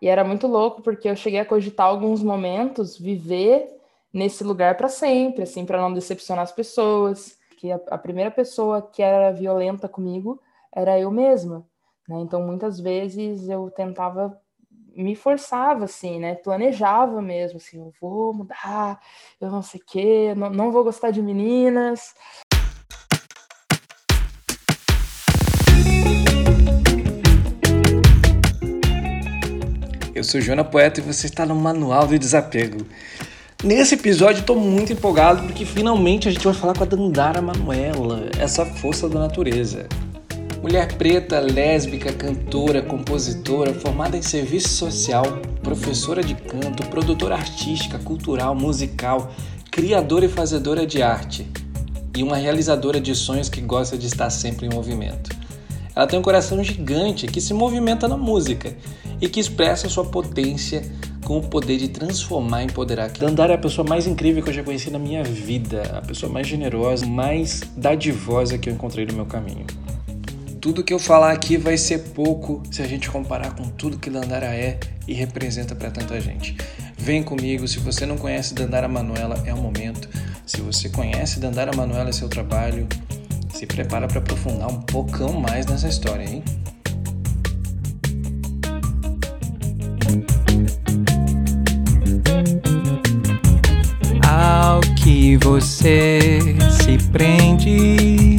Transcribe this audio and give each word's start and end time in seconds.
E 0.00 0.08
era 0.08 0.24
muito 0.24 0.46
louco 0.46 0.82
porque 0.82 1.08
eu 1.08 1.16
cheguei 1.16 1.40
a 1.40 1.44
cogitar 1.44 1.86
alguns 1.86 2.22
momentos 2.22 2.96
viver 2.96 3.68
nesse 4.12 4.42
lugar 4.42 4.76
para 4.76 4.88
sempre, 4.88 5.42
assim, 5.42 5.64
para 5.64 5.80
não 5.80 5.92
decepcionar 5.92 6.42
as 6.42 6.52
pessoas. 6.52 7.38
Que 7.58 7.70
a, 7.70 7.80
a, 7.90 7.98
primeira 7.98 8.30
pessoa 8.30 8.80
que 8.80 9.02
era 9.02 9.30
violenta 9.32 9.88
comigo 9.88 10.40
era 10.74 10.98
eu 10.98 11.10
mesma, 11.10 11.66
né? 12.08 12.20
Então 12.20 12.42
muitas 12.42 12.80
vezes 12.80 13.48
eu 13.48 13.70
tentava 13.70 14.40
me 14.96 15.14
forçava 15.14 15.84
assim, 15.84 16.18
né? 16.18 16.34
Planejava 16.34 17.20
mesmo 17.22 17.58
assim, 17.58 17.78
eu 17.78 17.92
vou 18.00 18.32
mudar, 18.32 19.00
eu 19.40 19.50
não 19.50 19.62
sei 19.62 19.80
o 19.80 19.84
quê, 19.84 20.34
não, 20.34 20.50
não 20.50 20.72
vou 20.72 20.82
gostar 20.84 21.10
de 21.10 21.22
meninas. 21.22 22.14
Eu 30.20 30.24
sou 30.24 30.38
Joana 30.38 30.62
Poeta 30.62 31.00
e 31.00 31.02
você 31.02 31.24
está 31.24 31.46
no 31.46 31.54
Manual 31.54 32.06
do 32.06 32.18
Desapego. 32.18 32.86
Nesse 33.64 33.94
episódio 33.94 34.40
estou 34.40 34.54
muito 34.54 34.92
empolgado 34.92 35.44
porque 35.44 35.64
finalmente 35.64 36.28
a 36.28 36.30
gente 36.30 36.44
vai 36.44 36.52
falar 36.52 36.74
com 36.74 36.82
a 36.82 36.86
Dandara 36.86 37.40
Manuela, 37.40 38.28
essa 38.38 38.66
força 38.66 39.08
da 39.08 39.18
natureza. 39.18 39.88
Mulher 40.62 40.92
preta, 40.98 41.40
lésbica, 41.40 42.12
cantora, 42.12 42.82
compositora, 42.82 43.72
formada 43.72 44.14
em 44.14 44.20
serviço 44.20 44.68
social, 44.68 45.24
professora 45.62 46.22
de 46.22 46.34
canto, 46.34 46.86
produtora 46.88 47.36
artística, 47.36 47.98
cultural, 47.98 48.54
musical, 48.54 49.32
criadora 49.70 50.26
e 50.26 50.28
fazedora 50.28 50.86
de 50.86 51.02
arte 51.02 51.50
e 52.14 52.22
uma 52.22 52.36
realizadora 52.36 53.00
de 53.00 53.14
sonhos 53.14 53.48
que 53.48 53.62
gosta 53.62 53.96
de 53.96 54.06
estar 54.06 54.28
sempre 54.28 54.66
em 54.66 54.70
movimento. 54.70 55.39
Ela 56.00 56.06
tem 56.06 56.18
um 56.18 56.22
coração 56.22 56.64
gigante 56.64 57.26
que 57.26 57.42
se 57.42 57.52
movimenta 57.52 58.08
na 58.08 58.16
música 58.16 58.74
e 59.20 59.28
que 59.28 59.38
expressa 59.38 59.86
sua 59.86 60.06
potência 60.06 60.82
com 61.26 61.36
o 61.36 61.42
poder 61.42 61.76
de 61.76 61.88
transformar 61.88 62.62
e 62.62 62.64
empoderar. 62.64 63.10
Dandara 63.10 63.52
é 63.52 63.56
a 63.56 63.58
pessoa 63.58 63.86
mais 63.86 64.06
incrível 64.06 64.42
que 64.42 64.48
eu 64.48 64.54
já 64.54 64.64
conheci 64.64 64.90
na 64.90 64.98
minha 64.98 65.22
vida, 65.22 65.82
a 65.98 66.00
pessoa 66.00 66.32
mais 66.32 66.46
generosa, 66.46 67.04
mais 67.04 67.60
dadivosa 67.76 68.56
que 68.56 68.70
eu 68.70 68.72
encontrei 68.72 69.04
no 69.04 69.12
meu 69.12 69.26
caminho. 69.26 69.66
Tudo 70.58 70.82
que 70.82 70.94
eu 70.94 70.98
falar 70.98 71.32
aqui 71.32 71.58
vai 71.58 71.76
ser 71.76 71.98
pouco 72.14 72.62
se 72.70 72.80
a 72.80 72.86
gente 72.86 73.10
comparar 73.10 73.54
com 73.54 73.64
tudo 73.64 73.98
que 73.98 74.08
Dandara 74.08 74.46
é 74.46 74.80
e 75.06 75.12
representa 75.12 75.74
para 75.74 75.90
tanta 75.90 76.18
gente. 76.18 76.56
Vem 76.96 77.22
comigo, 77.22 77.68
se 77.68 77.78
você 77.78 78.06
não 78.06 78.16
conhece 78.16 78.54
Dandara 78.54 78.88
Manuela, 78.88 79.42
é 79.44 79.52
o 79.52 79.58
momento. 79.58 80.08
Se 80.46 80.62
você 80.62 80.88
conhece 80.88 81.38
Dandara 81.38 81.76
Manuela 81.76 82.08
e 82.08 82.14
seu 82.14 82.30
trabalho, 82.30 82.88
se 83.52 83.66
prepara 83.66 84.06
para 84.08 84.18
aprofundar 84.18 84.68
um 84.68 84.80
poucão 84.82 85.32
mais 85.32 85.66
nessa 85.66 85.88
história, 85.88 86.24
hein? 86.24 86.42
Ao 94.26 94.80
que 95.02 95.36
você 95.38 96.38
se 96.70 96.96
prende. 97.10 98.38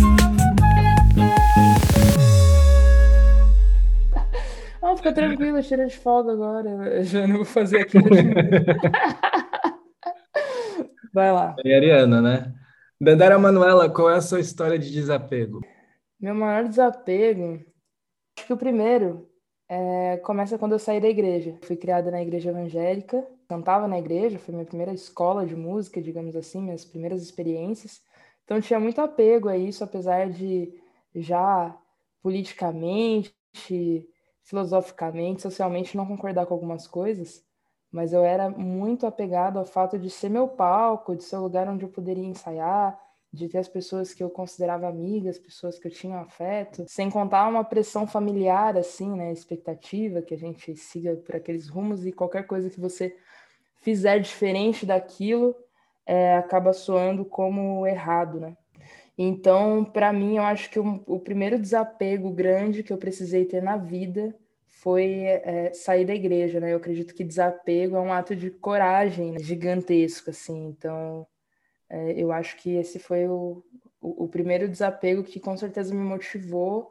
Ah, 4.81 4.95
fica 4.95 5.13
tranquilo, 5.13 5.61
tira 5.61 5.85
de 5.85 5.95
folga 5.97 6.31
agora. 6.31 6.69
Eu 6.69 7.03
já 7.03 7.27
não 7.27 7.37
vou 7.37 7.45
fazer 7.45 7.81
aqui. 7.81 7.97
Vai 11.13 11.31
lá. 11.31 11.55
E 11.63 11.73
Ariana, 11.73 12.21
né? 12.21 12.53
Dandara 13.03 13.39
Manuela, 13.39 13.89
qual 13.89 14.11
é 14.11 14.15
a 14.17 14.21
sua 14.21 14.39
história 14.39 14.77
de 14.77 14.91
desapego? 14.91 15.61
Meu 16.19 16.35
maior 16.35 16.67
desapego, 16.67 17.59
acho 18.37 18.45
que 18.45 18.53
o 18.53 18.57
primeiro 18.57 19.27
é, 19.67 20.17
começa 20.17 20.55
quando 20.55 20.73
eu 20.73 20.79
saí 20.79 21.01
da 21.01 21.09
igreja. 21.09 21.57
Fui 21.63 21.75
criada 21.75 22.11
na 22.11 22.21
igreja 22.21 22.51
evangélica, 22.51 23.27
cantava 23.49 23.87
na 23.87 23.97
igreja, 23.97 24.37
foi 24.37 24.53
minha 24.53 24.67
primeira 24.67 24.93
escola 24.93 25.47
de 25.47 25.55
música, 25.55 25.99
digamos 25.99 26.35
assim, 26.35 26.61
minhas 26.61 26.85
primeiras 26.85 27.23
experiências. 27.23 28.03
Então 28.43 28.61
tinha 28.61 28.79
muito 28.79 29.01
apego 29.01 29.49
a 29.49 29.57
isso, 29.57 29.83
apesar 29.83 30.29
de 30.29 30.71
já 31.15 31.75
politicamente, 32.21 33.33
filosoficamente, 34.43 35.41
socialmente 35.41 35.97
não 35.97 36.05
concordar 36.05 36.45
com 36.45 36.53
algumas 36.53 36.85
coisas 36.85 37.43
mas 37.91 38.13
eu 38.13 38.23
era 38.23 38.49
muito 38.49 39.05
apegado 39.05 39.59
ao 39.59 39.65
fato 39.65 39.99
de 39.99 40.09
ser 40.09 40.29
meu 40.29 40.47
palco, 40.47 41.15
de 41.15 41.23
ser 41.23 41.35
o 41.35 41.41
lugar 41.41 41.67
onde 41.67 41.83
eu 41.83 41.89
poderia 41.89 42.25
ensaiar, 42.25 42.97
de 43.33 43.47
ter 43.47 43.59
as 43.59 43.67
pessoas 43.67 44.13
que 44.13 44.23
eu 44.23 44.29
considerava 44.29 44.87
amigas, 44.87 45.37
pessoas 45.37 45.79
que 45.79 45.87
eu 45.87 45.91
tinha 45.91 46.19
afeto, 46.19 46.85
sem 46.87 47.09
contar 47.09 47.47
uma 47.47 47.63
pressão 47.63 48.05
familiar, 48.05 48.77
assim, 48.77 49.09
né, 49.15 49.31
expectativa 49.31 50.21
que 50.21 50.33
a 50.33 50.37
gente 50.37 50.75
siga 50.75 51.15
por 51.15 51.35
aqueles 51.35 51.67
rumos 51.69 52.05
e 52.05 52.11
qualquer 52.11 52.45
coisa 52.45 52.69
que 52.69 52.79
você 52.79 53.15
fizer 53.81 54.19
diferente 54.19 54.85
daquilo 54.85 55.55
é, 56.05 56.35
acaba 56.35 56.73
soando 56.73 57.23
como 57.23 57.87
errado, 57.87 58.39
né? 58.39 58.55
Então, 59.17 59.83
para 59.83 60.11
mim, 60.11 60.37
eu 60.37 60.43
acho 60.43 60.69
que 60.69 60.79
o, 60.79 61.03
o 61.05 61.19
primeiro 61.19 61.59
desapego 61.59 62.31
grande 62.31 62.83
que 62.83 62.91
eu 62.91 62.97
precisei 62.97 63.45
ter 63.45 63.61
na 63.61 63.77
vida 63.77 64.35
foi 64.81 65.25
é, 65.25 65.71
sair 65.73 66.05
da 66.05 66.13
igreja, 66.13 66.59
né? 66.59 66.73
Eu 66.73 66.77
acredito 66.77 67.13
que 67.13 67.23
desapego 67.23 67.95
é 67.95 67.99
um 68.01 68.11
ato 68.11 68.35
de 68.35 68.49
coragem 68.49 69.33
né? 69.33 69.39
gigantesco, 69.39 70.31
assim. 70.31 70.69
Então, 70.69 71.27
é, 71.87 72.13
eu 72.19 72.31
acho 72.31 72.57
que 72.57 72.71
esse 72.71 72.97
foi 72.97 73.27
o, 73.27 73.63
o, 74.01 74.23
o, 74.23 74.27
primeiro 74.27 74.67
desapego 74.67 75.23
que 75.23 75.39
com 75.39 75.55
certeza 75.55 75.93
me 75.93 76.01
motivou, 76.01 76.89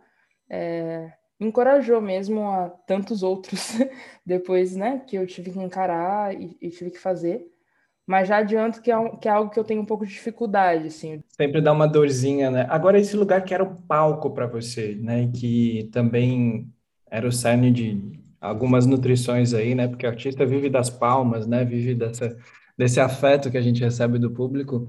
é, 0.48 1.12
me 1.38 1.48
encorajou 1.48 2.00
mesmo 2.00 2.48
a 2.48 2.70
tantos 2.70 3.24
outros 3.24 3.72
depois, 4.24 4.76
né? 4.76 5.02
Que 5.04 5.16
eu 5.16 5.26
tive 5.26 5.50
que 5.50 5.58
encarar 5.58 6.32
e, 6.40 6.56
e 6.62 6.70
tive 6.70 6.92
que 6.92 6.98
fazer. 6.98 7.44
Mas 8.06 8.28
já 8.28 8.36
adianto 8.36 8.80
que 8.80 8.90
é, 8.92 8.96
um, 8.96 9.16
que 9.16 9.28
é 9.28 9.32
algo 9.32 9.50
que 9.50 9.58
eu 9.58 9.64
tenho 9.64 9.82
um 9.82 9.86
pouco 9.86 10.06
de 10.06 10.12
dificuldade, 10.12 10.86
assim. 10.86 11.24
Sempre 11.30 11.60
dá 11.60 11.72
uma 11.72 11.88
dorzinha, 11.88 12.52
né? 12.52 12.66
Agora, 12.68 13.00
esse 13.00 13.16
lugar 13.16 13.44
que 13.44 13.52
era 13.52 13.64
o 13.64 13.82
palco 13.82 14.30
para 14.30 14.46
você, 14.46 14.94
né? 14.94 15.28
Que 15.34 15.88
também 15.92 16.72
era 17.10 17.26
o 17.26 17.32
cerne 17.32 17.70
de 17.70 18.20
algumas 18.40 18.86
nutrições 18.86 19.52
aí, 19.52 19.74
né? 19.74 19.88
Porque 19.88 20.06
o 20.06 20.08
artista 20.08 20.46
vive 20.46 20.70
das 20.70 20.88
palmas, 20.88 21.46
né? 21.46 21.64
Vive 21.64 21.94
dessa, 21.94 22.36
desse 22.78 23.00
afeto 23.00 23.50
que 23.50 23.58
a 23.58 23.62
gente 23.62 23.82
recebe 23.82 24.18
do 24.18 24.30
público. 24.30 24.88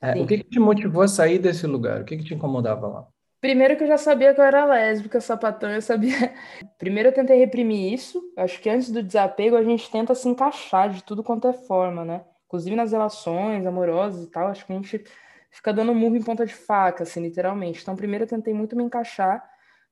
É, 0.00 0.18
o 0.18 0.26
que, 0.26 0.38
que, 0.38 0.44
te 0.44 0.58
motivou 0.58 1.02
a 1.02 1.08
sair 1.08 1.38
desse 1.38 1.66
lugar? 1.66 2.00
O 2.00 2.04
que, 2.04 2.16
que 2.16 2.24
te 2.24 2.34
incomodava 2.34 2.86
lá? 2.86 3.06
Primeiro 3.40 3.76
que 3.76 3.84
eu 3.84 3.88
já 3.88 3.98
sabia 3.98 4.34
que 4.34 4.40
eu 4.40 4.44
era 4.44 4.64
lésbica, 4.64 5.20
sapatão, 5.20 5.70
eu 5.70 5.82
sabia. 5.82 6.32
Primeiro 6.78 7.08
eu 7.08 7.12
tentei 7.12 7.38
reprimir 7.38 7.92
isso. 7.92 8.22
Acho 8.36 8.60
que 8.60 8.70
antes 8.70 8.90
do 8.90 9.02
desapego 9.02 9.56
a 9.56 9.62
gente 9.62 9.90
tenta 9.90 10.14
se 10.14 10.28
encaixar 10.28 10.90
de 10.90 11.02
tudo 11.02 11.22
quanto 11.22 11.48
é 11.48 11.52
forma, 11.52 12.04
né? 12.04 12.22
Inclusive 12.46 12.76
nas 12.76 12.92
relações 12.92 13.64
amorosas 13.66 14.24
e 14.24 14.30
tal, 14.30 14.48
acho 14.48 14.66
que 14.66 14.72
a 14.72 14.76
gente 14.76 15.04
fica 15.50 15.72
dando 15.72 15.94
murro 15.94 16.16
em 16.16 16.22
ponta 16.22 16.44
de 16.44 16.54
faca, 16.54 17.02
assim, 17.02 17.22
literalmente. 17.22 17.82
Então, 17.82 17.96
primeiro 17.96 18.24
eu 18.24 18.28
tentei 18.28 18.52
muito 18.52 18.76
me 18.76 18.82
encaixar 18.82 19.42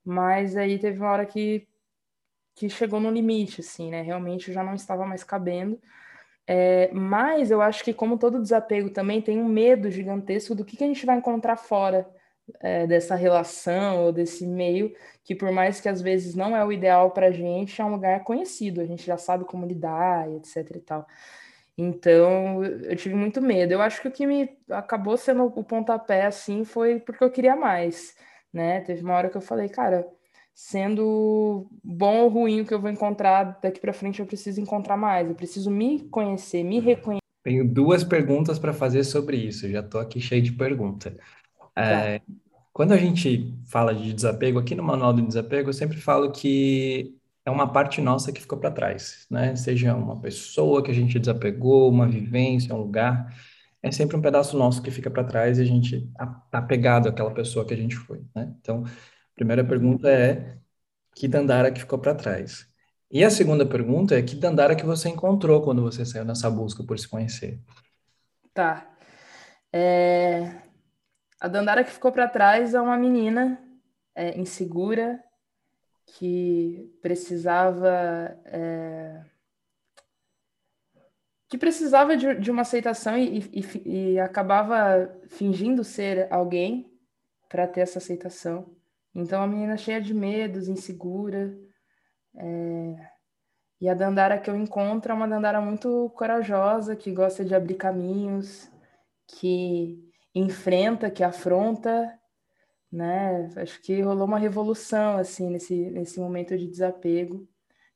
mas 0.09 0.57
aí 0.57 0.79
teve 0.79 0.99
uma 0.99 1.11
hora 1.11 1.27
que, 1.27 1.69
que 2.55 2.71
chegou 2.71 2.99
no 2.99 3.11
limite, 3.11 3.61
assim, 3.61 3.91
né? 3.91 4.01
Realmente 4.01 4.51
já 4.51 4.65
não 4.65 4.75
estava 4.75 5.05
mais 5.05 5.23
cabendo. 5.23 5.79
É, 6.47 6.91
mas 6.95 7.51
eu 7.51 7.61
acho 7.61 7.85
que, 7.85 7.93
como 7.93 8.19
todo 8.19 8.41
desapego 8.41 8.89
também, 8.89 9.21
tem 9.21 9.39
um 9.39 9.47
medo 9.47 9.91
gigantesco 9.91 10.55
do 10.55 10.65
que, 10.65 10.79
que 10.79 10.85
a 10.85 10.87
gente 10.87 11.05
vai 11.05 11.19
encontrar 11.19 11.57
fora 11.57 12.09
é, 12.61 12.87
dessa 12.87 13.15
relação 13.15 14.05
ou 14.07 14.13
desse 14.13 14.47
meio, 14.47 14.95
que 15.23 15.35
por 15.35 15.53
mais 15.53 15.79
que 15.79 15.91
às 15.91 16.01
vezes 16.01 16.35
não 16.35 16.57
é 16.57 16.65
o 16.65 16.73
ideal 16.73 17.11
para 17.11 17.27
a 17.27 17.31
gente, 17.31 17.79
é 17.79 17.85
um 17.85 17.91
lugar 17.91 18.25
conhecido, 18.25 18.81
a 18.81 18.87
gente 18.87 19.05
já 19.05 19.19
sabe 19.19 19.45
como 19.45 19.67
lidar, 19.67 20.27
etc 20.37 20.75
e 20.75 20.81
tal. 20.81 21.07
Então, 21.77 22.65
eu 22.65 22.97
tive 22.97 23.15
muito 23.15 23.43
medo. 23.43 23.73
Eu 23.73 23.83
acho 23.83 24.01
que 24.01 24.09
o 24.09 24.11
que 24.11 24.27
me 24.27 24.59
acabou 24.71 25.19
sendo 25.19 25.45
o 25.45 25.63
pontapé, 25.65 26.27
assim, 26.27 26.65
foi 26.65 26.99
porque 26.99 27.23
eu 27.23 27.31
queria 27.31 27.55
mais 27.55 28.17
né? 28.53 28.81
Teve 28.81 29.03
uma 29.03 29.15
hora 29.15 29.29
que 29.29 29.37
eu 29.37 29.41
falei, 29.41 29.69
cara, 29.69 30.07
sendo 30.55 31.69
bom 31.85 32.23
ou 32.23 32.29
ruim 32.29 32.61
o 32.61 32.67
que 32.67 32.75
eu 32.75 32.81
vou 32.81 32.91
encontrar 32.91 33.59
daqui 33.63 33.81
para 33.81 33.93
frente, 33.93 34.21
eu 34.21 34.27
preciso 34.27 34.61
encontrar 34.61 34.97
mais, 34.97 35.29
eu 35.29 35.35
preciso 35.35 35.71
me 35.71 36.01
conhecer, 36.09 36.65
me 36.65 36.81
reconhecer. 36.81 37.23
Tenho 37.45 37.67
duas 37.67 38.03
perguntas 38.03 38.59
para 38.59 38.73
fazer 38.73 39.05
sobre 39.05 39.37
isso, 39.37 39.69
já 39.71 39.81
estou 39.81 40.01
aqui 40.01 40.21
cheio 40.21 40.43
de 40.43 40.53
pergunta. 40.53 41.17
Tá. 41.75 41.83
É, 41.83 42.21
quando 42.73 42.93
a 42.93 42.97
gente 42.97 43.55
fala 43.67 43.95
de 43.95 44.13
desapego, 44.13 44.59
aqui 44.59 44.75
no 44.75 44.83
Manual 44.83 45.13
do 45.13 45.23
Desapego, 45.23 45.69
eu 45.69 45.75
sempre 45.75 45.97
falo 45.97 46.33
que 46.33 47.15
é 47.45 47.51
uma 47.51 47.73
parte 47.73 48.01
nossa 48.01 48.33
que 48.33 48.41
ficou 48.41 48.59
para 48.59 48.71
trás, 48.71 49.27
né? 49.31 49.57
Seja 49.57 49.95
uma 49.95 50.21
pessoa 50.21 50.83
que 50.83 50.91
a 50.91 50.95
gente 50.95 51.19
desapegou, 51.19 51.89
uma 51.89 52.07
vivência, 52.07 52.75
um 52.75 52.79
lugar 52.79 53.33
é 53.83 53.91
sempre 53.93 54.17
um 54.17 54.23
pedaço 54.23 54.57
nosso 54.57 54.83
que 54.83 54.91
fica 54.91 55.11
para 55.11 55.25
trás 55.25 55.59
e 55.59 55.63
a 55.63 55.65
gente 55.65 56.11
tá 56.51 56.59
apegado 56.59 57.09
àquela 57.09 57.33
pessoa 57.33 57.67
que 57.67 57.75
a 57.75 57.77
gente 57.77 57.97
foi, 57.97 58.25
né? 58.35 58.53
Então, 58.61 58.85
a 58.85 59.35
primeira 59.35 59.65
pergunta 59.65 60.09
é 60.11 60.59
que 61.15 61.29
Dandara 61.29 61.71
que 61.71 61.81
ficou 61.81 61.99
para 61.99 62.15
trás. 62.15 62.67
E 63.11 63.25
a 63.25 63.31
segunda 63.31 63.65
pergunta 63.65 64.19
é 64.19 64.23
que 64.23 64.37
Dandara 64.37 64.77
que 64.77 64.85
você 64.85 65.09
encontrou 65.09 65.63
quando 65.63 65.83
você 65.83 66.05
saiu 66.05 66.25
nessa 66.25 66.51
busca 66.51 66.85
por 66.85 66.99
se 66.99 67.09
conhecer. 67.09 67.61
Tá. 68.53 68.87
É... 69.73 70.63
A 71.41 71.49
Dandara 71.49 71.85
que 71.85 71.91
ficou 71.91 72.13
para 72.13 72.29
trás 72.29 72.75
é 72.75 72.81
uma 72.81 72.97
menina 72.97 73.63
é, 74.15 74.39
insegura, 74.39 75.23
que 76.05 76.91
precisava 77.01 77.89
é, 78.45 79.21
que 81.49 81.57
precisava 81.57 82.17
de, 82.17 82.35
de 82.35 82.51
uma 82.51 82.63
aceitação 82.63 83.17
e, 83.17 83.39
e, 83.53 84.13
e, 84.13 84.21
acabava 84.21 85.11
fingindo 85.29 85.83
ser 85.83 86.31
alguém 86.31 86.93
para 87.49 87.67
ter 87.67 87.81
essa 87.81 87.99
aceitação. 87.99 88.77
Então, 89.15 89.43
a 89.43 89.47
menina 89.47 89.77
cheia 89.77 90.01
de 90.01 90.13
medos, 90.13 90.69
insegura. 90.69 91.57
É... 92.37 92.97
E 93.81 93.89
a 93.89 93.95
Dandara 93.95 94.39
que 94.39 94.51
eu 94.51 94.57
encontro 94.57 95.13
é 95.13 95.15
uma 95.15 95.29
Dandara 95.29 95.61
muito 95.61 96.11
corajosa, 96.11 96.95
que 96.95 97.13
gosta 97.13 97.45
de 97.45 97.55
abrir 97.55 97.77
caminhos, 97.77 98.71
que 99.27 100.05
enfrenta, 100.35 101.11
que 101.11 101.25
afronta, 101.25 102.13
né? 102.93 103.49
Acho 103.57 103.81
que 103.81 104.03
rolou 104.03 104.27
uma 104.27 104.39
revolução, 104.39 105.17
assim, 105.17 105.49
nesse, 105.49 105.75
nesse 105.91 106.21
momento 106.21 106.59
de 106.59 106.67
desapego 106.67 107.49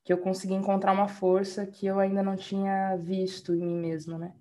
que 0.05 0.13
eu 0.13 0.19
consegui 0.19 0.55
encontrar 0.55 0.93
uma 0.93 1.09
força 1.09 1.67
que 1.67 1.87
eu 1.87 2.01
ainda 2.01 2.23
não 2.23 2.37
tinha 2.37 2.97
visto 2.97 3.55
em 3.55 3.65
mim 3.65 3.79
mesma, 3.79 4.19
né? 4.19 4.35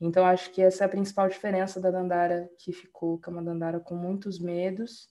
Então 0.00 0.24
acho 0.24 0.50
que 0.50 0.62
essa 0.62 0.84
é 0.84 0.86
a 0.86 0.88
principal 0.88 1.28
diferença 1.28 1.80
da 1.80 1.90
Dandara 1.90 2.48
que 2.58 2.72
ficou, 2.72 3.18
que 3.18 3.28
é 3.28 3.32
uma 3.32 3.42
Dandara 3.42 3.80
com 3.80 3.94
muitos 3.94 4.38
medos 4.38 5.08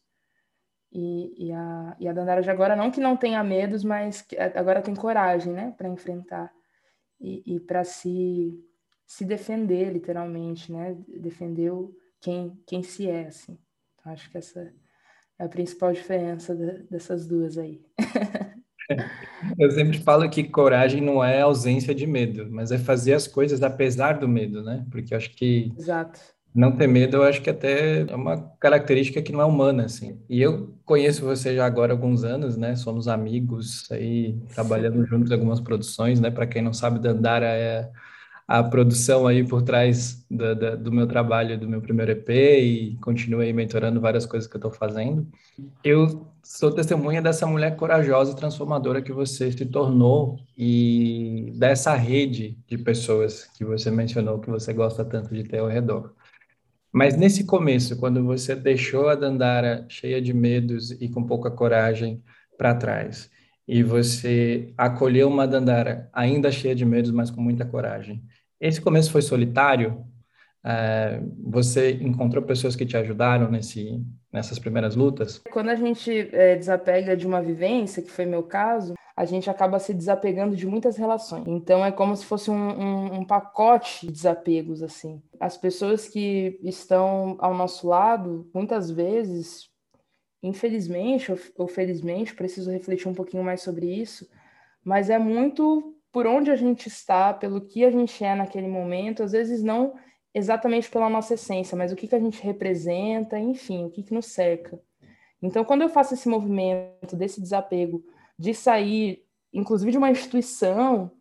e, 0.91 1.47
e, 1.47 1.51
a, 1.51 1.95
e 1.99 2.07
a 2.07 2.13
Dandara 2.13 2.41
de 2.41 2.49
agora 2.49 2.75
não 2.75 2.89
que 2.89 2.99
não 2.99 3.17
tenha 3.17 3.43
medos, 3.43 3.83
mas 3.83 4.21
que 4.21 4.37
agora 4.37 4.81
tem 4.81 4.95
coragem, 4.95 5.53
né, 5.53 5.73
para 5.77 5.89
enfrentar 5.89 6.51
e, 7.19 7.55
e 7.55 7.59
para 7.59 7.83
se 7.83 8.63
se 9.05 9.23
defender 9.23 9.93
literalmente, 9.93 10.69
né, 10.69 10.93
defender 11.07 11.71
o, 11.71 11.95
quem 12.19 12.61
quem 12.65 12.83
se 12.83 13.09
é 13.09 13.27
assim. 13.27 13.57
Então 13.95 14.11
acho 14.11 14.29
que 14.29 14.37
essa 14.37 14.73
é 15.39 15.45
a 15.45 15.49
principal 15.49 15.93
diferença 15.93 16.55
da, 16.55 16.73
dessas 16.89 17.25
duas 17.25 17.57
aí. 17.57 17.85
Eu 19.57 19.71
sempre 19.71 19.97
falo 19.99 20.29
que 20.29 20.43
coragem 20.43 21.01
não 21.01 21.23
é 21.23 21.41
ausência 21.41 21.93
de 21.93 22.05
medo, 22.05 22.47
mas 22.49 22.71
é 22.71 22.77
fazer 22.77 23.13
as 23.13 23.27
coisas 23.27 23.63
apesar 23.63 24.19
do 24.19 24.27
medo, 24.27 24.63
né? 24.63 24.85
Porque 24.91 25.13
eu 25.13 25.17
acho 25.17 25.31
que 25.31 25.73
Exato. 25.77 26.19
não 26.53 26.71
ter 26.71 26.87
medo, 26.87 27.17
eu 27.17 27.23
acho 27.23 27.41
que 27.41 27.49
até 27.49 28.01
é 28.01 28.15
uma 28.15 28.51
característica 28.59 29.21
que 29.21 29.31
não 29.31 29.41
é 29.41 29.45
humana, 29.45 29.85
assim. 29.85 30.19
E 30.29 30.39
eu 30.39 30.75
conheço 30.85 31.25
você 31.25 31.55
já 31.55 31.65
agora 31.65 31.91
há 31.91 31.95
alguns 31.95 32.23
anos, 32.23 32.55
né? 32.55 32.75
Somos 32.75 33.07
amigos 33.07 33.87
aí, 33.91 34.37
trabalhando 34.53 35.03
juntos 35.07 35.31
em 35.31 35.33
algumas 35.33 35.59
produções, 35.59 36.19
né? 36.19 36.29
Para 36.29 36.45
quem 36.45 36.61
não 36.61 36.73
sabe, 36.73 36.99
Dandara 36.99 37.47
é 37.47 37.89
a 38.47 38.63
produção 38.63 39.27
aí 39.27 39.45
por 39.45 39.61
trás 39.61 40.25
da, 40.31 40.53
da, 40.53 40.75
do 40.75 40.91
meu 40.91 41.05
trabalho, 41.05 41.59
do 41.59 41.67
meu 41.67 41.81
primeiro 41.81 42.11
EP 42.13 42.29
e 42.29 42.97
continuo 43.01 43.41
aí 43.41 43.51
mentorando 43.51 43.99
várias 43.99 44.25
coisas 44.25 44.47
que 44.47 44.55
eu 44.55 44.59
estou 44.59 44.71
fazendo. 44.71 45.27
Eu 45.83 46.27
sou 46.47 46.71
testemunha 46.71 47.21
dessa 47.21 47.45
mulher 47.45 47.75
corajosa 47.75 48.31
e 48.31 48.35
transformadora 48.35 49.01
que 49.01 49.11
você 49.11 49.51
se 49.51 49.65
tornou 49.65 50.39
e 50.57 51.51
dessa 51.57 51.93
rede 51.93 52.57
de 52.65 52.77
pessoas 52.77 53.45
que 53.57 53.65
você 53.65 53.91
mencionou 53.91 54.39
que 54.39 54.49
você 54.49 54.71
gosta 54.71 55.03
tanto 55.03 55.33
de 55.35 55.43
ter 55.43 55.59
ao 55.59 55.67
redor. 55.67 56.13
Mas 56.91 57.17
nesse 57.17 57.43
começo, 57.43 57.97
quando 57.99 58.23
você 58.23 58.55
deixou 58.55 59.09
a 59.09 59.15
Dandara 59.15 59.85
cheia 59.89 60.21
de 60.21 60.33
medos 60.33 60.91
e 60.91 61.09
com 61.09 61.27
pouca 61.27 61.51
coragem 61.51 62.23
para 62.57 62.73
trás, 62.73 63.29
e 63.67 63.83
você 63.83 64.73
acolheu 64.77 65.27
uma 65.27 65.45
Dandara 65.45 66.09
ainda 66.13 66.49
cheia 66.49 66.73
de 66.73 66.85
medos, 66.85 67.11
mas 67.11 67.29
com 67.29 67.41
muita 67.41 67.65
coragem, 67.65 68.23
esse 68.59 68.79
começo 68.79 69.11
foi 69.11 69.21
solitário? 69.21 70.06
É, 70.69 71.21
você 71.41 71.91
encontrou 71.93 72.43
pessoas 72.43 72.75
que 72.75 72.85
te 72.85 72.97
ajudaram 72.97 73.49
nesse, 73.49 74.03
nessas 74.33 74.59
primeiras 74.59 74.97
lutas? 74.97 75.41
Quando 75.49 75.69
a 75.69 75.75
gente 75.75 76.11
é, 76.33 76.57
desapega 76.57 77.15
de 77.15 77.25
uma 77.25 77.41
vivência, 77.41 78.03
que 78.03 78.11
foi 78.11 78.25
meu 78.25 78.43
caso, 78.43 78.93
a 79.15 79.23
gente 79.23 79.49
acaba 79.49 79.79
se 79.79 79.93
desapegando 79.93 80.57
de 80.57 80.67
muitas 80.67 80.97
relações. 80.97 81.45
Então 81.47 81.85
é 81.85 81.91
como 81.91 82.13
se 82.17 82.25
fosse 82.25 82.51
um, 82.51 82.53
um, 82.53 83.19
um, 83.19 83.25
pacote 83.25 84.05
de 84.05 84.11
desapegos, 84.11 84.83
assim. 84.83 85.23
As 85.39 85.55
pessoas 85.55 86.09
que 86.09 86.59
estão 86.61 87.37
ao 87.39 87.53
nosso 87.55 87.87
lado, 87.87 88.49
muitas 88.53 88.91
vezes, 88.91 89.69
infelizmente 90.43 91.31
ou, 91.31 91.39
ou 91.57 91.67
felizmente, 91.69 92.35
preciso 92.35 92.69
refletir 92.69 93.07
um 93.07 93.15
pouquinho 93.15 93.43
mais 93.43 93.61
sobre 93.61 93.85
isso, 93.85 94.27
mas 94.83 95.09
é 95.09 95.17
muito 95.17 95.95
por 96.11 96.27
onde 96.27 96.51
a 96.51 96.57
gente 96.57 96.87
está, 96.87 97.33
pelo 97.33 97.61
que 97.61 97.85
a 97.85 97.91
gente 97.91 98.21
é 98.21 98.35
naquele 98.35 98.67
momento, 98.67 99.23
às 99.23 99.31
vezes 99.31 99.63
não 99.63 99.93
exatamente 100.37 100.89
pela 100.89 101.09
nossa 101.09 101.33
essência, 101.33 101.77
mas 101.77 101.91
o 101.91 101.95
que, 101.95 102.07
que 102.07 102.15
a 102.15 102.19
gente 102.19 102.41
representa, 102.41 103.39
enfim, 103.39 103.85
o 103.85 103.89
que, 103.89 104.03
que 104.03 104.13
nos 104.13 104.27
cerca. 104.27 104.79
Então, 105.41 105.63
quando 105.63 105.81
eu 105.81 105.89
faço 105.89 106.13
esse 106.13 106.27
movimento 106.27 107.15
desse 107.15 107.41
desapego, 107.41 108.03
de 108.37 108.53
sair, 108.53 109.23
inclusive 109.53 109.91
de 109.91 109.97
uma 109.97 110.11
instituição, 110.11 111.11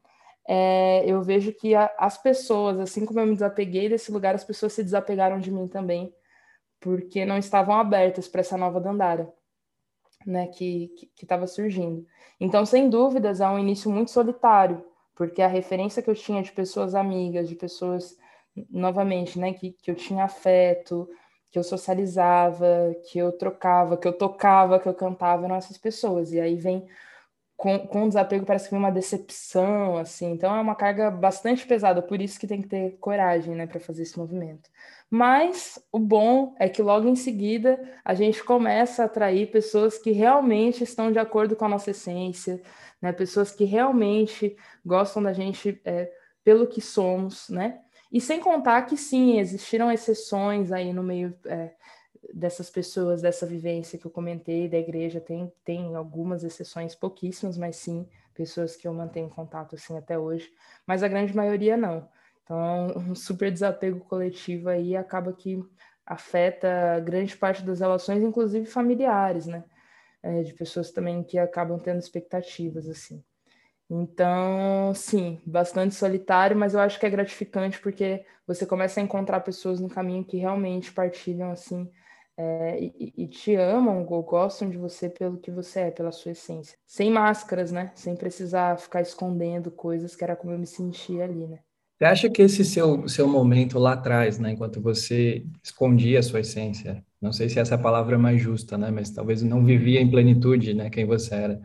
é, 0.49 1.03
eu 1.07 1.23
vejo 1.23 1.53
que 1.53 1.75
a, 1.75 1.91
as 1.99 2.17
pessoas, 2.17 2.79
assim 2.79 3.05
como 3.05 3.21
eu 3.21 3.27
me 3.27 3.35
desapeguei 3.35 3.89
desse 3.89 4.13
lugar, 4.13 4.35
as 4.35 4.45
pessoas 4.45 4.73
se 4.73 4.83
desapegaram 4.83 5.39
de 5.39 5.51
mim 5.51 5.67
também, 5.67 6.13
porque 6.81 7.25
não 7.25 7.39
estavam 7.39 7.75
abertas 7.77 8.29
para 8.29 8.41
essa 8.41 8.57
nova 8.57 8.81
Dandara 8.81 9.33
né, 10.27 10.49
que 10.49 10.91
estava 11.21 11.47
surgindo. 11.47 12.05
Então, 12.41 12.67
sem 12.67 12.91
dúvidas, 12.91 13.41
é 13.41 13.49
um 13.49 13.59
início 13.59 13.91
muito 13.91 14.11
solitário, 14.11 14.85
porque 15.15 15.41
a 15.41 15.49
referência 15.49 16.03
que 16.03 16.11
eu 16.11 16.15
tinha 16.15 16.43
de 16.43 16.53
pessoas 16.53 16.95
amigas, 16.95 17.49
de 17.49 17.55
pessoas, 17.55 18.19
novamente, 18.71 19.39
né, 19.39 19.53
que, 19.53 19.73
que 19.73 19.91
eu 19.91 19.95
tinha 19.95 20.25
afeto, 20.25 21.09
que 21.51 21.59
eu 21.59 21.65
socializava, 21.65 22.95
que 23.11 23.19
eu 23.19 23.33
trocava, 23.33 23.97
que 23.97 24.07
eu 24.07 24.13
tocava, 24.13 24.79
que 24.79 24.89
eu 24.89 24.95
cantava, 24.95 25.45
eram 25.45 25.57
essas 25.57 25.79
pessoas. 25.79 26.33
E 26.33 26.41
aí 26.41 26.57
vem 26.57 26.87
com, 27.57 27.79
com 27.87 28.05
o 28.05 28.09
desapego 28.09 28.45
parece 28.45 28.67
que 28.67 28.73
vem 28.73 28.79
uma 28.79 28.91
decepção, 28.93 29.97
assim. 29.97 30.33
Então 30.33 30.55
é 30.55 30.61
uma 30.61 30.75
carga 30.75 31.11
bastante 31.11 31.67
pesada, 31.67 32.03
por 32.03 32.21
isso 32.21 32.39
que 32.39 32.47
tem 32.47 32.61
que 32.61 32.69
ter 32.69 32.99
coragem, 32.99 33.55
né, 33.55 33.67
para 33.67 33.81
fazer 33.81 34.03
esse 34.03 34.19
movimento. 34.19 34.69
Mas 35.11 35.79
o 35.91 35.99
bom 35.99 36.55
é 36.59 36.69
que 36.69 36.83
logo 36.83 37.09
em 37.09 37.17
seguida 37.17 37.81
a 38.05 38.15
gente 38.15 38.45
começa 38.45 39.03
a 39.03 39.07
atrair 39.07 39.51
pessoas 39.51 39.99
que 39.99 40.11
realmente 40.11 40.85
estão 40.85 41.11
de 41.11 41.19
acordo 41.19 41.57
com 41.57 41.65
a 41.65 41.69
nossa 41.69 41.91
essência, 41.91 42.61
né, 43.01 43.13
pessoas 43.13 43.51
que 43.51 43.65
realmente 43.65 44.57
gostam 44.85 45.23
da 45.23 45.33
gente 45.33 45.81
é, 45.85 46.13
pelo 46.45 46.67
que 46.67 46.81
somos, 46.81 47.49
né? 47.49 47.81
E 48.13 48.21
sem 48.21 48.41
contar 48.41 48.83
que 48.83 48.97
sim, 48.97 49.39
existiram 49.39 49.91
exceções 49.91 50.73
aí 50.73 50.93
no 50.93 51.03
meio 51.03 51.37
é, 51.47 51.73
dessas 52.33 52.71
pessoas, 52.71 53.23
dessa 53.23 53.47
vivência 53.47 53.99
que 53.99 54.07
eu 54.07 54.11
comentei 54.11 54.69
da 54.69 54.79
igreja, 54.79 55.21
tem, 55.21 55.53
tem 55.65 55.95
algumas 55.95 56.45
exceções, 56.45 56.95
pouquíssimas, 56.95 57.57
mas 57.59 57.77
sim, 57.77 58.09
pessoas 58.35 58.77
que 58.77 58.87
eu 58.87 58.95
mantenho 58.95 59.29
contato 59.29 59.75
assim 59.75 59.97
até 59.97 60.19
hoje, 60.19 60.51
mas 60.87 61.03
a 61.03 61.09
grande 61.09 61.35
maioria 61.35 61.77
não. 61.77 62.09
Então, 62.45 62.87
um 62.97 63.15
super 63.15 63.51
desapego 63.51 64.01
coletivo 64.01 64.69
aí 64.69 64.97
acaba 64.97 65.33
que 65.33 65.61
afeta 66.05 67.01
grande 67.01 67.37
parte 67.37 67.65
das 67.65 67.81
relações, 67.81 68.23
inclusive 68.23 68.67
familiares, 68.67 69.47
né? 69.47 69.65
É, 70.23 70.43
de 70.43 70.55
pessoas 70.55 70.91
também 70.93 71.23
que 71.25 71.39
acabam 71.39 71.79
tendo 71.79 71.99
expectativas, 71.99 72.89
assim. 72.89 73.23
Então, 73.89 74.93
sim, 74.95 75.41
bastante 75.47 75.95
solitário, 75.95 76.57
mas 76.57 76.75
eu 76.75 76.81
acho 76.81 76.99
que 76.99 77.07
é 77.07 77.11
gratificante 77.11 77.81
porque 77.81 78.25
você 78.47 78.67
começa 78.67 79.01
a 79.01 79.03
encontrar 79.03 79.41
pessoas 79.41 79.81
no 79.81 79.89
caminho 79.89 80.25
que 80.25 80.37
realmente 80.37 80.93
partilham, 80.93 81.53
assim, 81.53 81.89
é, 82.37 82.79
e, 82.81 83.13
e, 83.17 83.29
te 83.29 83.55
amam 83.55 84.05
ou 84.09 84.23
gostam 84.23 84.69
de 84.69 84.77
você 84.77 85.09
pelo 85.09 85.39
que 85.39 85.51
você 85.51 85.81
é, 85.81 85.91
pela 85.91 86.13
sua 86.13 86.33
essência. 86.33 86.77
Sem 86.87 87.11
máscaras, 87.11 87.73
né? 87.73 87.93
Sem 87.95 88.15
precisar 88.15 88.77
ficar 88.79 89.01
escondendo 89.01 89.71
coisas 89.71 90.15
que 90.15 90.23
era 90.23 90.37
como 90.37 90.53
eu 90.53 90.59
me 90.59 90.67
sentia 90.67 91.25
ali, 91.25 91.47
né? 91.47 91.61
Você 91.97 92.05
acha 92.05 92.29
que 92.29 92.43
esse 92.43 92.63
seu, 92.63 93.09
seu 93.09 93.27
momento 93.27 93.79
lá 93.79 93.95
atrás, 93.95 94.39
né, 94.39 94.53
enquanto 94.53 94.83
você 94.83 95.47
escondia 95.63 96.19
a 96.19 96.23
sua 96.23 96.41
essência, 96.41 97.03
não 97.23 97.33
sei 97.33 97.49
se 97.49 97.59
essa 97.59 97.75
é 97.75 97.79
palavra 97.79 98.19
mais 98.19 98.39
justa, 98.39 98.77
né, 98.77 98.91
mas 98.91 99.09
talvez 99.11 99.43
não 99.43 99.65
vivia 99.65 99.99
em 99.99 100.11
plenitude, 100.11 100.75
né, 100.75 100.91
quem 100.91 101.07
você 101.07 101.35
era. 101.35 101.63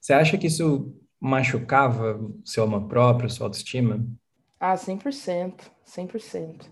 Você 0.00 0.12
acha 0.12 0.36
que 0.36 0.48
isso 0.48 0.92
machucava 1.20 2.18
seu 2.44 2.64
amor 2.64 2.88
próprio, 2.88 3.28
sua 3.28 3.46
autoestima? 3.46 4.04
Ah, 4.58 4.76
100%, 4.76 5.70
100%. 5.84 6.70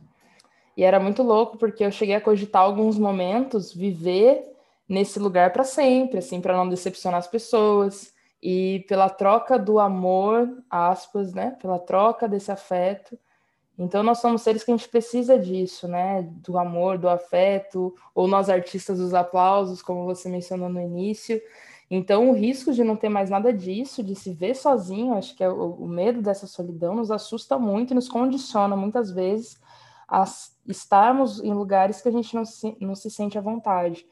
E 0.76 0.84
era 0.84 0.98
muito 0.98 1.22
louco 1.22 1.58
porque 1.58 1.84
eu 1.84 1.90
cheguei 1.90 2.14
a 2.14 2.20
cogitar 2.20 2.62
alguns 2.62 2.98
momentos 2.98 3.74
viver 3.74 4.42
nesse 4.88 5.18
lugar 5.18 5.52
para 5.52 5.64
sempre, 5.64 6.18
assim, 6.18 6.40
para 6.40 6.56
não 6.56 6.68
decepcionar 6.68 7.18
as 7.18 7.26
pessoas 7.26 8.14
e 8.42 8.84
pela 8.88 9.10
troca 9.10 9.58
do 9.58 9.78
amor, 9.78 10.48
aspas, 10.70 11.34
né, 11.34 11.56
pela 11.60 11.78
troca 11.78 12.28
desse 12.28 12.50
afeto. 12.50 13.18
Então 13.78 14.02
nós 14.02 14.18
somos 14.18 14.42
seres 14.42 14.64
que 14.64 14.70
a 14.70 14.76
gente 14.76 14.88
precisa 14.88 15.38
disso, 15.38 15.86
né, 15.86 16.22
do 16.22 16.56
amor, 16.56 16.96
do 16.98 17.08
afeto, 17.08 17.94
ou 18.14 18.26
nós 18.26 18.48
artistas 18.48 18.98
dos 18.98 19.14
aplausos, 19.14 19.82
como 19.82 20.04
você 20.04 20.28
mencionou 20.28 20.68
no 20.68 20.80
início. 20.80 21.40
Então 21.90 22.30
o 22.30 22.34
risco 22.34 22.72
de 22.72 22.84
não 22.84 22.96
ter 22.96 23.08
mais 23.08 23.30
nada 23.30 23.52
disso, 23.52 24.02
de 24.02 24.14
se 24.14 24.32
ver 24.32 24.54
sozinho, 24.54 25.14
acho 25.14 25.34
que 25.34 25.42
é 25.42 25.48
o, 25.48 25.72
o 25.74 25.88
medo 25.88 26.20
dessa 26.20 26.46
solidão 26.46 26.94
nos 26.94 27.10
assusta 27.10 27.58
muito 27.58 27.92
e 27.92 27.94
nos 27.94 28.08
condiciona 28.08 28.76
muitas 28.76 29.10
vezes 29.10 29.58
a 30.06 30.24
estarmos 30.66 31.40
em 31.40 31.52
lugares 31.52 32.00
que 32.00 32.08
a 32.08 32.12
gente 32.12 32.34
não 32.34 32.44
se, 32.44 32.76
não 32.80 32.94
se 32.94 33.10
sente 33.10 33.36
à 33.36 33.40
vontade. 33.40 34.06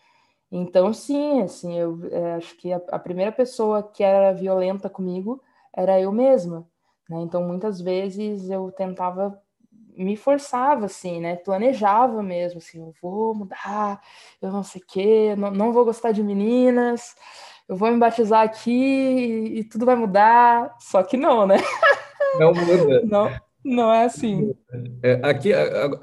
Então, 0.50 0.92
sim, 0.92 1.42
assim, 1.42 1.78
eu 1.78 1.98
é, 2.10 2.34
acho 2.34 2.56
que 2.56 2.72
a, 2.72 2.80
a, 2.92 2.98
primeira 2.98 3.32
pessoa 3.32 3.82
que 3.82 4.02
era 4.04 4.32
violenta 4.32 4.88
comigo 4.88 5.42
era 5.74 6.00
eu 6.00 6.12
mesma, 6.12 6.68
né? 7.08 7.20
Então, 7.22 7.42
muitas 7.42 7.80
vezes 7.80 8.48
eu 8.48 8.70
tentava, 8.72 9.40
me 9.96 10.16
forçava, 10.16 10.86
assim, 10.86 11.20
né? 11.20 11.36
Planejava 11.36 12.22
mesmo, 12.22 12.58
assim, 12.58 12.80
eu 12.80 12.94
vou 13.02 13.34
mudar, 13.34 14.00
eu 14.40 14.52
não 14.52 14.62
sei 14.62 14.80
o 14.82 14.86
quê, 14.86 15.34
não, 15.36 15.50
não 15.50 15.72
vou 15.72 15.84
gostar 15.84 16.12
de 16.12 16.22
meninas, 16.22 17.16
eu 17.68 17.76
vou 17.76 17.90
me 17.90 17.98
batizar 17.98 18.42
aqui 18.42 18.70
e, 18.70 19.58
e 19.60 19.64
tudo 19.64 19.86
vai 19.86 19.96
mudar, 19.96 20.76
só 20.78 21.02
que 21.02 21.16
não, 21.16 21.46
né? 21.46 21.56
Não 22.38 22.52
muda. 22.52 23.02
Não, 23.04 23.30
não 23.64 23.92
é 23.92 24.04
assim. 24.04 24.54
É, 25.02 25.18
aqui, 25.22 25.52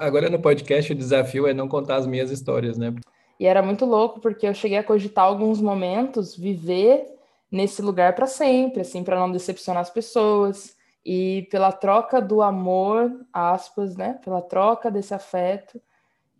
agora 0.00 0.28
no 0.28 0.40
podcast, 0.40 0.92
o 0.92 0.96
desafio 0.96 1.46
é 1.46 1.54
não 1.54 1.68
contar 1.68 1.96
as 1.96 2.06
minhas 2.06 2.30
histórias, 2.32 2.76
né? 2.76 2.92
E 3.38 3.46
era 3.46 3.62
muito 3.62 3.84
louco, 3.84 4.20
porque 4.20 4.46
eu 4.46 4.54
cheguei 4.54 4.78
a 4.78 4.84
cogitar 4.84 5.24
alguns 5.24 5.60
momentos 5.60 6.36
viver 6.36 7.06
nesse 7.50 7.80
lugar 7.80 8.14
para 8.14 8.26
sempre, 8.26 8.80
assim, 8.80 9.04
para 9.04 9.18
não 9.18 9.30
decepcionar 9.30 9.80
as 9.80 9.90
pessoas. 9.90 10.74
E 11.04 11.46
pela 11.50 11.70
troca 11.70 12.20
do 12.20 12.42
amor, 12.42 13.12
aspas, 13.32 13.96
né? 13.96 14.18
Pela 14.24 14.42
troca 14.42 14.90
desse 14.90 15.14
afeto. 15.14 15.80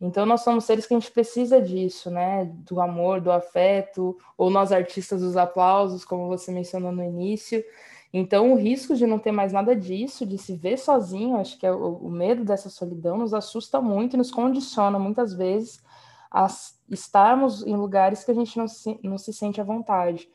Então, 0.01 0.27
nós 0.27 0.43
somos 0.43 0.65
seres 0.65 0.87
que 0.87 0.95
a 0.95 0.99
gente 0.99 1.11
precisa 1.11 1.61
disso, 1.63 2.11
né? 2.11 2.45
Do 2.45 2.81
amor, 2.81 3.21
do 3.21 3.31
afeto, 3.31 4.17
ou 4.37 4.51
nós 4.51 4.73
artistas 4.73 5.21
dos 5.21 5.37
aplausos, 5.37 6.05
como 6.05 6.29
você 6.29 6.53
mencionou 6.53 6.93
no 6.93 7.03
início. 7.03 7.65
Então, 8.13 8.53
o 8.53 8.57
risco 8.57 8.95
de 8.95 9.07
não 9.07 9.19
ter 9.19 9.33
mais 9.33 9.53
nada 9.53 9.75
disso, 9.75 10.25
de 10.25 10.39
se 10.39 10.55
ver 10.55 10.79
sozinho, 10.79 11.37
acho 11.37 11.59
que 11.59 11.67
é 11.67 11.73
o, 11.73 11.97
o 11.97 12.11
medo 12.11 12.45
dessa 12.45 12.71
solidão 12.71 13.19
nos 13.19 13.35
assusta 13.35 13.81
muito 13.81 14.15
e 14.15 14.17
nos 14.17 14.31
condiciona 14.31 14.99
muitas 14.99 15.35
vezes 15.35 15.83
a 16.31 16.47
estarmos 16.91 17.65
em 17.67 17.77
lugares 17.77 18.25
que 18.25 18.31
a 18.31 18.35
gente 18.35 18.57
não 18.59 18.69
se, 18.69 18.99
não 19.03 19.19
se 19.19 19.33
sente 19.33 19.61
à 19.61 19.65
vontade. 19.65 20.29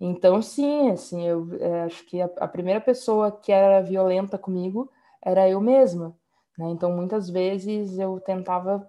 Então, 0.00 0.40
sim, 0.40 0.90
assim, 0.90 1.26
eu 1.26 1.48
é, 1.60 1.82
acho 1.82 2.04
que 2.06 2.20
a, 2.20 2.30
a, 2.38 2.46
primeira 2.46 2.80
pessoa 2.80 3.32
que 3.32 3.50
era 3.50 3.82
violenta 3.82 4.38
comigo 4.38 4.90
era 5.22 5.48
eu 5.48 5.60
mesma, 5.60 6.16
né? 6.56 6.70
Então, 6.70 6.92
muitas 6.92 7.28
vezes 7.28 7.98
eu 7.98 8.20
tentava 8.20 8.88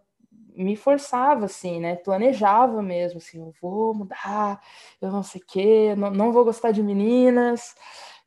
me 0.56 0.76
forçava, 0.76 1.46
assim, 1.46 1.80
né? 1.80 1.96
Planejava 1.96 2.82
mesmo, 2.82 3.18
assim, 3.18 3.40
eu 3.40 3.54
vou 3.62 3.94
mudar, 3.94 4.62
eu 5.02 5.12
não 5.12 5.24
sei 5.24 5.42
o 5.42 5.46
quê, 5.46 5.96
não, 5.98 6.12
não 6.12 6.32
vou 6.32 6.46
gostar 6.46 6.72
de 6.72 6.84
meninas, 6.84 7.76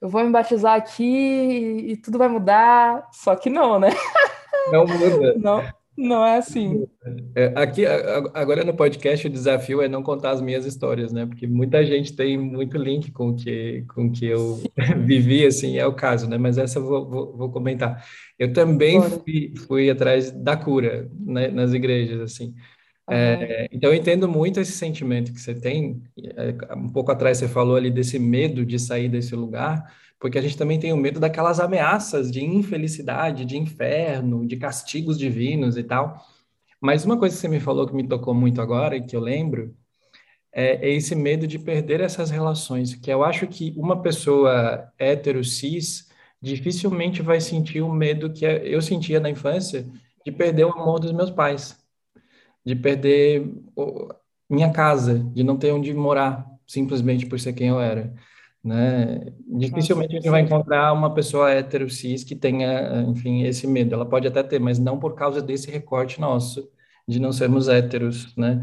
eu 0.01 0.09
vou 0.09 0.23
me 0.25 0.31
batizar 0.31 0.75
aqui 0.77 1.05
e, 1.05 1.93
e 1.93 1.97
tudo 1.97 2.19
vai 2.19 2.29
mudar. 2.29 3.09
Só 3.13 3.37
que 3.37 3.51
não, 3.51 3.79
né? 3.79 3.91
Não 4.71 4.87
muda. 4.87 5.35
Não, 5.39 5.63
não 5.97 6.25
é 6.25 6.39
assim. 6.39 6.87
É, 7.35 7.53
aqui, 7.55 7.85
agora 8.35 8.65
no 8.65 8.75
podcast, 8.75 9.27
o 9.27 9.31
desafio 9.31 9.83
é 9.83 9.89
não 9.89 10.03
contar 10.03 10.31
as 10.31 10.41
minhas 10.41 10.65
histórias, 10.65 11.13
né? 11.13 11.27
Porque 11.27 11.47
muita 11.47 11.85
gente 11.85 12.17
tem 12.17 12.39
muito 12.39 12.79
link 12.79 13.11
com 13.11 13.29
o 13.31 13.37
que, 13.37 13.85
com 13.95 14.11
que 14.11 14.27
eu 14.27 14.61
vivi, 15.05 15.45
assim, 15.45 15.79
é 15.79 15.87
o 15.87 15.95
caso, 15.95 16.29
né? 16.29 16.39
Mas 16.39 16.57
essa 16.57 16.79
eu 16.79 16.85
vou, 16.85 17.09
vou, 17.09 17.37
vou 17.37 17.51
comentar. 17.51 18.05
Eu 18.39 18.53
também 18.53 19.01
fui, 19.03 19.53
fui, 19.67 19.91
atrás 19.91 20.31
da 20.31 20.57
cura 20.57 21.11
né? 21.21 21.49
nas 21.49 21.73
igrejas, 21.73 22.21
assim. 22.21 22.55
É, 23.11 23.69
então, 23.73 23.91
eu 23.91 23.97
entendo 23.97 24.29
muito 24.29 24.61
esse 24.61 24.73
sentimento 24.73 25.33
que 25.33 25.41
você 25.41 25.55
tem. 25.55 26.03
É, 26.37 26.75
um 26.75 26.89
pouco 26.89 27.11
atrás 27.11 27.39
você 27.39 27.49
falou 27.49 27.77
ali 27.77 27.91
desse 27.91 28.19
medo 28.19 28.65
de 28.65 28.79
sair 28.79 29.09
desse 29.09 29.35
lugar, 29.35 29.93
porque 30.21 30.39
a 30.39 30.43
gente 30.43 30.57
também 30.57 30.79
tem 30.79 30.93
o 30.93 30.97
medo 30.97 31.19
daquelas 31.19 31.59
ameaças 31.61 32.31
de 32.31 32.45
infelicidade, 32.45 33.45
de 33.45 33.59
inferno, 33.59 34.47
de 34.47 34.57
castigos 34.57 35.19
divinos 35.19 35.77
e 35.77 35.83
tal. 35.83 36.25
Mas 36.81 37.05
uma 37.05 37.19
coisa 37.19 37.35
que 37.35 37.41
você 37.41 37.49
me 37.49 37.61
falou 37.61 37.87
que 37.87 37.95
me 37.95 38.07
tocou 38.07 38.35
muito 38.35 38.61
agora 38.61 38.97
e 38.97 39.03
que 39.05 39.17
eu 39.17 39.21
lembro 39.21 39.75
é, 40.53 40.89
é 40.89 40.95
esse 40.95 41.15
medo 41.15 41.47
de 41.47 41.59
perder 41.59 42.01
essas 42.01 42.31
relações, 42.31 42.95
que 42.95 43.11
eu 43.13 43.25
acho 43.25 43.47
que 43.47 43.75
uma 43.77 44.03
pessoa 44.03 44.93
hétero 44.99 45.45
cis 45.45 46.09
dificilmente 46.41 47.23
vai 47.23 47.41
sentir 47.41 47.83
o 47.83 47.93
medo 47.93 48.33
que 48.33 48.45
eu 48.45 48.83
sentia 48.83 49.21
na 49.21 49.31
infância 49.31 49.87
de 50.25 50.33
perder 50.33 50.67
o 50.67 50.73
amor 50.73 51.01
dos 51.01 51.13
meus 51.13 51.31
pais 51.31 51.82
de 52.65 52.77
perder 52.77 53.51
minha 54.49 54.71
casa, 54.71 55.19
de 55.35 55.43
não 55.43 55.57
ter 55.57 55.73
onde 55.73 55.93
morar, 55.95 56.47
simplesmente 56.67 57.27
por 57.27 57.41
ser 57.41 57.53
quem 57.53 57.69
eu 57.69 57.81
era. 57.81 58.15
Né? 58.63 59.33
Dificilmente 59.49 60.13
a 60.13 60.21
gente 60.21 60.31
vai 60.31 60.43
encontrar 60.43 60.93
uma 60.93 61.13
pessoa 61.13 61.51
hétero 61.51 61.91
cis 61.91 62.23
que 62.23 62.37
tenha, 62.37 63.03
enfim, 63.09 63.43
esse 63.43 63.67
medo. 63.67 63.95
Ela 63.95 64.07
pode 64.07 64.29
até 64.29 64.43
ter, 64.43 64.61
mas 64.61 64.79
não 64.79 64.99
por 64.99 65.15
causa 65.15 65.43
desse 65.43 65.71
recorte 65.71 66.21
nosso 66.21 66.71
de 67.07 67.19
não 67.19 67.33
sermos 67.33 67.69
héteros, 67.69 68.35
né? 68.37 68.63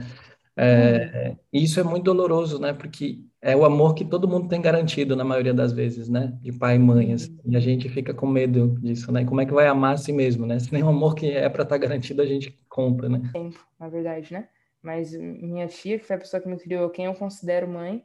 É, 0.61 1.35
isso 1.53 1.79
é 1.79 1.83
muito 1.83 2.03
doloroso, 2.03 2.59
né? 2.59 2.73
Porque 2.73 3.23
é 3.41 3.55
o 3.55 3.63
amor 3.63 3.93
que 3.95 4.03
todo 4.03 4.27
mundo 4.27 4.49
tem 4.49 4.61
garantido 4.61 5.15
na 5.15 5.23
maioria 5.23 5.53
das 5.53 5.71
vezes, 5.71 6.09
né? 6.09 6.37
De 6.41 6.51
pai 6.51 6.75
e 6.75 6.79
mãe, 6.79 7.13
assim, 7.13 7.39
e 7.45 7.55
a 7.55 7.59
gente 7.59 7.87
fica 7.87 8.13
com 8.13 8.27
medo 8.27 8.77
disso, 8.81 9.09
né? 9.11 9.23
Como 9.23 9.39
é 9.39 9.45
que 9.45 9.53
vai 9.53 9.67
amar 9.67 9.93
a 9.93 9.97
si 9.97 10.11
mesmo, 10.11 10.45
né? 10.45 10.59
Se 10.59 10.73
nem 10.73 10.83
o 10.83 10.89
amor 10.89 11.15
que 11.15 11.31
é 11.31 11.47
para 11.47 11.63
estar 11.63 11.75
tá 11.75 11.77
garantido 11.77 12.21
a 12.21 12.25
gente 12.25 12.51
compra, 12.67 13.07
né? 13.07 13.29
Tempo, 13.31 13.65
na 13.79 13.87
verdade, 13.87 14.33
né? 14.33 14.49
Mas 14.81 15.13
minha 15.13 15.67
tia, 15.67 15.97
que 15.97 16.05
foi 16.05 16.17
a 16.17 16.19
pessoa 16.19 16.41
que 16.41 16.49
me 16.49 16.57
criou, 16.57 16.89
quem 16.89 17.05
eu 17.05 17.13
considero 17.13 17.67
mãe, 17.67 18.03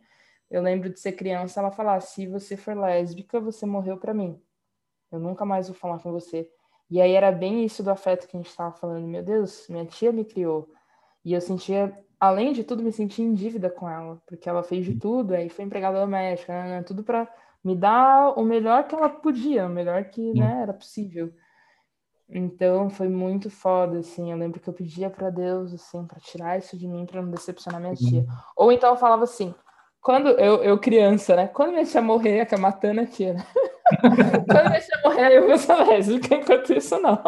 eu 0.49 0.62
lembro 0.62 0.88
de 0.88 1.00
ser 1.00 1.12
criança, 1.12 1.58
ela 1.58 1.73
falar: 1.73 2.00
se 2.00 2.26
você 2.26 2.56
for 2.56 2.76
lésbica, 2.76 3.40
você 3.40 3.66
morreu 3.66 3.96
para 3.96 4.14
mim. 4.14 4.40
Eu 5.11 5.18
nunca 5.18 5.44
mais 5.44 5.68
vou 5.68 5.76
falar 5.76 5.99
com 5.99 6.12
você. 6.12 6.49
E 6.90 7.00
aí 7.00 7.12
era 7.12 7.32
bem 7.32 7.64
isso 7.64 7.82
do 7.82 7.90
afeto 7.90 8.28
que 8.28 8.37
a 8.37 8.40
gente 8.40 8.50
estava 8.50 8.73
falando. 8.76 9.06
Meu 9.08 9.23
Deus, 9.23 9.66
minha 9.68 9.84
tia 9.84 10.12
me 10.12 10.25
criou. 10.25 10.68
E 11.25 11.32
eu 11.32 11.40
sentia 11.40 11.96
além 12.25 12.52
de 12.52 12.64
tudo, 12.64 12.83
me 12.83 12.93
senti 12.93 13.23
em 13.23 13.35
dívida 13.35 13.71
com 13.71 13.88
ela, 13.88 14.21
porque 14.26 14.49
ela 14.49 14.62
fez 14.62 14.85
de 14.85 14.95
tudo, 14.95 15.35
aí 15.35 15.49
foi 15.49 15.64
empregada 15.64 16.00
doméstica, 16.00 16.52
né, 16.52 16.69
né 16.69 16.83
tudo 16.83 17.02
para 17.02 17.28
me 17.62 17.75
dar 17.75 18.38
o 18.38 18.45
melhor 18.45 18.87
que 18.87 18.95
ela 18.95 19.09
podia, 19.09 19.66
o 19.66 19.71
melhor 19.71 20.04
que 20.04 20.33
né, 20.35 20.61
era 20.62 20.73
possível. 20.73 21.33
Então 22.28 22.88
foi 22.88 23.09
muito 23.09 23.50
foda, 23.50 23.99
assim. 23.99 24.31
Eu 24.31 24.38
lembro 24.38 24.59
que 24.59 24.69
eu 24.69 24.75
pedia 24.75 25.11
para 25.11 25.31
Deus, 25.31 25.73
assim, 25.75 26.07
para 26.07 26.19
tirar 26.21 26.59
isso 26.59 26.76
de 26.76 26.88
mim, 26.88 27.04
para 27.07 27.21
não 27.23 27.31
decepcionar 27.31 27.81
minha 27.81 27.95
tia. 27.95 28.26
Ou 28.57 28.73
então 28.73 28.90
eu 28.90 28.97
falava 28.97 29.25
assim: 29.25 29.54
quando 30.00 30.28
eu, 30.31 30.62
eu 30.62 30.78
criança, 30.78 31.37
né? 31.37 31.47
Quando 31.49 31.73
minha 31.73 31.85
tia 31.85 32.00
morrer, 32.00 32.38
é 32.38 32.45
que 32.47 32.54
é 32.54 32.59
matando 32.59 33.02
a 33.02 33.07
tia, 33.07 33.35
né? 33.35 33.47
Quando 34.00 34.73
tia 34.81 35.00
morrer, 35.05 35.37
eu 35.37 35.47
vou 35.47 35.59
ser 35.59 35.75
lésbica, 35.75 36.35
enquanto 36.35 36.73
isso 36.73 36.99
não. 37.00 37.23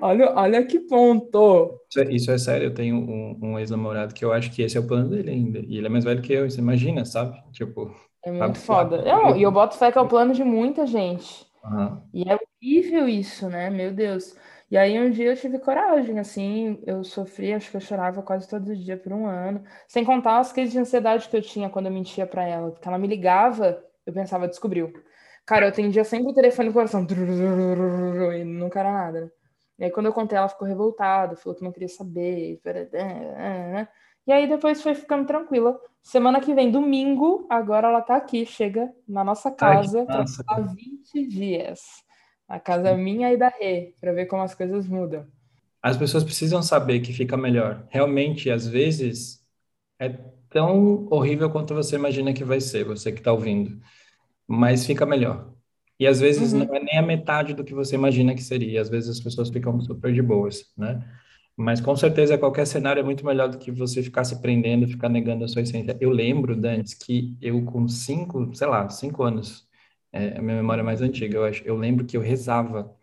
Olha, 0.00 0.32
olha 0.34 0.66
que 0.66 0.80
ponto. 0.80 1.80
Isso 1.88 2.00
é, 2.00 2.12
isso 2.12 2.30
é 2.30 2.38
sério, 2.38 2.66
eu 2.66 2.74
tenho 2.74 2.96
um, 2.96 3.38
um 3.42 3.58
ex-namorado 3.58 4.12
que 4.12 4.24
eu 4.24 4.32
acho 4.32 4.50
que 4.50 4.62
esse 4.62 4.76
é 4.76 4.80
o 4.80 4.86
plano 4.86 5.08
dele 5.08 5.30
ainda. 5.30 5.60
E 5.60 5.78
ele 5.78 5.86
é 5.86 5.90
mais 5.90 6.04
velho 6.04 6.22
que 6.22 6.32
eu, 6.32 6.50
você 6.50 6.60
imagina, 6.60 7.04
sabe? 7.04 7.40
Tipo. 7.52 7.94
É 8.24 8.32
muito 8.32 8.58
foda. 8.58 9.02
Não, 9.02 9.36
e 9.36 9.42
eu 9.42 9.52
boto 9.52 9.76
fé 9.76 9.92
que 9.92 9.98
é 9.98 10.00
o 10.00 10.08
plano 10.08 10.34
de 10.34 10.42
muita 10.42 10.86
gente. 10.86 11.46
Uhum. 11.64 12.02
E 12.12 12.28
é 12.28 12.36
horrível 12.36 13.08
isso, 13.08 13.48
né? 13.48 13.70
Meu 13.70 13.92
Deus. 13.92 14.34
E 14.70 14.76
aí 14.76 15.00
um 15.00 15.10
dia 15.10 15.30
eu 15.30 15.36
tive 15.36 15.58
coragem, 15.58 16.18
assim, 16.18 16.78
eu 16.86 17.02
sofri, 17.02 17.54
acho 17.54 17.70
que 17.70 17.76
eu 17.78 17.80
chorava 17.80 18.22
quase 18.22 18.46
todo 18.46 18.76
dia 18.76 18.98
por 18.98 19.12
um 19.14 19.26
ano, 19.26 19.62
sem 19.86 20.04
contar 20.04 20.38
as 20.40 20.52
crises 20.52 20.72
de 20.72 20.78
ansiedade 20.78 21.26
que 21.26 21.36
eu 21.36 21.40
tinha 21.40 21.70
quando 21.70 21.86
eu 21.86 21.92
mentia 21.92 22.26
para 22.26 22.44
ela, 22.46 22.70
porque 22.70 22.86
ela 22.86 22.98
me 22.98 23.06
ligava, 23.06 23.82
eu 24.04 24.12
pensava, 24.12 24.46
descobriu. 24.46 24.92
Cara, 25.48 25.64
eu 25.64 25.70
atendia 25.70 26.04
sempre 26.04 26.30
o 26.30 26.34
telefone 26.34 26.68
no 26.68 26.74
coração, 26.74 27.06
e 28.36 28.44
nunca 28.44 28.80
era 28.80 28.92
nada, 28.92 29.20
né? 29.22 29.30
E 29.78 29.84
aí 29.84 29.90
quando 29.90 30.04
eu 30.04 30.12
contei, 30.12 30.36
ela 30.36 30.46
ficou 30.46 30.68
revoltada, 30.68 31.36
falou 31.36 31.56
que 31.56 31.64
não 31.64 31.72
queria 31.72 31.88
saber, 31.88 32.60
e 34.26 34.30
aí 34.30 34.46
depois 34.46 34.82
foi 34.82 34.94
ficando 34.94 35.26
tranquila. 35.26 35.80
Semana 36.02 36.38
que 36.38 36.52
vem, 36.52 36.70
domingo, 36.70 37.46
agora 37.48 37.88
ela 37.88 38.02
tá 38.02 38.16
aqui, 38.16 38.44
chega 38.44 38.92
na 39.08 39.24
nossa 39.24 39.50
casa 39.50 40.06
há 40.46 40.60
20 40.60 41.26
dias. 41.26 41.80
A 42.46 42.60
casa 42.60 42.94
minha 42.94 43.32
e 43.32 43.38
da 43.38 43.48
Rê, 43.48 43.94
para 43.98 44.12
ver 44.12 44.26
como 44.26 44.42
as 44.42 44.54
coisas 44.54 44.86
mudam. 44.86 45.26
As 45.82 45.96
pessoas 45.96 46.24
precisam 46.24 46.62
saber 46.62 47.00
que 47.00 47.14
fica 47.14 47.38
melhor. 47.38 47.86
Realmente, 47.88 48.50
às 48.50 48.66
vezes, 48.66 49.42
é 49.98 50.10
tão 50.50 51.08
horrível 51.10 51.48
quanto 51.50 51.74
você 51.74 51.96
imagina 51.96 52.34
que 52.34 52.44
vai 52.44 52.60
ser, 52.60 52.84
você 52.84 53.10
que 53.10 53.20
está 53.20 53.32
ouvindo. 53.32 53.80
Mas 54.48 54.86
fica 54.86 55.04
melhor. 55.04 55.52
E 56.00 56.06
às 56.06 56.20
vezes 56.20 56.52
uhum. 56.52 56.60
não 56.64 56.74
é 56.74 56.80
nem 56.80 56.98
a 56.98 57.02
metade 57.02 57.54
do 57.54 57.64
que 57.64 57.74
você 57.74 57.96
imagina 57.96 58.34
que 58.34 58.42
seria. 58.42 58.80
Às 58.80 58.88
vezes 58.88 59.10
as 59.10 59.20
pessoas 59.20 59.50
ficam 59.50 59.80
super 59.80 60.12
de 60.12 60.22
boas, 60.22 60.72
né? 60.76 61.04
Mas 61.56 61.80
com 61.80 61.94
certeza 61.96 62.38
qualquer 62.38 62.66
cenário 62.66 63.00
é 63.00 63.02
muito 63.02 63.26
melhor 63.26 63.48
do 63.48 63.58
que 63.58 63.72
você 63.72 64.00
ficar 64.00 64.22
se 64.22 64.40
prendendo, 64.40 64.86
ficar 64.86 65.08
negando 65.08 65.44
a 65.44 65.48
sua 65.48 65.62
essência. 65.62 65.96
Eu 66.00 66.10
lembro, 66.10 66.54
Dantes, 66.54 66.94
que 66.94 67.36
eu 67.42 67.64
com 67.64 67.88
cinco, 67.88 68.54
sei 68.54 68.68
lá, 68.68 68.88
cinco 68.88 69.24
anos, 69.24 69.66
é 70.12 70.38
a 70.38 70.42
minha 70.42 70.56
memória 70.56 70.84
mais 70.84 71.02
antiga, 71.02 71.36
eu 71.36 71.44
acho. 71.44 71.64
Eu 71.64 71.76
lembro 71.76 72.04
que 72.04 72.16
eu 72.16 72.20
rezava. 72.20 72.94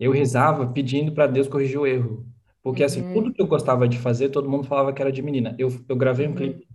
Eu 0.00 0.10
rezava 0.12 0.66
pedindo 0.66 1.12
para 1.12 1.26
Deus 1.26 1.46
corrigir 1.46 1.78
o 1.78 1.86
erro. 1.86 2.26
Porque, 2.62 2.82
assim, 2.82 3.02
uhum. 3.02 3.12
tudo 3.12 3.32
que 3.34 3.42
eu 3.42 3.46
gostava 3.46 3.86
de 3.86 3.98
fazer, 3.98 4.30
todo 4.30 4.48
mundo 4.48 4.66
falava 4.66 4.92
que 4.92 5.02
era 5.02 5.12
de 5.12 5.20
menina. 5.20 5.54
Eu, 5.58 5.68
eu 5.88 5.96
gravei 5.96 6.26
um 6.26 6.30
uhum. 6.30 6.36
clipe 6.36 6.66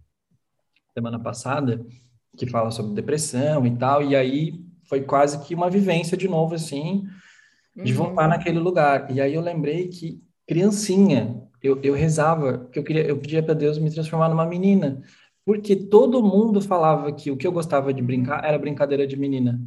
semana 0.93 1.19
passada 1.19 1.85
que 2.37 2.47
fala 2.47 2.71
sobre 2.71 2.93
depressão 2.93 3.65
e 3.65 3.75
tal, 3.75 4.03
e 4.03 4.15
aí 4.15 4.63
foi 4.87 5.01
quase 5.01 5.43
que 5.45 5.53
uma 5.53 5.69
vivência 5.69 6.15
de 6.15 6.27
novo, 6.27 6.55
assim, 6.55 7.05
de 7.75 7.91
uhum. 7.91 8.05
voltar 8.05 8.27
naquele 8.27 8.59
lugar. 8.59 9.11
E 9.11 9.19
aí 9.19 9.33
eu 9.33 9.41
lembrei 9.41 9.87
que 9.87 10.21
criancinha, 10.47 11.43
eu, 11.61 11.79
eu 11.81 11.93
rezava, 11.93 12.69
que 12.71 12.79
eu 12.79 12.83
queria, 12.83 13.03
eu 13.03 13.17
pedia 13.17 13.43
para 13.43 13.53
Deus 13.53 13.77
me 13.77 13.91
transformar 13.91 14.29
numa 14.29 14.45
menina, 14.45 15.01
porque 15.45 15.75
todo 15.75 16.23
mundo 16.23 16.61
falava 16.61 17.11
que 17.11 17.31
o 17.31 17.37
que 17.37 17.45
eu 17.45 17.51
gostava 17.51 17.93
de 17.93 18.01
brincar 18.01 18.43
era 18.43 18.57
brincadeira 18.57 19.05
de 19.05 19.17
menina. 19.17 19.59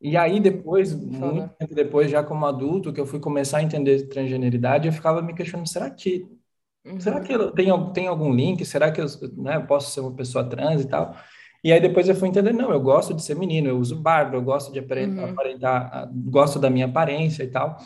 E 0.00 0.16
aí 0.16 0.38
depois, 0.38 0.94
muito 0.94 1.48
tempo 1.58 1.74
depois, 1.74 2.10
já 2.10 2.22
como 2.22 2.46
adulto, 2.46 2.92
que 2.92 3.00
eu 3.00 3.06
fui 3.06 3.18
começar 3.18 3.58
a 3.58 3.62
entender 3.62 4.08
transgeneridade, 4.08 4.86
eu 4.86 4.92
ficava 4.92 5.20
me 5.20 5.34
questionando, 5.34 5.68
será 5.68 5.90
que 5.90 6.26
uhum. 6.86 7.00
será 7.00 7.20
que 7.20 7.32
eu, 7.32 7.50
tem, 7.50 7.92
tem 7.92 8.06
algum 8.06 8.32
link? 8.32 8.64
Será 8.64 8.92
que 8.92 9.00
eu 9.00 9.06
né, 9.36 9.58
posso 9.58 9.90
ser 9.90 10.00
uma 10.00 10.14
pessoa 10.14 10.48
trans 10.48 10.82
e 10.82 10.88
tal? 10.88 11.16
E 11.62 11.72
aí 11.72 11.80
depois 11.80 12.08
eu 12.08 12.14
fui 12.14 12.28
entender, 12.28 12.52
não, 12.52 12.70
eu 12.70 12.80
gosto 12.80 13.12
de 13.12 13.22
ser 13.22 13.34
menino, 13.34 13.68
eu 13.68 13.78
uso 13.78 13.96
barba, 13.96 14.36
eu 14.36 14.42
gosto 14.42 14.72
de 14.72 14.78
aparentar, 14.78 15.24
uhum. 15.24 15.30
aparentar 15.30 16.10
gosto 16.14 16.58
da 16.58 16.70
minha 16.70 16.86
aparência 16.86 17.42
e 17.42 17.48
tal. 17.48 17.78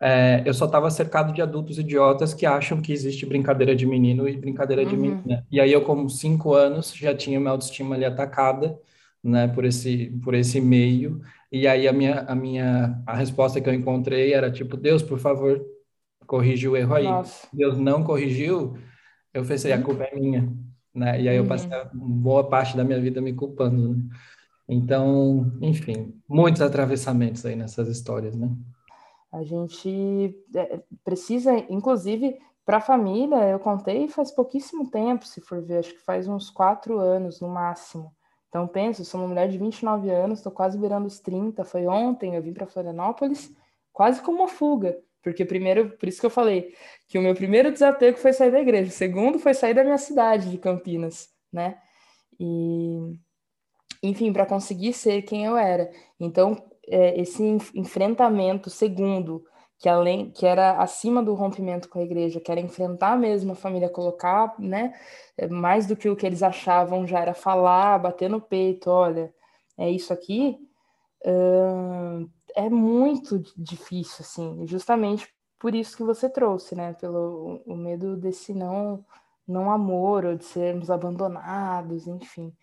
É, 0.00 0.42
eu 0.46 0.54
só 0.54 0.66
estava 0.66 0.88
cercado 0.90 1.32
de 1.32 1.42
adultos 1.42 1.78
idiotas 1.78 2.32
que 2.32 2.46
acham 2.46 2.80
que 2.80 2.92
existe 2.92 3.26
brincadeira 3.26 3.74
de 3.74 3.84
menino 3.86 4.28
e 4.28 4.36
brincadeira 4.36 4.82
uhum. 4.82 4.88
de 4.88 4.96
menina. 4.96 5.46
E 5.50 5.60
aí 5.60 5.72
eu, 5.72 5.82
com 5.82 6.08
cinco 6.08 6.54
anos, 6.54 6.94
já 6.94 7.14
tinha 7.14 7.40
minha 7.40 7.50
autoestima 7.50 7.94
ali 7.94 8.04
atacada, 8.04 8.78
né, 9.24 9.48
por 9.48 9.64
esse, 9.64 10.12
por 10.22 10.34
esse 10.34 10.60
meio. 10.60 11.20
E 11.50 11.66
aí 11.66 11.88
a 11.88 11.92
minha, 11.92 12.20
a 12.20 12.34
minha, 12.34 13.02
a 13.06 13.16
resposta 13.16 13.60
que 13.60 13.68
eu 13.68 13.74
encontrei 13.74 14.32
era 14.32 14.50
tipo, 14.50 14.76
Deus, 14.76 15.02
por 15.02 15.18
favor, 15.18 15.64
corrige 16.26 16.68
o 16.68 16.76
erro 16.76 16.94
aí. 16.94 17.04
Nossa. 17.04 17.48
Deus 17.52 17.76
não 17.78 18.04
corrigiu, 18.04 18.76
eu 19.34 19.44
pensei, 19.44 19.72
a 19.72 19.82
culpa 19.82 20.04
é 20.04 20.14
minha, 20.14 20.52
né? 20.94 21.20
E 21.20 21.28
aí 21.28 21.36
eu 21.36 21.42
uhum. 21.42 21.48
passei 21.48 21.70
boa 21.92 22.48
parte 22.48 22.76
da 22.76 22.84
minha 22.84 23.00
vida 23.00 23.20
me 23.20 23.32
culpando, 23.32 23.94
né? 23.94 24.02
Então, 24.68 25.50
enfim, 25.62 26.14
muitos 26.28 26.60
atravessamentos 26.60 27.44
aí 27.46 27.56
nessas 27.56 27.88
histórias, 27.88 28.36
né? 28.36 28.50
A 29.32 29.42
gente 29.42 30.34
é, 30.54 30.82
precisa, 31.02 31.56
inclusive, 31.70 32.38
para 32.66 32.76
a 32.76 32.82
família, 32.82 33.48
eu 33.48 33.58
contei 33.58 34.08
faz 34.08 34.30
pouquíssimo 34.30 34.90
tempo, 34.90 35.26
se 35.26 35.40
for 35.40 35.62
ver, 35.62 35.78
acho 35.78 35.94
que 35.94 36.04
faz 36.04 36.28
uns 36.28 36.50
quatro 36.50 36.98
anos 36.98 37.40
no 37.40 37.48
máximo. 37.48 38.12
Então, 38.48 38.66
penso, 38.66 39.04
sou 39.04 39.20
uma 39.20 39.28
mulher 39.28 39.48
de 39.48 39.58
29 39.58 40.10
anos, 40.10 40.38
estou 40.38 40.52
quase 40.52 40.78
virando 40.78 41.06
os 41.06 41.20
30. 41.20 41.64
Foi 41.64 41.86
ontem, 41.86 42.34
eu 42.34 42.42
vim 42.42 42.52
para 42.52 42.66
Florianópolis, 42.66 43.54
quase 43.92 44.22
com 44.22 44.32
uma 44.32 44.48
fuga. 44.48 44.98
Porque, 45.22 45.44
primeiro, 45.44 45.90
por 45.98 46.08
isso 46.08 46.20
que 46.20 46.26
eu 46.26 46.30
falei 46.30 46.74
que 47.06 47.18
o 47.18 47.22
meu 47.22 47.34
primeiro 47.34 47.72
desapego 47.72 48.18
foi 48.18 48.32
sair 48.32 48.50
da 48.50 48.60
igreja, 48.60 48.90
o 48.90 48.92
segundo 48.92 49.38
foi 49.38 49.54
sair 49.54 49.74
da 49.74 49.84
minha 49.84 49.98
cidade, 49.98 50.50
de 50.50 50.58
Campinas, 50.58 51.28
né? 51.52 51.78
E, 52.38 53.16
enfim, 54.02 54.32
para 54.32 54.46
conseguir 54.46 54.92
ser 54.92 55.22
quem 55.22 55.44
eu 55.44 55.56
era. 55.56 55.90
Então, 56.20 56.56
é, 56.86 57.20
esse 57.20 57.42
enfrentamento 57.74 58.70
segundo, 58.70 59.44
que 59.78 59.88
além 59.88 60.30
que 60.30 60.46
era 60.46 60.78
acima 60.78 61.22
do 61.22 61.34
rompimento 61.34 61.88
com 61.88 61.98
a 61.98 62.02
igreja, 62.02 62.40
que 62.40 62.50
era 62.50 62.60
enfrentar 62.60 63.16
mesmo 63.16 63.52
a 63.52 63.56
família, 63.56 63.88
colocar, 63.88 64.54
né, 64.58 64.92
é, 65.36 65.46
mais 65.48 65.86
do 65.86 65.96
que 65.96 66.08
o 66.08 66.16
que 66.16 66.26
eles 66.26 66.42
achavam 66.42 67.06
já 67.06 67.20
era 67.20 67.34
falar, 67.34 67.98
bater 67.98 68.28
no 68.28 68.40
peito, 68.40 68.90
olha, 68.90 69.32
é 69.76 69.90
isso 69.90 70.12
aqui, 70.12 70.58
uh, 71.24 72.28
é 72.58 72.68
muito 72.68 73.38
difícil, 73.56 74.18
assim, 74.24 74.66
justamente 74.66 75.28
por 75.60 75.74
isso 75.74 75.96
que 75.96 76.02
você 76.04 76.28
trouxe, 76.28 76.74
né, 76.74 76.92
pelo 76.94 77.62
o 77.66 77.76
medo 77.76 78.16
desse 78.16 78.52
não 78.54 79.04
não 79.46 79.70
amor 79.70 80.26
ou 80.26 80.34
de 80.36 80.44
sermos 80.44 80.90
abandonados, 80.90 82.06
enfim. 82.06 82.54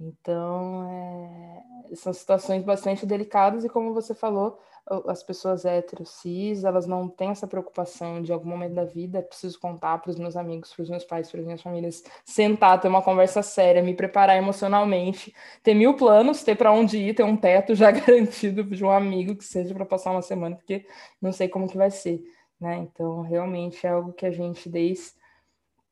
Então, 0.00 0.88
é, 0.88 1.94
são 1.96 2.12
situações 2.12 2.62
bastante 2.62 3.04
delicadas 3.04 3.64
e, 3.64 3.68
como 3.68 3.92
você 3.92 4.14
falou, 4.14 4.58
as 5.06 5.22
pessoas 5.22 5.64
héteros, 5.64 6.08
cis, 6.20 6.64
elas 6.64 6.86
não 6.86 7.08
têm 7.08 7.30
essa 7.30 7.46
preocupação 7.46 8.22
de 8.22 8.32
algum 8.32 8.48
momento 8.48 8.74
da 8.74 8.84
vida, 8.84 9.18
é 9.18 9.22
preciso 9.22 9.58
contar 9.60 9.98
para 9.98 10.10
os 10.10 10.18
meus 10.18 10.36
amigos, 10.36 10.72
para 10.72 10.82
os 10.82 10.88
meus 10.88 11.04
pais, 11.04 11.30
para 11.30 11.40
as 11.40 11.46
minhas 11.46 11.60
famílias, 11.60 12.02
sentar, 12.24 12.80
ter 12.80 12.88
uma 12.88 13.02
conversa 13.02 13.42
séria, 13.42 13.82
me 13.82 13.94
preparar 13.94 14.36
emocionalmente, 14.36 15.34
ter 15.62 15.74
mil 15.74 15.94
planos, 15.94 16.42
ter 16.42 16.56
para 16.56 16.72
onde 16.72 16.96
ir, 16.96 17.14
ter 17.14 17.24
um 17.24 17.36
teto 17.36 17.74
já 17.74 17.90
garantido 17.92 18.64
de 18.64 18.84
um 18.84 18.90
amigo 18.90 19.36
que 19.36 19.44
seja 19.44 19.74
para 19.74 19.84
passar 19.84 20.12
uma 20.12 20.22
semana, 20.22 20.56
porque 20.56 20.86
não 21.20 21.32
sei 21.32 21.48
como 21.48 21.68
que 21.68 21.76
vai 21.76 21.90
ser, 21.90 22.22
né? 22.60 22.76
Então, 22.78 23.20
realmente 23.22 23.86
é 23.86 23.90
algo 23.90 24.12
que 24.12 24.24
a 24.24 24.30
gente, 24.30 24.68
desde 24.70 25.17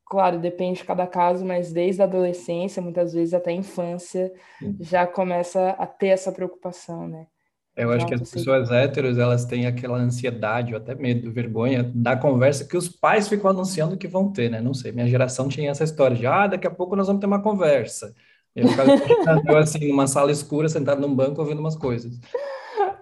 claro, 0.09 0.39
depende 0.39 0.79
de 0.79 0.85
cada 0.85 1.05
caso, 1.05 1.45
mas 1.45 1.71
desde 1.71 2.01
a 2.01 2.05
adolescência, 2.05 2.81
muitas 2.81 3.13
vezes 3.13 3.33
até 3.33 3.51
a 3.51 3.53
infância, 3.53 4.31
já 4.79 5.05
começa 5.05 5.69
a 5.71 5.85
ter 5.85 6.07
essa 6.07 6.31
preocupação, 6.31 7.07
né? 7.07 7.27
Eu 7.75 7.91
acho 7.91 8.07
que 8.07 8.13
as 8.15 8.27
pessoas 8.31 8.71
héteros, 8.71 9.19
elas 9.19 9.45
têm 9.45 9.67
aquela 9.67 9.99
ansiedade 9.99 10.73
ou 10.73 10.79
até 10.79 10.95
medo, 10.95 11.31
vergonha 11.31 11.83
da 11.83 12.17
conversa 12.17 12.65
que 12.65 12.75
os 12.75 12.89
pais 12.89 13.27
ficam 13.27 13.51
anunciando 13.51 13.95
que 13.95 14.07
vão 14.07 14.31
ter, 14.31 14.49
né? 14.49 14.59
Não 14.59 14.73
sei, 14.73 14.91
minha 14.91 15.07
geração 15.07 15.47
tinha 15.47 15.69
essa 15.69 15.83
história 15.83 16.17
de, 16.17 16.25
ah, 16.25 16.47
daqui 16.47 16.65
a 16.65 16.71
pouco 16.71 16.95
nós 16.95 17.05
vamos 17.05 17.19
ter 17.19 17.27
uma 17.27 17.41
conversa. 17.41 18.15
Eu 18.55 18.67
ficava 18.67 18.89
eu, 19.47 19.57
assim, 19.57 19.87
numa 19.89 20.07
sala 20.07 20.31
escura, 20.31 20.67
sentado 20.67 20.99
num 20.99 21.13
banco, 21.13 21.39
ouvindo 21.39 21.59
umas 21.59 21.75
coisas. 21.75 22.19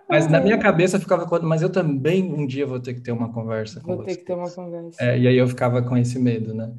Mas 0.10 0.28
na 0.28 0.40
minha 0.40 0.58
cabeça 0.58 1.00
ficava, 1.00 1.26
mas 1.42 1.62
eu 1.62 1.72
também 1.72 2.24
um 2.24 2.46
dia 2.46 2.66
vou 2.66 2.80
ter 2.80 2.94
que 2.94 3.02
ter 3.02 3.12
uma 3.12 3.32
conversa 3.32 3.80
com 3.80 3.96
Vou 3.96 4.06
ter 4.06 4.18
que 4.18 4.26
ter 4.26 4.34
uma 4.34 4.52
conversa. 4.52 5.04
É, 5.04 5.18
e 5.18 5.28
aí 5.28 5.38
eu 5.38 5.48
ficava 5.48 5.82
com 5.82 5.98
esse 5.98 6.20
medo, 6.20 6.54
né? 6.54 6.72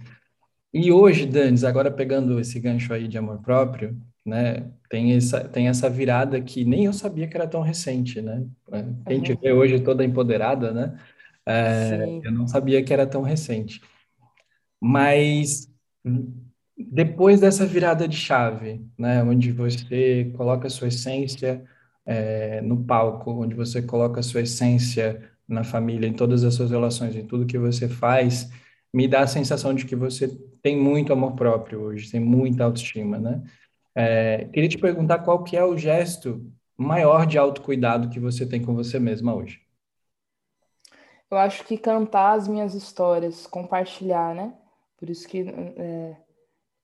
E 0.79 0.93
hoje, 0.93 1.25
Danis, 1.25 1.65
agora 1.65 1.91
pegando 1.91 2.39
esse 2.39 2.61
gancho 2.61 2.93
aí 2.93 3.09
de 3.09 3.17
amor 3.17 3.41
próprio, 3.41 3.99
né, 4.23 4.71
tem 4.91 5.15
essa, 5.15 5.41
tem 5.49 5.69
essa 5.69 5.89
virada 5.89 6.39
que 6.39 6.67
nem 6.67 6.85
eu 6.85 6.93
sabia 6.93 7.27
que 7.27 7.35
era 7.35 7.49
tão 7.49 7.63
recente, 7.63 8.21
né? 8.21 8.47
É, 8.71 8.85
quem 9.07 9.23
te 9.23 9.35
vê 9.35 9.53
hoje 9.53 9.81
toda 9.81 10.05
empoderada, 10.05 10.75
né? 10.75 10.99
É, 11.47 12.21
eu 12.23 12.31
não 12.31 12.47
sabia 12.47 12.85
que 12.85 12.93
era 12.93 13.07
tão 13.07 13.23
recente. 13.23 13.81
Mas 14.79 15.67
depois 16.77 17.41
dessa 17.41 17.65
virada 17.65 18.07
de 18.07 18.17
chave, 18.19 18.85
né, 18.99 19.23
onde 19.23 19.53
você 19.53 20.31
coloca 20.37 20.67
a 20.67 20.71
sua 20.71 20.89
essência 20.89 21.65
é, 22.05 22.61
no 22.61 22.85
palco, 22.85 23.31
onde 23.31 23.55
você 23.55 23.81
coloca 23.81 24.21
a 24.21 24.23
sua 24.23 24.43
essência 24.43 25.23
na 25.49 25.65
família, 25.65 26.07
em 26.07 26.13
todas 26.13 26.45
as 26.45 26.53
suas 26.53 26.71
relações, 26.71 27.17
em 27.17 27.27
tudo 27.27 27.47
que 27.47 27.57
você 27.57 27.89
faz, 27.89 28.51
me 28.97 29.07
dá 29.07 29.21
a 29.21 29.27
sensação 29.27 29.75
de 29.75 29.85
que 29.85 29.95
você 29.95 30.27
tem 30.63 30.75
muito 30.75 31.13
amor 31.13 31.33
próprio 31.37 31.83
hoje, 31.83 32.11
tem 32.11 32.19
muita 32.19 32.65
autoestima, 32.65 33.19
né? 33.19 33.43
É, 33.95 34.47
queria 34.47 34.71
te 34.71 34.79
perguntar 34.79 35.19
qual 35.19 35.45
que 35.45 35.55
é 35.55 35.63
o 35.63 35.77
gesto 35.77 36.51
maior 36.79 37.27
de 37.27 37.37
autocuidado 37.37 38.09
que 38.09 38.19
você 38.19 38.49
tem 38.49 38.65
com 38.65 38.75
você 38.75 38.99
mesma 38.99 39.35
hoje. 39.35 39.61
Eu 41.31 41.37
acho 41.37 41.63
que 41.65 41.77
cantar 41.77 42.39
as 42.39 42.49
minhas 42.49 42.73
histórias, 42.73 43.47
compartilhar, 43.47 44.35
né? 44.35 44.55
Por 44.97 45.11
isso 45.11 45.29
que 45.29 45.45
é, 45.77 46.17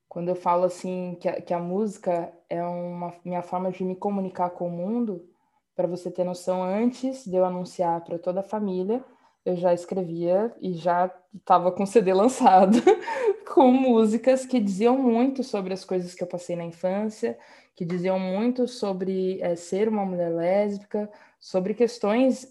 quando 0.06 0.28
eu 0.28 0.36
falo 0.36 0.64
assim 0.64 1.16
que 1.18 1.26
a, 1.26 1.40
que 1.40 1.54
a 1.54 1.58
música 1.58 2.30
é 2.50 2.62
uma 2.62 3.14
minha 3.24 3.40
forma 3.40 3.72
de 3.72 3.82
me 3.82 3.96
comunicar 3.96 4.50
com 4.50 4.68
o 4.68 4.70
mundo, 4.70 5.26
para 5.74 5.88
você 5.88 6.10
ter 6.10 6.24
noção, 6.24 6.62
antes 6.62 7.24
de 7.24 7.36
eu 7.36 7.46
anunciar 7.46 8.04
para 8.04 8.18
toda 8.18 8.40
a 8.40 8.42
família, 8.42 9.02
eu 9.44 9.56
já 9.56 9.74
escrevia 9.74 10.54
e 10.60 10.74
já 10.74 11.10
estava 11.34 11.72
com 11.72 11.84
CD 11.84 12.12
lançado, 12.12 12.78
com 13.52 13.72
músicas 13.72 14.46
que 14.46 14.60
diziam 14.60 14.96
muito 14.96 15.42
sobre 15.42 15.72
as 15.72 15.84
coisas 15.84 16.14
que 16.14 16.22
eu 16.22 16.28
passei 16.28 16.56
na 16.56 16.64
infância, 16.64 17.38
que 17.74 17.84
diziam 17.84 18.18
muito 18.18 18.68
sobre 18.68 19.40
é, 19.40 19.56
ser 19.56 19.88
uma 19.88 20.04
mulher 20.04 20.30
lésbica, 20.30 21.10
sobre 21.40 21.74
questões 21.74 22.46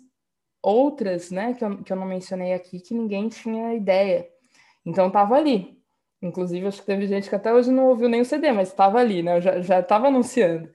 outras, 0.62 1.32
né, 1.32 1.54
que 1.54 1.64
eu, 1.64 1.84
que 1.84 1.94
eu 1.94 1.98
não 1.98 2.06
mencionei 2.06 2.54
aqui, 2.54 2.80
que 2.80 2.94
ninguém 2.94 3.30
tinha 3.30 3.74
ideia. 3.74 4.28
Então 4.86 5.08
estava 5.08 5.36
ali. 5.36 5.80
Inclusive, 6.22 6.68
acho 6.68 6.82
que 6.82 6.86
teve 6.86 7.08
gente 7.08 7.30
que 7.30 7.36
até 7.36 7.52
hoje 7.52 7.72
não 7.72 7.88
ouviu 7.88 8.08
nem 8.08 8.22
o 8.22 8.26
CD, 8.26 8.52
mas 8.52 8.68
estava 8.68 9.00
ali, 9.00 9.24
né? 9.24 9.38
Eu 9.38 9.64
já 9.64 9.80
estava 9.80 10.08
anunciando. 10.08 10.70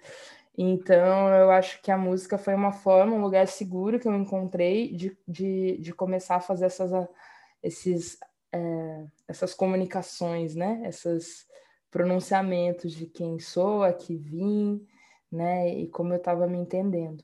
Então, 0.56 1.28
eu 1.28 1.50
acho 1.50 1.82
que 1.82 1.90
a 1.90 1.98
música 1.98 2.38
foi 2.38 2.54
uma 2.54 2.72
forma, 2.72 3.14
um 3.14 3.20
lugar 3.20 3.46
seguro 3.46 4.00
que 4.00 4.08
eu 4.08 4.14
encontrei 4.14 4.90
de, 4.94 5.16
de, 5.28 5.76
de 5.78 5.92
começar 5.92 6.36
a 6.36 6.40
fazer 6.40 6.66
essas, 6.66 6.90
esses, 7.62 8.18
é, 8.50 9.06
essas 9.28 9.52
comunicações, 9.52 10.54
né? 10.54 10.82
Esses 10.86 11.46
pronunciamentos 11.90 12.92
de 12.92 13.06
quem 13.06 13.38
sou, 13.38 13.82
a 13.82 13.92
que 13.92 14.16
vim, 14.16 14.86
né? 15.30 15.68
E 15.74 15.88
como 15.88 16.14
eu 16.14 16.16
estava 16.16 16.46
me 16.46 16.56
entendendo. 16.56 17.22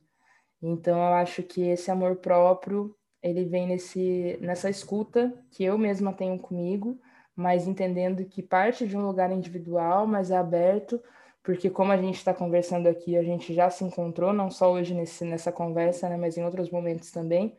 Então, 0.61 0.99
eu 0.99 1.15
acho 1.15 1.43
que 1.43 1.63
esse 1.63 1.91
amor 1.91 2.17
próprio, 2.17 2.95
ele 3.23 3.45
vem 3.47 3.67
nesse, 3.67 4.39
nessa 4.43 4.69
escuta 4.69 5.33
que 5.51 5.65
eu 5.65 5.79
mesma 5.79 6.13
tenho 6.13 6.39
comigo, 6.39 7.01
mas 7.35 7.67
entendendo 7.67 8.27
que 8.27 8.43
parte 8.43 8.87
de 8.87 8.97
um 8.97 9.07
lugar 9.07 9.33
individual, 9.33 10.07
mas 10.07 10.31
é 10.31 10.37
aberto 10.37 11.03
porque 11.43 11.69
como 11.69 11.93
a 11.93 11.97
gente 11.97 12.17
está 12.17 12.33
conversando 12.33 12.89
aqui, 12.89 13.17
a 13.17 13.23
gente 13.23 13.53
já 13.53 13.69
se 13.69 13.85
encontrou, 13.85 14.33
não 14.33 14.51
só 14.51 14.73
hoje 14.73 14.95
nesse, 14.95 15.25
nessa 15.25 15.51
conversa, 15.51 16.09
né, 16.09 16.17
mas 16.17 16.37
em 16.37 16.45
outros 16.45 16.71
momentos 16.71 17.11
também. 17.11 17.57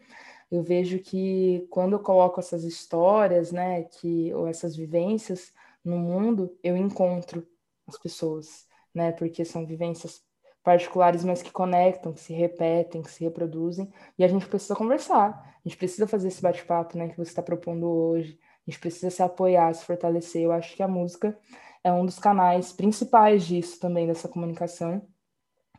Eu 0.52 0.64
vejo 0.64 1.00
que 1.00 1.68
quando 1.70 1.94
eu 1.94 2.00
coloco 2.00 2.40
essas 2.40 2.64
histórias, 2.64 3.52
né, 3.52 3.84
que 3.84 4.34
ou 4.34 4.48
essas 4.48 4.76
vivências 4.76 5.52
no 5.84 5.98
mundo, 5.98 6.56
eu 6.64 6.78
encontro 6.78 7.46
as 7.88 7.98
pessoas, 7.98 8.66
né, 8.94 9.12
porque 9.12 9.44
são 9.44 9.66
vivências 9.66 10.22
particulares, 10.64 11.26
mas 11.26 11.42
que 11.42 11.52
conectam, 11.52 12.14
que 12.14 12.22
se 12.22 12.34
repetem, 12.34 13.02
que 13.02 13.12
se 13.12 13.24
reproduzem, 13.24 13.92
e 14.18 14.24
a 14.24 14.28
gente 14.28 14.48
precisa 14.48 14.76
conversar, 14.76 15.58
a 15.64 15.68
gente 15.68 15.78
precisa 15.78 16.08
fazer 16.08 16.30
esse 16.30 16.42
bate-papo, 16.42 16.98
né, 16.98 17.10
que 17.10 17.18
você 17.18 17.32
está 17.32 17.42
propondo 17.42 17.86
hoje, 17.86 18.40
a 18.66 18.72
gente 18.72 18.80
precisa 18.80 19.10
se 19.10 19.22
apoiar, 19.22 19.74
se 19.74 19.84
fortalecer. 19.84 20.44
Eu 20.44 20.54
acho 20.54 20.74
que 20.76 20.82
a 20.82 20.88
música 20.88 21.38
é 21.84 21.92
um 21.92 22.06
dos 22.06 22.18
canais 22.18 22.72
principais 22.72 23.46
disso 23.46 23.80
também, 23.80 24.08
dessa 24.08 24.28
comunicação, 24.28 25.02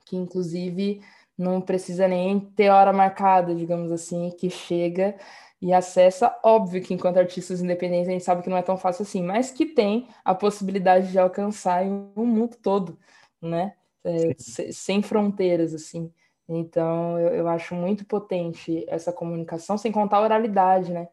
que 0.04 0.16
inclusive 0.16 1.00
não 1.36 1.60
precisa 1.60 2.06
nem 2.06 2.38
ter 2.38 2.70
hora 2.70 2.92
marcada, 2.92 3.54
digamos 3.54 3.90
assim, 3.90 4.30
que 4.30 4.50
chega 4.50 5.16
e 5.60 5.72
acessa. 5.72 6.38
Óbvio 6.44 6.82
que 6.82 6.94
enquanto 6.94 7.18
artistas 7.18 7.60
independentes 7.62 8.08
a 8.08 8.12
gente 8.12 8.24
sabe 8.24 8.42
que 8.42 8.50
não 8.50 8.56
é 8.56 8.62
tão 8.62 8.76
fácil 8.76 9.02
assim, 9.02 9.22
mas 9.22 9.50
que 9.50 9.66
tem 9.66 10.08
a 10.24 10.34
possibilidade 10.34 11.10
de 11.10 11.18
alcançar 11.18 11.84
o 11.84 12.26
mundo 12.26 12.56
todo, 12.62 12.98
né? 13.40 13.74
É, 14.04 14.34
sem 14.38 15.02
fronteiras, 15.02 15.72
assim. 15.72 16.12
Então, 16.46 17.18
eu, 17.18 17.28
eu 17.34 17.48
acho 17.48 17.74
muito 17.74 18.04
potente 18.04 18.84
essa 18.86 19.10
comunicação, 19.12 19.78
sem 19.78 19.90
contar 19.90 20.18
a 20.18 20.22
oralidade, 20.22 20.92
né? 20.92 21.08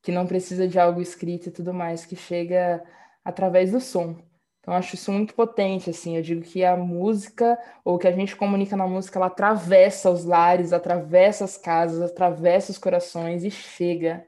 Que 0.00 0.12
não 0.12 0.26
precisa 0.26 0.68
de 0.68 0.78
algo 0.78 1.00
escrito 1.00 1.48
e 1.48 1.52
tudo 1.52 1.74
mais, 1.74 2.06
que 2.06 2.14
chega 2.14 2.82
através 3.24 3.72
do 3.72 3.80
som. 3.80 4.16
Então, 4.60 4.74
acho 4.74 4.94
isso 4.94 5.10
muito 5.10 5.34
potente, 5.34 5.90
assim. 5.90 6.16
Eu 6.16 6.22
digo 6.22 6.42
que 6.42 6.64
a 6.64 6.76
música, 6.76 7.58
ou 7.84 7.98
que 7.98 8.06
a 8.06 8.12
gente 8.12 8.36
comunica 8.36 8.76
na 8.76 8.86
música, 8.86 9.18
ela 9.18 9.26
atravessa 9.26 10.10
os 10.10 10.24
lares, 10.24 10.72
atravessa 10.72 11.44
as 11.44 11.56
casas, 11.56 12.02
atravessa 12.10 12.70
os 12.70 12.78
corações 12.78 13.42
e 13.44 13.50
chega. 13.50 14.26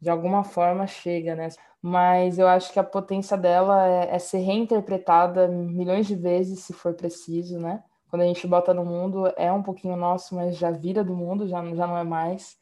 De 0.00 0.10
alguma 0.10 0.44
forma, 0.44 0.86
chega, 0.86 1.34
né? 1.34 1.48
Mas 1.82 2.38
eu 2.38 2.48
acho 2.48 2.72
que 2.72 2.78
a 2.78 2.84
potência 2.84 3.36
dela 3.36 3.86
é, 3.86 4.16
é 4.16 4.18
ser 4.18 4.38
reinterpretada 4.38 5.48
milhões 5.48 6.06
de 6.06 6.16
vezes, 6.16 6.60
se 6.60 6.72
for 6.72 6.94
preciso, 6.94 7.58
né? 7.58 7.82
Quando 8.10 8.22
a 8.22 8.26
gente 8.26 8.46
bota 8.46 8.72
no 8.72 8.84
mundo, 8.84 9.32
é 9.36 9.52
um 9.52 9.62
pouquinho 9.62 9.96
nosso, 9.96 10.34
mas 10.34 10.56
já 10.56 10.70
vira 10.70 11.04
do 11.04 11.14
mundo, 11.14 11.46
já, 11.48 11.62
já 11.74 11.86
não 11.86 11.98
é 11.98 12.04
mais. 12.04 12.56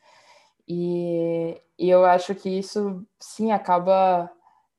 E, 0.68 1.60
e 1.78 1.88
eu 1.90 2.04
acho 2.04 2.34
que 2.34 2.48
isso, 2.50 3.06
sim, 3.20 3.52
acaba. 3.52 4.30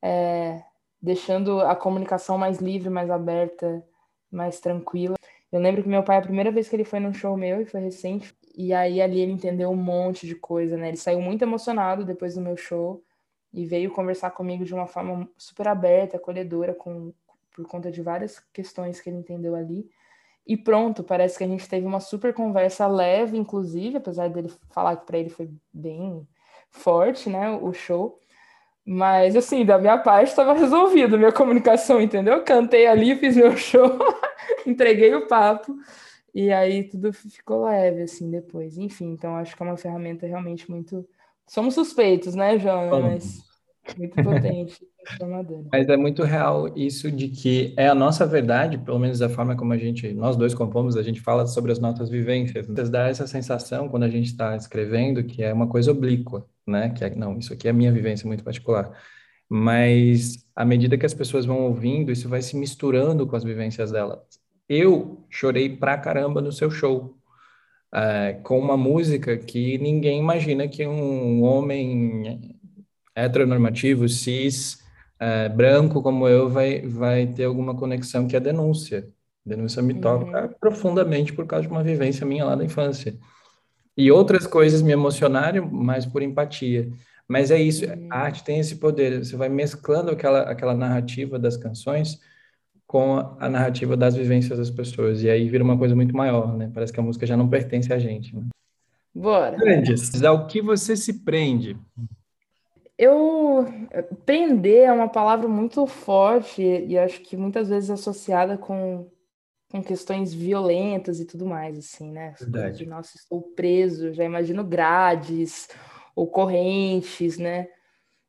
É, 0.02 0.64
deixando 1.06 1.62
a 1.62 1.76
comunicação 1.76 2.36
mais 2.36 2.58
livre, 2.58 2.90
mais 2.90 3.12
aberta, 3.12 3.86
mais 4.32 4.60
tranquila. 4.60 5.16
Eu 5.52 5.62
lembro 5.62 5.84
que 5.84 5.88
meu 5.88 6.04
pai, 6.04 6.18
a 6.18 6.22
primeira 6.22 6.52
vez 6.52 6.68
que 6.68 6.76
ele 6.76 6.84
foi 6.84 7.00
num 7.00 7.14
show 7.14 7.38
meu, 7.38 7.62
e 7.62 7.66
foi 7.66 7.80
recente, 7.80 8.36
e 8.56 8.74
aí 8.74 9.00
ali 9.00 9.20
ele 9.20 9.32
entendeu 9.32 9.70
um 9.70 9.76
monte 9.76 10.26
de 10.26 10.34
coisa, 10.34 10.76
né? 10.76 10.88
Ele 10.88 10.98
saiu 10.98 11.22
muito 11.22 11.44
emocionado 11.44 12.04
depois 12.04 12.34
do 12.34 12.42
meu 12.42 12.58
show 12.58 13.04
e 13.54 13.66
veio 13.66 13.92
conversar 13.92 14.32
comigo 14.32 14.66
de 14.66 14.74
uma 14.74 14.88
forma 14.88 15.30
super 15.38 15.68
aberta, 15.68 16.18
acolhedora, 16.18 16.74
com, 16.74 17.14
por 17.56 17.68
conta 17.68 17.92
de 17.92 18.02
várias 18.02 18.40
questões 18.52 19.00
que 19.00 19.08
ele 19.08 19.18
entendeu 19.18 19.54
ali. 19.56 19.88
E 20.48 20.58
pronto, 20.58 21.04
parece 21.04 21.38
que 21.38 21.44
a 21.44 21.48
gente 21.48 21.70
teve 21.70 21.86
uma 21.86 22.00
super 22.00 22.34
conversa 22.34 22.88
leve, 22.88 23.38
inclusive, 23.38 23.98
apesar 23.98 24.28
dele 24.30 24.52
falar 24.72 24.98
que 24.98 25.06
para 25.06 25.20
ele 25.20 25.30
foi 25.30 25.52
bem 25.72 26.28
forte, 26.72 27.30
né, 27.30 27.52
o 27.52 27.72
show. 27.74 28.20
Mas, 28.86 29.36
assim, 29.36 29.66
da 29.66 29.80
minha 29.80 29.98
parte 29.98 30.30
estava 30.30 30.54
resolvido 30.54 31.18
minha 31.18 31.32
comunicação, 31.32 32.00
entendeu? 32.00 32.44
Cantei 32.44 32.86
ali, 32.86 33.16
fiz 33.16 33.36
meu 33.36 33.56
show, 33.58 33.98
entreguei 34.66 35.16
o 35.16 35.28
papo, 35.28 35.76
e 36.34 36.52
aí 36.52 36.84
tudo 36.84 37.12
ficou 37.12 37.66
leve, 37.66 38.04
assim, 38.04 38.30
depois. 38.30 38.78
Enfim, 38.78 39.12
então 39.12 39.36
acho 39.38 39.56
que 39.56 39.64
é 39.64 39.66
uma 39.66 39.78
ferramenta 39.78 40.28
realmente 40.28 40.70
muito. 40.70 41.08
Somos 41.48 41.74
suspeitos, 41.74 42.36
né, 42.36 42.60
João? 42.60 43.02
Mas 43.02 43.44
muito 43.98 44.22
potente, 44.24 44.86
transformadora. 45.04 45.68
Mas 45.72 45.90
é 45.90 45.98
muito 45.98 46.22
real 46.22 46.72
isso 46.76 47.12
de 47.12 47.30
que 47.30 47.74
é 47.76 47.88
a 47.88 47.96
nossa 47.96 48.26
verdade, 48.26 48.78
pelo 48.78 49.00
menos 49.00 49.18
da 49.18 49.30
forma 49.30 49.56
como 49.56 49.74
a 49.74 49.78
gente, 49.78 50.14
nós 50.14 50.36
dois 50.36 50.54
compomos, 50.54 50.96
a 50.96 51.02
gente 51.04 51.22
fala 51.22 51.48
sobre 51.48 51.72
as 51.72 51.80
nossas 51.80 52.08
vivências. 52.08 52.68
Dá 52.68 53.08
essa 53.08 53.26
sensação 53.26 53.90
quando 53.90 54.04
a 54.04 54.10
gente 54.10 54.28
está 54.28 54.56
escrevendo 54.56 55.24
que 55.24 55.44
é 55.44 55.52
uma 55.52 55.68
coisa 55.68 55.92
oblíqua 55.92 56.46
né? 56.68 56.90
Que 56.90 57.06
é, 57.06 57.16
não, 57.16 57.38
isso 57.38 57.54
aqui 57.54 57.68
é 57.68 57.72
a 57.72 57.74
minha 57.74 57.92
vivência 57.92 58.28
muito 58.28 58.44
particular. 58.44 58.92
Mas 59.50 60.46
à 60.56 60.66
medida 60.66 60.98
que 60.98 61.06
as 61.06 61.14
pessoas 61.14 61.46
vão 61.46 61.62
ouvindo, 61.62 62.12
isso 62.12 62.30
vai 62.30 62.42
se 62.42 62.56
misturando 62.58 63.28
com 63.28 63.36
as 63.36 63.44
vivências 63.44 63.92
delas. 63.92 64.20
Eu 64.68 65.26
chorei 65.30 65.70
pra 65.76 65.98
caramba 65.98 66.42
no 66.42 66.52
seu 66.52 66.72
show, 66.72 67.16
é, 67.94 68.34
com 68.44 68.60
uma 68.60 68.76
música 68.76 69.38
que 69.38 69.78
ninguém 69.78 70.20
imagina 70.20 70.68
que 70.68 70.86
um 70.88 71.44
homem 71.44 72.58
heteronormativo, 73.16 74.10
cis, 74.10 74.84
é, 75.20 75.48
branco 75.50 76.02
como 76.02 76.28
eu, 76.28 76.50
vai, 76.50 76.82
vai 76.82 77.28
ter 77.28 77.46
alguma 77.46 77.76
conexão 77.76 78.28
que 78.28 78.36
é 78.36 78.40
denúncia. 78.40 79.08
Denúncia 79.46 79.82
me 79.82 79.94
toca 79.94 80.48
uhum. 80.48 80.54
profundamente 80.60 81.32
por 81.32 81.46
causa 81.46 81.68
de 81.68 81.72
uma 81.72 81.84
vivência 81.84 82.26
minha 82.26 82.46
lá 82.46 82.56
da 82.56 82.66
infância. 82.66 83.16
E 83.98 84.12
outras 84.12 84.46
coisas 84.46 84.82
me 84.82 84.92
emocionaram 84.92 85.70
mais 85.70 86.06
por 86.06 86.22
empatia. 86.22 86.90
Mas 87.28 87.50
é 87.50 87.60
isso, 87.60 87.86
a 87.86 87.96
uhum. 87.96 88.08
arte 88.12 88.44
tem 88.44 88.60
esse 88.60 88.76
poder. 88.76 89.24
Você 89.24 89.36
vai 89.36 89.50
mesclando 89.50 90.12
aquela, 90.12 90.42
aquela 90.42 90.76
narrativa 90.76 91.40
das 91.40 91.58
canções 91.58 92.20
com 92.86 93.18
a, 93.40 93.50
narrativa 93.50 93.98
das 93.98 94.16
vivências 94.16 94.60
das 94.60 94.70
pessoas. 94.70 95.24
E 95.24 95.30
aí 95.30 95.50
vira 95.50 95.64
uma 95.64 95.78
coisa 95.78 95.96
muito 95.96 96.16
maior, 96.16 96.56
né? 96.56 96.70
Parece 96.74 96.94
que 96.94 97.00
a 97.00 97.04
música 97.04 97.26
já 97.26 97.36
não 97.36 97.50
pertence 97.50 97.92
a 97.92 97.98
gente. 97.98 98.36
Né? 98.36 98.44
Bora. 99.14 99.58
Grandes, 99.58 100.24
ao 100.24 100.46
que 100.46 100.62
você 100.62 100.96
se 100.96 101.24
prende? 101.24 101.78
Eu 102.98 103.66
prender 104.26 104.84
é 104.84 104.92
uma 104.92 105.10
palavra 105.10 105.48
muito 105.48 105.86
forte 105.88 106.62
e 106.62 106.98
acho 106.98 107.22
que 107.22 107.36
muitas 107.36 107.70
vezes 107.70 107.90
associada 107.90 108.58
com 108.58 109.10
com 109.76 109.84
questões 109.84 110.34
violentas 110.34 111.20
e 111.20 111.26
tudo 111.26 111.46
mais, 111.46 111.78
assim, 111.78 112.10
né? 112.10 112.34
Verdade. 112.40 112.78
De, 112.78 112.86
nossa, 112.86 113.18
estou 113.18 113.42
preso, 113.42 114.14
já 114.14 114.24
imagino 114.24 114.64
grades 114.64 115.68
ou 116.16 116.28
correntes, 116.28 117.38
né? 117.38 117.68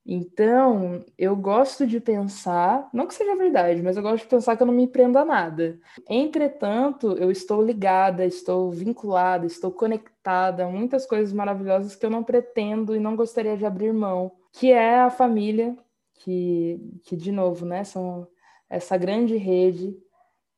Então, 0.04 1.04
eu 1.18 1.34
gosto 1.36 1.86
de 1.86 2.00
pensar, 2.00 2.88
não 2.92 3.06
que 3.06 3.14
seja 3.14 3.34
verdade, 3.34 3.82
mas 3.82 3.96
eu 3.96 4.02
gosto 4.02 4.22
de 4.22 4.28
pensar 4.28 4.56
que 4.56 4.62
eu 4.62 4.66
não 4.66 4.74
me 4.74 4.86
prendo 4.86 5.18
a 5.18 5.24
nada. 5.24 5.78
Entretanto, 6.08 7.12
eu 7.12 7.30
estou 7.30 7.62
ligada, 7.62 8.24
estou 8.24 8.70
vinculada, 8.70 9.46
estou 9.46 9.70
conectada 9.70 10.64
a 10.64 10.68
muitas 10.68 11.06
coisas 11.06 11.32
maravilhosas 11.32 11.96
que 11.96 12.06
eu 12.06 12.10
não 12.10 12.22
pretendo 12.22 12.94
e 12.94 13.00
não 13.00 13.16
gostaria 13.16 13.56
de 13.56 13.66
abrir 13.66 13.92
mão, 13.92 14.32
que 14.52 14.70
é 14.70 15.00
a 15.00 15.10
família, 15.10 15.76
que, 16.14 16.80
que 17.04 17.16
de 17.16 17.32
novo, 17.32 17.66
né, 17.66 17.82
são 17.82 18.28
essa 18.68 18.96
grande 18.96 19.36
rede 19.36 19.96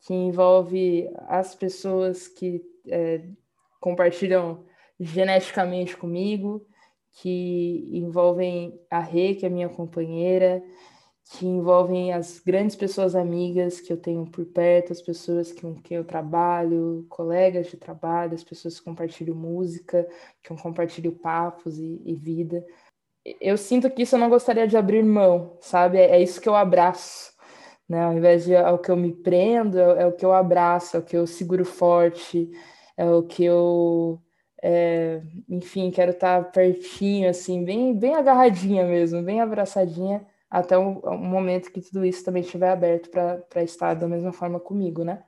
que 0.00 0.14
envolve 0.14 1.11
as 1.26 1.54
pessoas 1.54 2.28
que 2.28 2.62
é, 2.87 3.22
compartilham 3.80 4.64
geneticamente 4.98 5.96
comigo, 5.96 6.66
que 7.20 7.90
envolvem 7.92 8.80
a 8.90 9.00
Rê, 9.00 9.34
que 9.34 9.46
é 9.46 9.48
minha 9.48 9.68
companheira, 9.68 10.62
que 11.30 11.46
envolvem 11.46 12.12
as 12.12 12.38
grandes 12.38 12.74
pessoas 12.74 13.14
amigas 13.14 13.80
que 13.80 13.92
eu 13.92 13.96
tenho 13.96 14.24
por 14.26 14.46
perto, 14.46 14.92
as 14.92 15.02
pessoas 15.02 15.52
com 15.52 15.74
quem 15.74 15.96
eu 15.98 16.04
trabalho, 16.04 17.04
colegas 17.08 17.66
de 17.66 17.76
trabalho, 17.76 18.34
as 18.34 18.44
pessoas 18.44 18.78
que 18.78 18.84
compartilham 18.84 19.37
música, 19.37 20.08
que 20.42 20.50
eu 20.50 20.56
compartilho 20.56 21.12
papos 21.12 21.78
e, 21.78 22.00
e 22.04 22.14
vida. 22.14 22.64
Eu 23.40 23.58
sinto 23.58 23.90
que 23.90 24.02
isso 24.02 24.14
eu 24.14 24.20
não 24.20 24.30
gostaria 24.30 24.66
de 24.66 24.76
abrir 24.76 25.04
mão, 25.04 25.58
sabe? 25.61 25.98
É, 25.98 26.12
é 26.12 26.22
isso 26.22 26.40
que 26.40 26.48
eu 26.48 26.54
abraço 26.54 27.38
né? 27.88 28.05
Ao 28.05 28.12
invés 28.12 28.44
de 28.44 28.55
é 28.55 28.70
o 28.70 28.79
que 28.79 28.90
eu 28.90 28.96
me 28.96 29.12
prendo, 29.12 29.79
é, 29.79 30.03
é, 30.03 30.07
o 30.07 30.12
que 30.12 30.24
eu 30.24 30.33
abraço, 30.33 30.96
é 30.96 31.01
o 31.01 31.03
que 31.03 31.16
eu 31.16 31.27
seguro 31.27 31.64
forte, 31.64 32.51
é 32.96 33.09
o 33.09 33.22
que 33.22 33.44
eu, 33.44 34.20
é, 34.62 35.22
enfim, 35.48 35.90
quero 35.90 36.11
estar 36.12 36.51
pertinho, 36.53 37.31
assim, 37.31 37.64
bem, 37.64 37.94
bem 37.94 38.14
agarradinha 38.14 38.85
mesmo, 38.85 39.22
bem 39.22 39.40
abraçadinha, 39.40 40.27
até 40.51 40.77
o, 40.77 40.98
o 41.01 41.18
momento 41.18 41.72
que 41.72 41.81
tudo 41.81 42.05
isso 42.05 42.24
também 42.24 42.42
estiver 42.42 42.70
aberto 42.70 43.11
para 43.11 43.62
estar 43.62 43.94
da 43.94 44.09
mesma 44.09 44.33
forma 44.33 44.61
comigo, 44.61 45.05
né? 45.05 45.22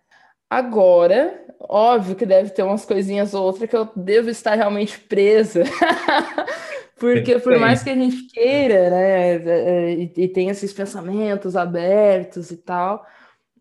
Agora, 0.50 1.44
óbvio 1.60 2.16
que 2.16 2.26
deve 2.26 2.50
ter 2.50 2.64
umas 2.64 2.84
coisinhas 2.84 3.34
ou 3.34 3.52
que 3.52 3.76
eu 3.76 3.88
devo 3.94 4.30
estar 4.30 4.56
realmente 4.56 4.98
presa. 4.98 5.62
Porque 7.00 7.38
por 7.38 7.58
mais 7.58 7.82
que 7.82 7.88
a 7.88 7.94
gente 7.94 8.26
queira, 8.26 8.90
né, 8.90 9.36
é, 9.36 9.94
e, 9.94 10.12
e 10.14 10.28
tenha 10.28 10.52
esses 10.52 10.70
pensamentos 10.70 11.56
abertos 11.56 12.50
e 12.50 12.58
tal, 12.58 13.06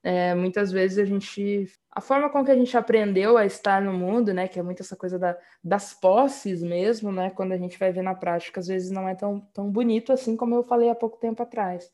é, 0.04 0.36
muitas 0.36 0.72
vezes 0.74 0.98
a 0.98 1.06
gente. 1.06 1.66
A 1.90 2.02
forma 2.02 2.30
com 2.30 2.44
que 2.44 2.52
a 2.52 2.56
gente 2.56 2.76
aprendeu 2.78 3.38
a 3.38 3.46
estar 3.46 3.82
no 3.82 3.94
mundo, 3.94 4.34
né, 4.34 4.48
que 4.48 4.60
é 4.60 4.64
muito 4.64 4.82
essa 4.82 4.96
coisa 4.96 5.18
da, 5.18 5.38
das 5.64 5.94
posses 5.94 6.62
mesmo, 6.62 7.12
né, 7.14 7.30
quando 7.30 7.54
a 7.54 7.58
gente 7.58 7.80
vai 7.80 7.92
ver 7.94 8.04
na 8.04 8.14
prática, 8.14 8.60
às 8.60 8.68
vezes 8.68 8.92
não 8.92 9.08
é 9.08 9.16
tão, 9.16 9.40
tão 9.54 9.72
bonito 9.72 10.12
assim 10.12 10.36
como 10.36 10.56
eu 10.56 10.64
falei 10.64 10.90
há 10.90 10.96
pouco 10.96 11.18
tempo 11.18 11.42
atrás. 11.42 11.90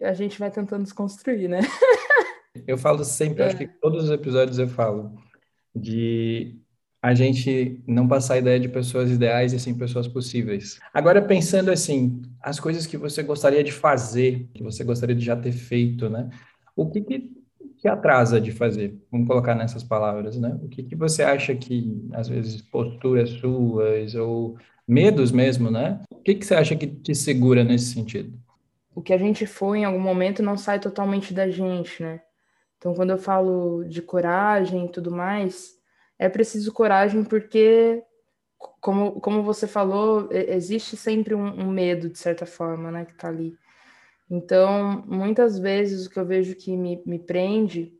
A 0.00 0.12
gente 0.12 0.38
vai 0.38 0.50
tentando 0.50 0.84
desconstruir, 0.84 1.48
né? 1.48 1.60
eu 2.66 2.78
falo 2.78 3.04
sempre, 3.04 3.42
é. 3.42 3.46
acho 3.48 3.56
que 3.56 3.66
todos 3.66 4.04
os 4.04 4.10
episódios 4.10 4.58
eu 4.58 4.68
falo, 4.68 5.12
de 5.74 6.63
a 7.04 7.12
gente 7.12 7.82
não 7.86 8.08
passar 8.08 8.32
a 8.32 8.38
ideia 8.38 8.58
de 8.58 8.66
pessoas 8.66 9.10
ideais 9.10 9.52
e 9.52 9.60
sim 9.60 9.74
pessoas 9.76 10.08
possíveis. 10.08 10.80
Agora 10.92 11.20
pensando 11.20 11.70
assim, 11.70 12.22
as 12.40 12.58
coisas 12.58 12.86
que 12.86 12.96
você 12.96 13.22
gostaria 13.22 13.62
de 13.62 13.72
fazer, 13.72 14.48
que 14.54 14.62
você 14.62 14.82
gostaria 14.82 15.14
de 15.14 15.22
já 15.22 15.36
ter 15.36 15.52
feito, 15.52 16.08
né? 16.08 16.30
O 16.74 16.90
que, 16.90 17.02
que 17.02 17.30
que 17.76 17.86
atrasa 17.86 18.40
de 18.40 18.52
fazer? 18.52 18.98
Vamos 19.12 19.28
colocar 19.28 19.54
nessas 19.54 19.84
palavras, 19.84 20.38
né? 20.38 20.58
O 20.62 20.68
que, 20.70 20.82
que 20.82 20.96
você 20.96 21.22
acha 21.22 21.54
que, 21.54 22.08
às 22.14 22.26
vezes, 22.26 22.62
posturas 22.62 23.28
suas 23.32 24.14
ou 24.14 24.56
medos 24.88 25.30
mesmo, 25.30 25.70
né? 25.70 26.00
O 26.10 26.22
que, 26.22 26.34
que 26.34 26.46
você 26.46 26.54
acha 26.54 26.74
que 26.74 26.86
te 26.86 27.14
segura 27.14 27.62
nesse 27.62 27.92
sentido? 27.92 28.32
O 28.94 29.02
que 29.02 29.12
a 29.12 29.18
gente 29.18 29.44
foi 29.44 29.80
em 29.80 29.84
algum 29.84 30.00
momento 30.00 30.42
não 30.42 30.56
sai 30.56 30.80
totalmente 30.80 31.34
da 31.34 31.50
gente, 31.50 32.02
né? 32.02 32.22
Então, 32.78 32.94
quando 32.94 33.10
eu 33.10 33.18
falo 33.18 33.84
de 33.84 34.00
coragem 34.00 34.86
e 34.86 34.88
tudo 34.88 35.10
mais, 35.10 35.83
é 36.18 36.28
preciso 36.28 36.72
coragem 36.72 37.24
porque, 37.24 38.02
como, 38.80 39.20
como 39.20 39.42
você 39.42 39.66
falou, 39.66 40.28
existe 40.30 40.96
sempre 40.96 41.34
um, 41.34 41.44
um 41.44 41.70
medo, 41.70 42.08
de 42.08 42.18
certa 42.18 42.46
forma, 42.46 42.90
né, 42.90 43.04
que 43.04 43.14
tá 43.14 43.28
ali. 43.28 43.56
Então, 44.30 45.04
muitas 45.06 45.58
vezes 45.58 46.06
o 46.06 46.10
que 46.10 46.18
eu 46.18 46.26
vejo 46.26 46.56
que 46.56 46.76
me, 46.76 47.02
me 47.04 47.18
prende, 47.18 47.92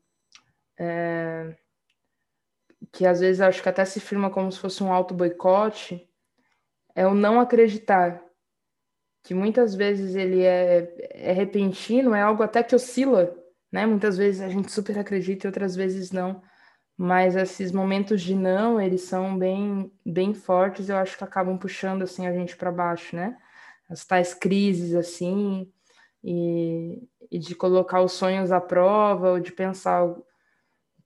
é, 0.79 1.57
que 2.93 3.07
às 3.07 3.21
vezes 3.21 3.41
acho 3.41 3.63
que 3.63 3.69
até 3.69 3.85
se 3.85 4.01
firma 4.01 4.31
como 4.31 4.51
se 4.51 4.59
fosse 4.59 4.83
um 4.83 4.93
auto-boicote, 4.93 6.09
é 6.95 7.07
o 7.07 7.15
não 7.15 7.41
acreditar. 7.41 8.23
Que 9.23 9.35
muitas 9.35 9.75
vezes 9.75 10.15
ele 10.15 10.43
é, 10.43 10.95
é 11.11 11.33
repentino, 11.33 12.15
é 12.15 12.23
algo 12.23 12.43
até 12.43 12.63
que 12.63 12.75
oscila, 12.75 13.35
né? 13.73 13.87
Muitas 13.87 14.19
vezes 14.19 14.41
a 14.41 14.49
gente 14.49 14.71
super 14.71 14.99
acredita 14.99 15.47
e 15.47 15.49
outras 15.49 15.75
vezes 15.75 16.11
não. 16.11 16.43
Mas 16.97 17.35
esses 17.35 17.73
momentos 17.73 18.23
de 18.23 18.35
não, 18.35 18.81
eles 18.81 19.03
são 19.03 19.37
bem, 19.37 19.93
bem 20.07 20.33
fortes, 20.33 20.89
eu 20.89 20.97
acho 20.97 21.19
que 21.19 21.25
acabam 21.25 21.59
puxando 21.59 22.03
assim 22.03 22.27
a 22.27 22.33
gente 22.33 22.57
para 22.57 22.71
baixo, 22.71 23.17
né? 23.17 23.37
As 23.91 24.05
tais 24.05 24.33
crises 24.33 24.95
assim, 24.95 25.71
e, 26.23 27.03
e 27.31 27.39
de 27.39 27.55
colocar 27.55 28.01
os 28.01 28.13
sonhos 28.13 28.53
à 28.53 28.61
prova, 28.61 29.33
ou 29.33 29.41
de 29.41 29.53
pensar 29.53 30.05
o 30.05 30.25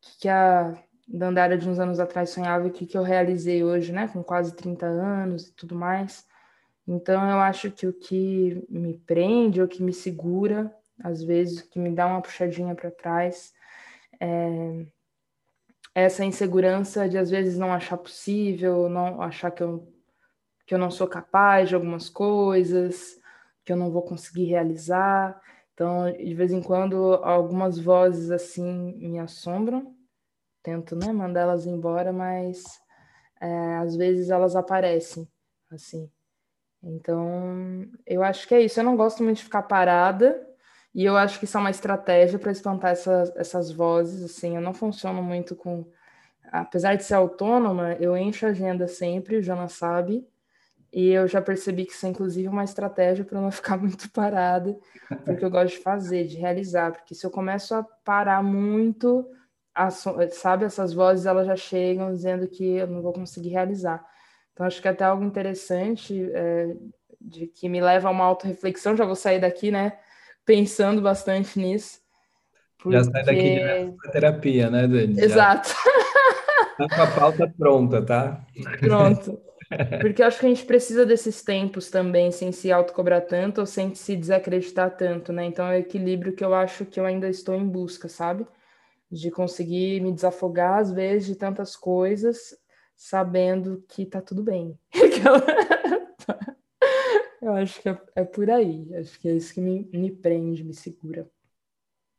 que, 0.01 0.21
que 0.21 0.29
a 0.29 0.75
Dandara 1.09 1.57
de 1.57 1.67
uns 1.69 1.79
anos 1.79 1.99
atrás 1.99 2.31
sonhava 2.31 2.67
e 2.67 2.71
o 2.71 2.73
que, 2.73 2.87
que 2.87 2.97
eu 2.97 3.03
realizei 3.03 3.65
hoje, 3.65 3.93
né, 3.93 4.09
com 4.09 4.23
quase 4.23 4.55
30 4.55 4.85
anos 4.87 5.49
e 5.49 5.53
tudo 5.55 5.75
mais. 5.75 6.27
Então, 6.87 7.29
eu 7.31 7.39
acho 7.39 7.71
que 7.71 7.87
o 7.87 7.93
que 7.95 8.63
me 8.69 8.95
prende, 9.07 9.63
o 9.63 9.69
que 9.69 9.83
me 9.83 9.93
segura, 9.93 10.73
às 11.03 11.23
vezes, 11.23 11.61
o 11.61 11.69
que 11.69 11.79
me 11.79 11.91
dá 11.91 12.07
uma 12.07 12.21
puxadinha 12.21 12.75
para 12.75 12.91
trás, 12.91 13.55
é 14.21 14.87
essa 15.95 16.25
insegurança 16.25 17.09
de, 17.09 17.19
às 17.19 17.31
vezes, 17.31 17.59
não 17.59 17.73
achar 17.73 17.97
possível, 17.97 18.89
não 18.89 19.21
achar 19.23 19.51
que 19.51 19.63
eu, 19.63 19.93
que 20.67 20.75
eu 20.75 20.79
não 20.79 20.91
sou 20.91 21.07
capaz 21.07 21.69
de 21.69 21.75
algumas 21.75 22.09
coisas, 22.09 23.19
que 23.65 23.73
eu 23.73 23.77
não 23.77 23.91
vou 23.91 24.03
conseguir 24.03 24.45
realizar. 24.45 25.41
Então, 25.75 26.11
de 26.13 26.35
vez 26.35 26.53
em 26.53 26.63
quando, 26.63 27.15
algumas 27.23 27.79
vozes 27.79 28.31
assim 28.31 28.97
me 28.99 29.19
assombram. 29.19 29.95
Tento, 30.63 30.97
né, 30.97 31.13
mandá-las 31.13 31.67
embora, 31.67 32.13
mas 32.13 32.65
é, 33.41 33.77
às 33.77 33.95
vezes 33.95 34.31
elas 34.31 34.57
aparecem, 34.57 35.29
assim. 35.71 36.11
Então, 36.83 37.87
eu 38.07 38.23
acho 38.23 38.47
que 38.49 38.55
é 38.55 38.63
isso. 38.63 38.81
Eu 38.81 38.85
não 38.85 38.97
gosto 38.97 39.23
muito 39.23 39.39
de 39.39 39.45
ficar 39.45 39.63
parada, 39.63 40.48
e 40.95 41.05
eu 41.05 41.17
acho 41.17 41.39
que 41.39 41.45
isso 41.45 41.57
é 41.57 41.61
uma 41.61 41.71
estratégia 41.71 42.39
para 42.39 42.53
espantar 42.53 42.93
essas, 42.93 43.35
essas 43.37 43.71
vozes, 43.71 44.23
assim. 44.25 44.57
Eu 44.57 44.63
não 44.63 44.75
funciono 44.75 45.23
muito 45.23 45.55
com. 45.55 45.87
Apesar 46.51 46.97
de 46.97 47.05
ser 47.05 47.15
autônoma, 47.15 47.95
eu 48.01 48.17
encho 48.17 48.47
a 48.47 48.51
agenda 48.51 48.89
sempre, 48.89 49.37
o 49.37 49.43
Jonas 49.43 49.73
sabe. 49.73 50.27
E 50.93 51.11
eu 51.11 51.29
já 51.29 51.43
percebi 51.43 51.85
que 51.85 51.93
isso 51.93 52.07
é 52.07 52.09
inclusive 52.09 52.49
uma 52.49 52.65
estratégia 52.65 53.25
para 53.25 53.41
não 53.41 53.51
ficar 53.53 53.77
muito 53.77 54.11
parada, 54.11 54.77
porque 55.25 55.45
eu 55.45 55.51
gosto 55.51 55.77
de 55.77 55.83
fazer, 55.83 56.27
de 56.27 56.37
realizar, 56.37 56.93
porque 56.93 57.15
se 57.15 57.27
eu 57.27 57.31
começo 57.31 57.75
a 57.75 57.83
parar 57.83 58.43
muito, 58.43 59.29
sabe, 60.31 60.65
essas 60.65 60.93
vozes 60.93 61.27
elas 61.27 61.47
já 61.47 61.57
chegam 61.57 62.13
dizendo 62.13 62.49
que 62.49 62.65
eu 62.65 62.87
não 62.87 63.03
vou 63.03 63.13
conseguir 63.13 63.51
realizar. 63.51 64.05
Então 64.53 64.67
acho 64.67 64.81
que 64.81 64.89
é 64.89 64.91
até 64.91 65.05
algo 65.05 65.23
interessante 65.23 66.29
é, 66.33 66.75
de 67.21 67.47
que 67.47 67.69
me 67.69 67.81
leva 67.81 68.09
a 68.09 68.11
uma 68.11 68.25
auto-reflexão, 68.25 68.97
já 68.97 69.05
vou 69.05 69.15
sair 69.15 69.41
daqui, 69.41 69.71
né, 69.71 69.99
pensando 70.49 71.03
bastante 71.03 71.59
nisso. 71.59 72.01
Porque... 72.79 72.97
Já 72.97 73.05
sai 73.05 73.23
daqui 73.23 73.43
direto 73.43 73.97
para 74.01 74.13
terapia, 74.13 74.71
né, 74.71 74.89
Dani? 74.89 75.21
Exato. 75.21 75.69
Já 76.79 76.89
tá 76.89 76.97
com 76.97 77.03
a 77.03 77.07
pauta 77.09 77.55
pronta, 77.59 78.01
tá? 78.01 78.47
Pronto. 78.81 79.39
Porque 80.01 80.23
acho 80.23 80.41
que 80.41 80.47
a 80.47 80.49
gente 80.49 80.65
precisa 80.65 81.05
desses 81.05 81.43
tempos 81.43 81.91
também, 81.91 82.33
sem 82.33 82.51
se 82.51 82.73
autocobrar 82.73 83.21
tanto 83.27 83.61
ou 83.61 83.67
sem 83.67 83.95
se 83.95 84.17
desacreditar 84.17 84.97
tanto, 84.97 85.35
né? 85.35 85.45
Então 85.45 85.67
é 85.67 85.77
o 85.77 85.81
equilíbrio 85.81 86.33
que 86.33 86.43
eu 86.43 86.55
acho 86.55 86.87
que 86.87 86.99
eu 86.99 87.05
ainda 87.05 87.29
estou 87.29 87.55
em 87.55 87.69
busca, 87.69 88.09
sabe? 88.09 88.47
De 89.11 89.31
conseguir 89.31 90.01
me 90.01 90.11
desafogar, 90.11 90.79
às 90.79 90.91
vezes, 90.91 91.27
de 91.27 91.37
tantas 91.37 91.77
coisas, 91.77 92.57
sabendo 92.97 93.85
que 93.87 94.07
tá 94.07 94.23
tudo 94.23 94.43
bem. 94.43 94.79
eu 97.49 97.55
acho 97.55 97.81
que 97.81 97.89
é, 97.89 97.99
é, 98.17 98.25
por 98.25 98.51
aí. 98.51 98.95
Acho 98.95 99.19
que 99.19 99.29
é 99.29 99.37
isso 99.37 99.55
que 99.55 99.61
me, 99.61 99.89
me 99.93 100.11
prende, 100.11 100.65
me 100.65 100.75
segura. 100.75 101.29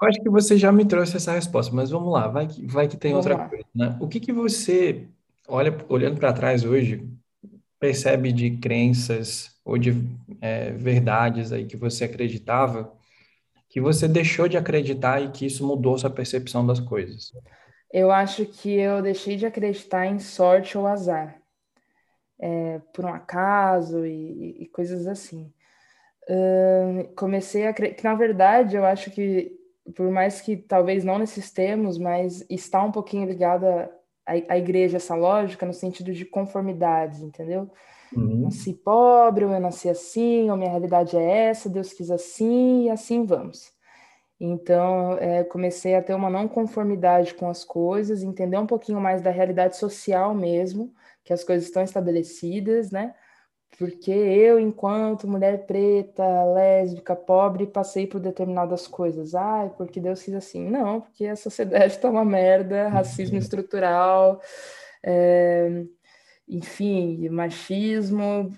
Eu 0.02 0.08
acho 0.08 0.22
que 0.22 0.30
você 0.30 0.58
já 0.58 0.72
me 0.72 0.86
trouxe 0.86 1.18
essa 1.18 1.34
resposta, 1.34 1.76
mas 1.76 1.89
vamos 1.89 2.12
lá, 2.12 2.28
vai 2.28 2.48
que, 2.48 2.65
vai 2.65 2.88
que 2.88 2.98
tem 2.98 3.12
vamos 3.12 3.26
outra 3.26 3.44
lá. 3.44 3.50
coisa, 3.50 3.65
né? 3.76 3.98
O 4.00 4.08
que 4.08 4.20
que 4.20 4.32
você 4.32 5.08
olha 5.48 5.76
olhando 5.89 6.20
para 6.20 6.32
trás 6.32 6.63
hoje, 6.63 7.06
percebe 7.80 8.32
de 8.32 8.58
crenças 8.58 9.56
ou 9.65 9.78
de 9.78 9.94
é, 10.42 10.72
verdades 10.72 11.52
aí 11.52 11.65
que 11.65 11.76
você 11.76 12.06
acreditava, 12.06 12.94
que 13.70 13.82
você 13.82 14.08
deixou 14.08 14.48
de 14.48 14.58
acreditar 14.58 15.22
e 15.22 15.32
que 15.32 15.46
isso 15.46 15.65
mudou 15.65 15.98
sua 15.98 16.10
percepção 16.10 16.65
das 16.65 16.80
coisas? 16.80 17.32
Eu 17.92 18.12
acho 18.12 18.46
que 18.46 18.72
eu 18.72 19.02
deixei 19.02 19.36
de 19.36 19.46
acreditar 19.46 20.06
em 20.06 20.20
sorte 20.20 20.78
ou 20.78 20.88
azar, 20.88 21.38
é, 22.39 22.80
por 22.93 23.06
um 23.06 23.13
acaso 23.13 24.06
e, 24.06 24.63
e 24.63 24.65
coisas 24.67 25.08
assim. 25.08 25.52
Uh, 26.30 27.13
comecei 27.15 27.65
a 27.65 27.73
que 27.73 28.04
na 28.04 28.13
verdade 28.13 28.75
eu 28.75 28.86
acho 28.86 29.10
que 29.10 29.52
por 29.95 30.12
mais 30.12 30.41
que 30.41 30.56
talvez 30.56 31.04
não 31.04 31.17
nesses 31.17 31.52
termos, 31.52 31.97
mas 31.97 32.45
está 32.49 32.84
um 32.84 32.91
pouquinho 32.91 33.28
ligada 33.28 33.91
a, 34.25 34.34
a 34.54 34.58
igreja 34.58 34.97
essa 34.97 35.15
lógica 35.15 35.65
no 35.65 35.73
sentido 35.73 36.13
de 36.13 36.25
conformidades, 36.25 37.21
entendeu? 37.21 37.69
Uhum. 38.15 38.41
Nasci 38.43 38.73
pobre, 38.73 39.45
ou 39.45 39.52
eu 39.52 39.60
nasci 39.60 39.89
assim, 39.89 40.49
ou 40.49 40.58
minha 40.58 40.69
realidade 40.69 41.17
é 41.17 41.47
essa, 41.47 41.69
Deus 41.69 41.93
quis 41.93 42.12
assim, 42.12 42.86
e 42.86 42.89
assim 42.89 43.25
vamos. 43.25 43.71
Então, 44.39 45.17
é, 45.17 45.43
comecei 45.43 45.95
a 45.95 46.02
ter 46.02 46.13
uma 46.13 46.30
não 46.30 46.47
conformidade 46.47 47.34
com 47.34 47.49
as 47.49 47.65
coisas, 47.65 48.23
entender 48.23 48.58
um 48.58 48.65
pouquinho 48.65 48.99
mais 49.02 49.21
da 49.21 49.32
realidade 49.32 49.75
social 49.75 50.34
mesmo, 50.34 50.93
que 51.30 51.34
as 51.34 51.44
coisas 51.44 51.68
estão 51.68 51.84
estabelecidas, 51.84 52.89
né? 52.89 53.13
Porque 53.78 54.10
eu, 54.10 54.60
enquanto 54.60 55.28
mulher 55.28 55.68
preta, 55.68 56.24
lésbica, 56.56 57.15
pobre, 57.15 57.68
passei 57.68 58.08
por 58.08 58.20
determinadas 58.20 58.88
coisas. 58.88 59.36
Ai, 59.36 59.72
porque 59.78 60.00
Deus 60.00 60.24
quis 60.24 60.34
assim. 60.34 60.68
Não, 60.68 61.02
porque 61.02 61.28
a 61.28 61.36
sociedade 61.36 61.94
está 61.94 62.10
uma 62.10 62.26
merda, 62.26 62.88
racismo 62.88 63.36
uhum. 63.36 63.44
estrutural, 63.44 64.42
é, 65.04 65.84
enfim, 66.48 67.30
machismo, 67.30 68.52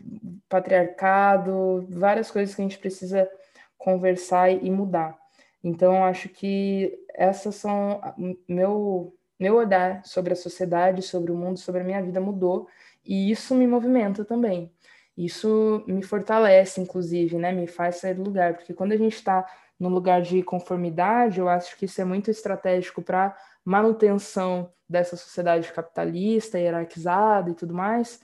patriarcado, 0.48 1.86
várias 1.90 2.32
coisas 2.32 2.56
que 2.56 2.62
a 2.62 2.64
gente 2.64 2.80
precisa 2.80 3.30
conversar 3.78 4.50
e 4.50 4.72
mudar. 4.72 5.20
Então, 5.62 6.06
acho 6.06 6.30
que 6.30 6.98
essas 7.14 7.56
são 7.56 8.00
meu 8.48 9.14
meu 9.42 9.56
olhar 9.56 10.06
sobre 10.06 10.34
a 10.34 10.36
sociedade, 10.36 11.02
sobre 11.02 11.32
o 11.32 11.36
mundo, 11.36 11.58
sobre 11.58 11.82
a 11.82 11.84
minha 11.84 12.02
vida 12.02 12.22
mudou 12.22 12.68
e 13.04 13.32
isso 13.32 13.56
me 13.56 13.66
movimenta 13.66 14.24
também. 14.24 14.72
Isso 15.18 15.84
me 15.88 16.04
fortalece, 16.04 16.80
inclusive, 16.80 17.38
né? 17.38 17.52
Me 17.52 17.66
faz 17.66 17.98
sair 17.98 18.14
do 18.14 18.24
lugar, 18.24 18.54
porque 18.54 18.74
quando 18.74 18.92
a 18.92 18.98
gente 18.98 19.16
está 19.16 19.46
no 19.80 19.90
lugar 19.90 20.22
de 20.22 20.44
conformidade, 20.44 21.40
eu 21.40 21.50
acho 21.50 21.76
que 21.76 21.86
isso 21.86 22.00
é 22.00 22.06
muito 22.06 22.30
estratégico 22.30 23.02
para 23.02 23.36
manutenção 23.66 24.72
dessa 24.88 25.18
sociedade 25.18 25.72
capitalista, 25.74 26.60
hierarquizada 26.60 27.50
e 27.50 27.56
tudo 27.56 27.74
mais. 27.74 28.20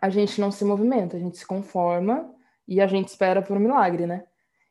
A 0.00 0.10
gente 0.10 0.38
não 0.40 0.50
se 0.50 0.64
movimenta, 0.64 1.16
a 1.16 1.20
gente 1.20 1.38
se 1.38 1.46
conforma 1.46 2.30
e 2.68 2.80
a 2.80 2.86
gente 2.86 3.08
espera 3.08 3.40
por 3.40 3.56
um 3.56 3.60
milagre, 3.60 4.06
né? 4.06 4.24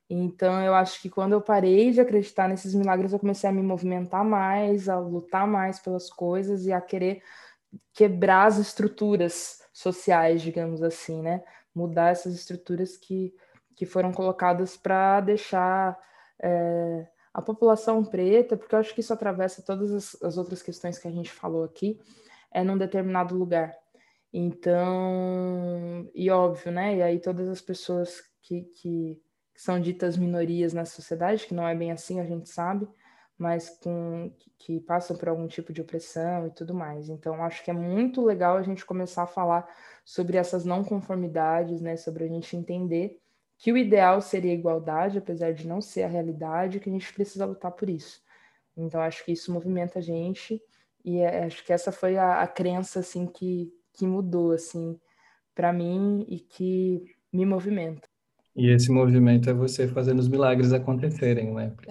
Então, 0.10 0.60
eu 0.64 0.74
acho 0.74 1.00
que 1.02 1.10
quando 1.10 1.34
eu 1.34 1.42
parei 1.42 1.92
de 1.92 2.02
acreditar 2.02 2.48
nesses 2.50 2.74
milagres, 2.74 3.14
eu 3.14 3.20
comecei 3.20 3.48
a 3.48 3.54
me 3.54 3.62
movimentar 3.62 4.26
mais, 4.26 4.90
a 4.90 4.98
lutar 5.00 5.48
mais 5.48 5.80
pelas 5.80 6.10
coisas 6.10 6.66
e 6.66 6.74
a 6.74 6.82
querer 6.82 7.22
quebrar 7.94 8.48
as 8.48 8.58
estruturas 8.58 9.62
sociais, 9.72 10.42
digamos 10.42 10.82
assim, 10.82 11.22
né? 11.22 11.44
Mudar 11.76 12.10
essas 12.10 12.34
estruturas 12.34 12.98
que, 12.98 13.36
que 13.76 13.86
foram 13.86 14.12
colocadas 14.12 14.76
para 14.76 15.22
deixar 15.22 15.96
é, 16.42 17.08
a 17.32 17.42
população 17.42 18.04
preta, 18.04 18.58
porque 18.58 18.74
eu 18.74 18.80
acho 18.80 18.94
que 18.96 19.02
isso 19.02 19.14
atravessa 19.14 19.62
todas 19.62 19.92
as, 19.92 20.24
as, 20.24 20.38
outras 20.38 20.64
questões 20.64 20.98
que 20.98 21.08
a 21.08 21.12
gente 21.12 21.32
falou 21.32 21.64
aqui, 21.64 22.00
é 22.52 22.64
num 22.64 22.78
determinado 22.78 23.36
lugar. 23.38 23.78
Então, 24.34 26.10
e 26.16 26.32
óbvio, 26.32 26.72
né? 26.72 26.98
E 26.98 27.02
aí 27.02 27.20
todas 27.20 27.48
as 27.48 27.62
pessoas 27.62 28.22
que, 28.42 28.64
que, 28.64 29.22
que 29.60 29.64
são 29.66 29.78
ditas 29.78 30.16
minorias 30.16 30.72
na 30.72 30.86
sociedade, 30.86 31.46
que 31.46 31.54
não 31.54 31.68
é 31.68 31.76
bem 31.76 31.92
assim, 31.92 32.22
a 32.22 32.24
gente 32.24 32.48
sabe, 32.48 32.88
mas 33.38 33.70
com, 33.70 34.32
que 34.58 34.80
passam 34.80 35.18
por 35.18 35.28
algum 35.28 35.48
tipo 35.50 35.74
de 35.74 35.82
opressão 35.82 36.48
e 36.48 36.52
tudo 36.52 36.74
mais. 36.74 37.10
Então, 37.10 37.44
acho 37.44 37.62
que 37.62 37.70
é 37.70 37.74
muito 37.74 38.24
legal 38.24 38.56
a 38.56 38.62
gente 38.62 38.86
começar 38.86 39.24
a 39.24 39.28
falar 39.28 39.70
sobre 40.06 40.38
essas 40.38 40.64
não 40.64 40.82
conformidades, 40.82 41.82
né? 41.82 41.98
Sobre 41.98 42.24
a 42.24 42.28
gente 42.30 42.56
entender 42.56 43.20
que 43.58 43.74
o 43.74 43.78
ideal 43.78 44.22
seria 44.22 44.52
a 44.54 44.56
igualdade, 44.56 45.18
apesar 45.18 45.54
de 45.54 45.68
não 45.68 45.82
ser 45.82 46.04
a 46.04 46.08
realidade, 46.08 46.80
que 46.80 46.90
a 46.90 46.94
gente 46.94 47.14
precisa 47.14 47.46
lutar 47.46 47.74
por 47.74 47.90
isso. 47.90 48.24
Então, 48.78 49.02
acho 49.02 49.26
que 49.26 49.34
isso 49.34 49.52
movimenta 49.52 50.00
a 50.00 50.02
gente 50.02 50.64
e 51.04 51.18
é, 51.20 51.44
acho 51.44 51.66
que 51.66 51.74
essa 51.74 51.92
foi 51.92 52.18
a, 52.18 52.42
a 52.42 52.48
crença, 52.48 53.02
assim, 53.02 53.28
que, 53.28 53.74
que 53.92 54.08
mudou, 54.08 54.54
assim, 54.54 54.98
para 55.54 55.74
mim 55.74 56.26
e 56.30 56.40
que 56.40 57.14
me 57.34 57.46
movimenta. 57.46 58.08
E 58.56 58.70
esse 58.70 58.92
movimento 58.92 59.50
é 59.50 59.54
você 59.54 59.88
fazendo 59.88 60.20
os 60.20 60.28
milagres 60.28 60.74
acontecerem, 60.74 61.54
né? 61.54 61.72
Porque, 61.78 61.88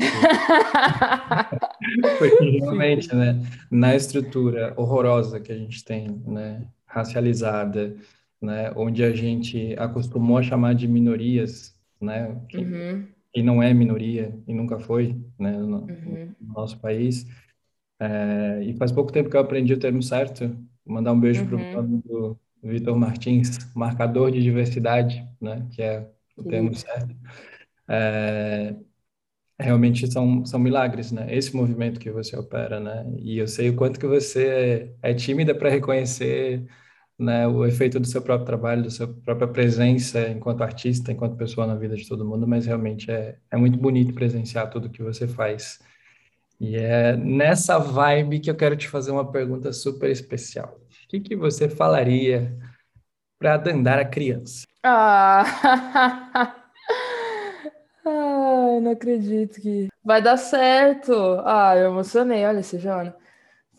Porque 2.18 2.58
realmente, 2.58 3.14
né, 3.14 3.40
na 3.70 3.94
estrutura 3.94 4.74
horrorosa 4.76 5.40
que 5.40 5.52
a 5.52 5.56
gente 5.56 5.84
tem, 5.84 6.22
né, 6.26 6.66
racializada, 6.86 7.96
né, 8.40 8.72
onde 8.76 9.02
a 9.02 9.12
gente 9.12 9.74
acostumou 9.78 10.38
a 10.38 10.42
chamar 10.42 10.74
de 10.74 10.86
minorias, 10.86 11.76
né, 12.00 12.40
que, 12.48 12.58
uhum. 12.58 13.06
que 13.32 13.42
não 13.42 13.62
é 13.62 13.72
minoria 13.74 14.36
e 14.46 14.54
nunca 14.54 14.78
foi, 14.78 15.16
né, 15.38 15.52
no, 15.56 15.80
uhum. 15.80 16.34
no 16.40 16.54
nosso 16.54 16.78
país. 16.78 17.26
É, 18.00 18.62
e 18.62 18.74
faz 18.74 18.92
pouco 18.92 19.12
tempo 19.12 19.28
que 19.28 19.36
eu 19.36 19.40
aprendi 19.40 19.72
o 19.72 19.78
termo 19.78 20.02
certo. 20.02 20.48
Vou 20.84 20.94
mandar 20.94 21.12
um 21.12 21.20
beijo 21.20 21.42
uhum. 21.42 21.48
para 21.48 21.80
o 21.82 22.38
Vitor 22.62 22.96
Martins, 22.96 23.58
marcador 23.74 24.30
de 24.30 24.42
diversidade, 24.42 25.26
né, 25.40 25.66
que 25.70 25.82
é 25.82 26.08
o 26.38 26.44
termo 26.44 26.74
certo. 26.74 27.14
É, 27.88 28.74
realmente 29.58 30.10
são, 30.10 30.44
são 30.46 30.60
milagres, 30.60 31.12
né? 31.12 31.26
Esse 31.34 31.54
movimento 31.56 32.00
que 32.00 32.10
você 32.10 32.36
opera, 32.36 32.80
né? 32.80 33.04
E 33.18 33.38
eu 33.38 33.48
sei 33.48 33.70
o 33.70 33.76
quanto 33.76 33.98
que 33.98 34.06
você 34.06 34.92
é, 35.02 35.10
é 35.10 35.14
tímida 35.14 35.54
para 35.54 35.70
reconhecer 35.70 36.64
né, 37.18 37.46
o 37.48 37.66
efeito 37.66 37.98
do 37.98 38.06
seu 38.06 38.22
próprio 38.22 38.46
trabalho, 38.46 38.84
da 38.84 38.90
sua 38.90 39.08
própria 39.08 39.48
presença 39.48 40.28
enquanto 40.30 40.62
artista, 40.62 41.10
enquanto 41.12 41.36
pessoa 41.36 41.66
na 41.66 41.74
vida 41.74 41.96
de 41.96 42.08
todo 42.08 42.24
mundo, 42.24 42.46
mas 42.46 42.66
realmente 42.66 43.10
é, 43.10 43.38
é 43.50 43.56
muito 43.56 43.78
bonito 43.78 44.14
presenciar 44.14 44.70
tudo 44.70 44.90
que 44.90 45.02
você 45.02 45.26
faz. 45.26 45.80
E 46.60 46.76
é 46.76 47.16
nessa 47.16 47.78
vibe 47.78 48.40
que 48.40 48.50
eu 48.50 48.56
quero 48.56 48.76
te 48.76 48.88
fazer 48.88 49.10
uma 49.12 49.30
pergunta 49.30 49.72
super 49.72 50.10
especial. 50.10 50.80
O 51.06 51.08
que, 51.08 51.20
que 51.20 51.36
você 51.36 51.68
falaria 51.68 52.56
para 53.38 53.56
Dandara 53.56 54.04
criança? 54.04 54.67
Ah! 54.90 55.44
Ai, 58.04 58.80
não 58.80 58.92
acredito 58.92 59.60
que 59.60 59.88
vai 60.04 60.22
dar 60.22 60.36
certo. 60.36 61.12
Ah, 61.44 61.76
eu 61.76 61.90
emocionei, 61.90 62.44
olha, 62.44 62.62
Sejana. 62.62 63.14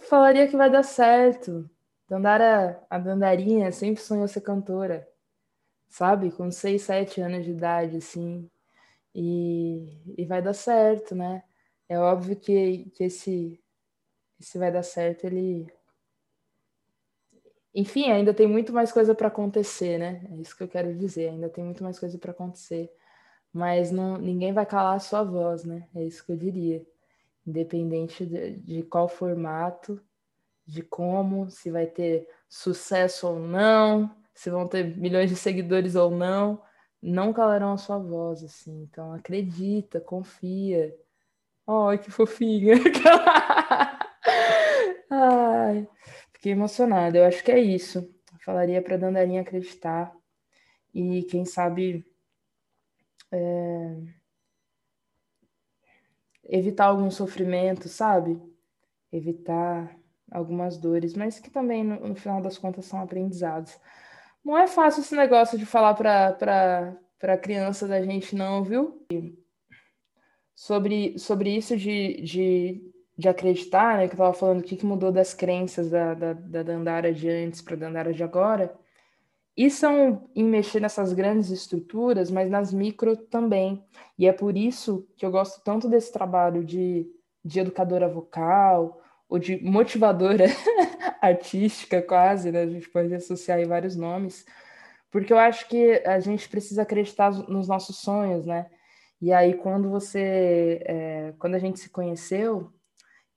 Falaria 0.09 0.47
que 0.47 0.57
vai 0.57 0.69
dar 0.71 0.83
certo. 0.83 1.69
Dandara, 2.09 2.83
a 2.89 2.99
Dandarinha 2.99 3.71
sempre 3.71 4.01
sonhou 4.03 4.27
ser 4.27 4.41
cantora, 4.41 5.07
sabe? 5.89 6.31
Com 6.31 6.51
6, 6.51 6.83
7 6.83 7.21
anos 7.21 7.45
de 7.45 7.51
idade, 7.51 7.97
assim. 7.97 8.49
E, 9.15 10.15
e 10.17 10.25
vai 10.25 10.41
dar 10.41 10.53
certo, 10.53 11.15
né? 11.15 11.43
É 11.89 11.99
óbvio 11.99 12.35
que, 12.37 12.85
que 12.91 13.05
esse, 13.05 13.61
esse 14.39 14.57
vai 14.59 14.71
dar 14.71 14.83
certo, 14.83 15.25
ele 15.25 15.67
enfim, 17.73 18.11
ainda 18.11 18.33
tem 18.33 18.47
muito 18.47 18.73
mais 18.73 18.91
coisa 18.91 19.13
para 19.13 19.27
acontecer, 19.27 19.97
né? 19.99 20.25
É 20.31 20.35
isso 20.37 20.55
que 20.55 20.63
eu 20.63 20.67
quero 20.67 20.95
dizer. 20.95 21.29
Ainda 21.29 21.49
tem 21.49 21.63
muito 21.63 21.83
mais 21.83 21.99
coisa 21.99 22.17
para 22.17 22.31
acontecer. 22.31 22.91
Mas 23.53 23.91
não, 23.91 24.17
ninguém 24.17 24.53
vai 24.53 24.65
calar 24.65 24.95
a 24.95 24.99
sua 24.99 25.23
voz, 25.23 25.63
né? 25.63 25.87
É 25.95 26.03
isso 26.03 26.25
que 26.25 26.31
eu 26.31 26.37
diria. 26.37 26.85
Independente 27.45 28.25
de, 28.25 28.57
de 28.57 28.83
qual 28.83 29.07
formato, 29.07 30.01
de 30.65 30.81
como, 30.83 31.49
se 31.49 31.71
vai 31.71 31.87
ter 31.87 32.27
sucesso 32.47 33.27
ou 33.27 33.39
não, 33.39 34.15
se 34.33 34.49
vão 34.49 34.67
ter 34.67 34.97
milhões 34.97 35.29
de 35.29 35.35
seguidores 35.35 35.95
ou 35.95 36.11
não, 36.11 36.61
não 37.01 37.33
calarão 37.33 37.73
a 37.73 37.77
sua 37.77 37.97
voz, 37.97 38.43
assim. 38.43 38.83
Então 38.83 39.13
acredita, 39.13 39.99
confia. 40.01 40.95
Ai, 41.67 41.97
que 41.97 42.11
fofinha. 42.11 42.75
Ai. 45.09 45.87
Fiquei 46.39 46.53
emocionada. 46.53 47.17
Eu 47.17 47.25
acho 47.25 47.43
que 47.43 47.51
é 47.51 47.59
isso. 47.59 47.99
Eu 48.31 48.39
falaria 48.39 48.81
para 48.81 48.95
Dandarinha 48.95 49.41
acreditar 49.41 50.15
e 50.93 51.23
quem 51.23 51.43
sabe 51.43 52.05
é... 53.29 53.97
evitar 56.45 56.85
algum 56.85 57.11
sofrimento, 57.11 57.89
sabe? 57.89 58.41
Evitar 59.11 59.93
algumas 60.31 60.77
dores, 60.77 61.13
mas 61.13 61.39
que 61.39 61.49
também 61.49 61.83
no, 61.83 62.07
no, 62.07 62.15
final 62.15 62.41
das 62.41 62.57
contas 62.57 62.85
são 62.85 63.01
aprendizados. 63.01 63.77
Não 64.41 64.57
é 64.57 64.65
fácil 64.65 65.01
esse 65.01 65.15
negócio 65.15 65.59
de 65.59 65.65
falar 65.65 65.93
para 65.93 66.95
para 67.19 67.37
criança 67.37 67.85
da 67.85 68.01
gente 68.01 68.33
não, 68.33 68.63
viu? 68.63 69.05
Sobre, 70.55 71.19
sobre 71.19 71.53
isso 71.53 71.75
de, 71.75 72.21
de 72.21 72.88
de 73.19 73.27
acreditar, 73.27 73.97
né, 73.97 74.07
que 74.07 74.13
eu 74.13 74.15
estava 74.15 74.33
falando 74.33 74.61
o 74.61 74.63
que, 74.63 74.77
que 74.77 74.85
mudou 74.85 75.11
das 75.11 75.33
crenças 75.33 75.89
da, 75.89 76.13
da, 76.13 76.31
da 76.31 76.63
Dandara 76.63 77.13
de 77.13 77.29
antes 77.29 77.61
para 77.61 77.73
a 77.73 77.77
Dandara 77.77 78.13
de 78.13 78.23
agora, 78.23 78.73
e 79.57 79.69
são 79.69 80.29
em 80.33 80.45
mexer 80.45 80.79
nessas 80.79 81.11
grandes 81.11 81.49
estruturas, 81.49 82.31
mas 82.31 82.49
nas 82.49 82.71
micro 82.71 83.17
também. 83.17 83.83
E 84.17 84.25
é 84.25 84.31
por 84.31 84.55
isso 84.55 85.05
que 85.17 85.25
eu 85.25 85.31
gosto 85.31 85.61
tanto 85.65 85.89
desse 85.89 86.13
trabalho 86.13 86.63
de, 86.63 87.11
de 87.43 87.59
educadora 87.59 88.07
vocal, 88.07 89.01
ou 89.27 89.37
de 89.37 89.61
motivadora 89.61 90.45
artística, 91.21 92.01
quase, 92.01 92.53
né? 92.53 92.61
A 92.61 92.67
gente 92.67 92.87
pode 92.87 93.13
associar 93.13 93.57
aí 93.57 93.65
vários 93.65 93.97
nomes, 93.97 94.45
porque 95.11 95.33
eu 95.33 95.37
acho 95.37 95.67
que 95.67 96.01
a 96.05 96.21
gente 96.21 96.47
precisa 96.47 96.83
acreditar 96.83 97.31
nos 97.49 97.67
nossos 97.67 97.97
sonhos, 97.97 98.45
né? 98.45 98.67
E 99.21 99.33
aí, 99.33 99.55
quando 99.55 99.89
você, 99.89 100.81
é, 100.85 101.33
quando 101.37 101.55
a 101.55 101.59
gente 101.59 101.81
se 101.81 101.89
conheceu, 101.89 102.71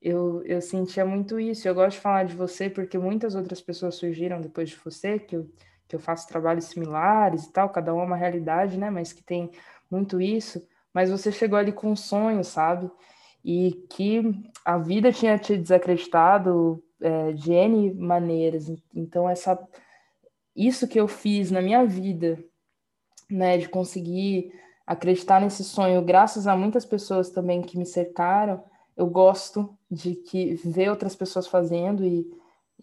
eu, 0.02 0.42
eu 0.44 0.60
sentia 0.60 1.04
muito 1.04 1.38
isso. 1.38 1.66
Eu 1.66 1.74
gosto 1.74 1.96
de 1.96 2.02
falar 2.02 2.24
de 2.24 2.34
você 2.34 2.68
porque 2.68 2.98
muitas 2.98 3.34
outras 3.36 3.60
pessoas 3.62 3.94
surgiram 3.94 4.40
depois 4.40 4.70
de 4.70 4.76
você, 4.76 5.18
que 5.18 5.36
eu, 5.36 5.48
que 5.86 5.94
eu 5.94 6.00
faço 6.00 6.26
trabalhos 6.26 6.64
similares 6.64 7.44
e 7.44 7.52
tal, 7.52 7.68
cada 7.70 7.94
um 7.94 8.00
é 8.00 8.04
uma 8.04 8.16
realidade, 8.16 8.76
né? 8.76 8.90
Mas 8.90 9.12
que 9.12 9.22
tem 9.22 9.50
muito 9.88 10.20
isso. 10.20 10.60
Mas 10.92 11.10
você 11.10 11.30
chegou 11.30 11.56
ali 11.58 11.70
com 11.70 11.92
um 11.92 11.96
sonho, 11.96 12.42
sabe? 12.42 12.90
E 13.44 13.86
que 13.90 14.22
a 14.64 14.76
vida 14.76 15.12
tinha 15.12 15.38
te 15.38 15.56
desacreditado 15.56 16.82
é, 17.00 17.32
de 17.32 17.52
N 17.52 17.94
maneiras. 17.94 18.72
Então, 18.94 19.28
essa, 19.28 19.58
isso 20.54 20.88
que 20.88 20.98
eu 20.98 21.06
fiz 21.06 21.50
na 21.50 21.62
minha 21.62 21.84
vida, 21.86 22.42
né, 23.30 23.56
de 23.56 23.68
conseguir 23.68 24.52
acreditar 24.86 25.40
nesse 25.40 25.64
sonho, 25.64 26.02
graças 26.02 26.46
a 26.46 26.56
muitas 26.56 26.84
pessoas 26.84 27.30
também 27.30 27.62
que 27.62 27.78
me 27.78 27.86
cercaram, 27.86 28.62
eu 28.96 29.06
gosto 29.06 29.76
de 29.90 30.14
que 30.14 30.54
ver 30.54 30.90
outras 30.90 31.16
pessoas 31.16 31.46
fazendo 31.46 32.04
e, 32.04 32.30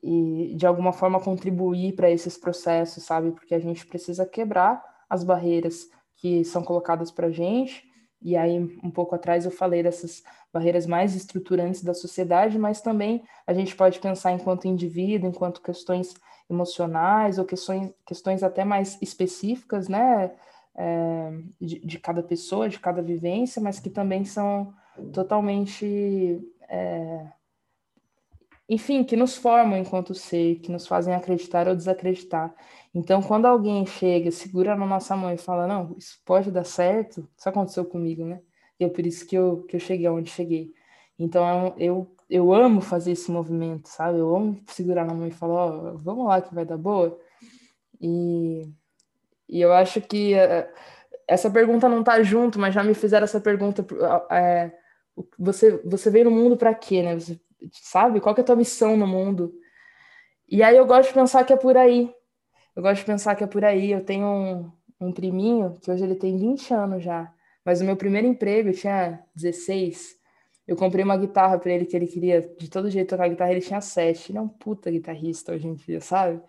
e 0.02 0.54
de 0.56 0.66
alguma 0.66 0.92
forma 0.92 1.20
contribuir 1.20 1.96
para 1.96 2.10
esses 2.10 2.38
processos, 2.38 3.04
sabe? 3.04 3.32
Porque 3.32 3.54
a 3.54 3.60
gente 3.60 3.86
precisa 3.86 4.26
quebrar 4.26 4.84
as 5.10 5.24
barreiras 5.24 5.90
que 6.16 6.44
são 6.44 6.64
colocadas 6.64 7.12
para 7.12 7.28
a 7.28 7.32
gente. 7.32 7.88
E 8.22 8.36
aí, 8.36 8.60
um 8.84 8.92
pouco 8.92 9.16
atrás, 9.16 9.46
eu 9.46 9.52
falei 9.52 9.82
dessas 9.82 10.24
barreiras 10.52 10.86
mais 10.86 11.16
estruturantes 11.16 11.84
da 11.84 11.94
sociedade, 11.94 12.58
mas 12.60 12.82
também 12.82 13.24
a 13.48 13.54
gente 13.54 13.76
pode 13.76 14.00
pensar 14.00 14.34
enquanto 14.34 14.68
indivíduo, 14.68 15.30
enquanto 15.30 15.62
questões 15.62 16.14
emocionais 16.50 17.38
ou 17.38 17.46
questões, 17.46 17.94
questões 18.06 18.44
até 18.44 18.66
mais 18.66 18.98
específicas, 19.02 19.88
né? 19.88 20.32
É, 20.76 21.32
de, 21.60 21.80
de 21.80 22.00
cada 22.00 22.24
pessoa, 22.24 22.70
de 22.70 22.80
cada 22.80 23.02
vivência, 23.02 23.62
mas 23.62 23.80
que 23.80 23.90
também 23.90 24.24
são 24.24 24.74
totalmente. 25.14 26.42
É, 26.68 27.28
enfim, 28.70 29.04
que 29.04 29.16
nos 29.16 29.36
formam 29.36 29.80
enquanto 29.80 30.14
ser, 30.14 30.60
que 30.60 30.72
nos 30.72 30.86
fazem 30.86 31.14
acreditar 31.14 31.68
ou 31.68 31.76
desacreditar. 31.76 32.54
Então, 32.94 33.22
quando 33.22 33.46
alguém 33.46 33.86
chega, 33.86 34.32
segura 34.32 34.76
na 34.76 34.86
nossa 34.86 35.16
mão 35.16 35.34
e 35.34 35.38
fala: 35.38 35.68
Não, 35.68 35.96
isso 35.98 36.20
pode 36.26 36.52
dar 36.52 36.64
certo, 36.64 37.28
isso 37.38 37.50
aconteceu 37.50 37.86
comigo, 37.86 38.24
né? 38.26 38.42
E 38.80 38.86
é 38.86 38.90
por 38.90 39.06
isso 39.06 39.26
que 39.28 39.36
eu, 39.36 39.64
que 39.64 39.76
eu 39.76 39.80
cheguei 39.80 40.06
aonde 40.08 40.30
cheguei. 40.30 40.72
Então, 41.18 41.74
eu, 41.78 42.16
eu 42.30 42.54
amo 42.54 42.82
fazer 42.82 43.12
esse 43.12 43.32
movimento, 43.32 43.88
sabe? 43.90 44.20
Eu 44.20 44.36
amo 44.36 44.62
segurar 44.68 45.06
na 45.06 45.14
mão 45.14 45.28
e 45.28 45.32
falar: 45.32 45.54
Ó, 45.54 45.94
oh, 45.94 45.98
vamos 45.98 46.28
lá 46.28 46.42
que 46.42 46.54
vai 46.54 46.66
dar 46.66 46.78
boa. 46.78 47.20
E, 48.02 48.72
e 49.50 49.62
eu 49.62 49.74
acho 49.74 50.02
que 50.02 50.34
é, 50.36 50.72
essa 51.28 51.50
pergunta 51.52 51.90
não 51.90 52.04
tá 52.04 52.22
junto, 52.24 52.60
mas 52.60 52.74
já 52.74 52.84
me 52.84 52.94
fizeram 52.94 53.24
essa 53.26 53.42
pergunta. 53.42 53.86
É, 54.32 54.72
você, 55.38 55.78
você 55.84 56.10
veio 56.10 56.26
no 56.26 56.32
mundo 56.32 56.58
para 56.58 56.74
quê, 56.74 57.02
né? 57.02 57.16
Você 57.16 57.40
sabe 57.72 58.20
qual 58.20 58.36
é 58.36 58.42
a 58.42 58.44
tua 58.44 58.56
missão 58.56 58.96
no 58.98 59.08
mundo? 59.08 59.54
E 60.48 60.64
aí 60.64 60.76
eu 60.78 60.86
gosto 60.86 61.10
de 61.10 61.14
pensar 61.14 61.44
que 61.44 61.54
é 61.54 61.58
por 61.58 61.78
aí. 61.78 62.12
Eu 62.76 62.82
gosto 62.82 63.00
de 63.02 63.06
pensar 63.06 63.36
que 63.36 63.44
é 63.44 63.48
por 63.48 63.64
aí. 63.64 63.92
Eu 63.92 64.04
tenho 64.04 64.26
um, 64.26 64.72
um 65.00 65.12
priminho 65.12 65.78
que 65.82 65.92
hoje 65.92 66.04
ele 66.04 66.16
tem 66.16 66.38
20 66.38 66.74
anos 66.74 67.04
já, 67.04 67.32
mas 67.66 67.82
o 67.82 67.86
meu 67.86 67.96
primeiro 67.96 68.28
emprego 68.28 68.70
eu 68.70 68.74
tinha 68.74 69.24
16. 69.36 70.18
Eu 70.68 70.76
comprei 70.76 71.04
uma 71.04 71.18
guitarra 71.18 71.58
para 71.58 71.72
ele 71.72 71.86
que 71.86 71.96
ele 71.96 72.08
queria 72.08 72.42
de 72.60 72.70
todo 72.70 72.90
jeito 72.90 73.10
tocar 73.10 73.28
guitarra, 73.28 73.52
ele 73.52 73.62
tinha 73.62 73.82
sete. 73.82 74.32
Ele 74.32 74.38
é 74.38 74.42
um 74.42 74.48
puta 74.48 74.92
guitarrista 74.92 75.54
hoje 75.54 75.68
em 75.68 75.74
dia, 75.74 76.00
sabe? 76.00 76.42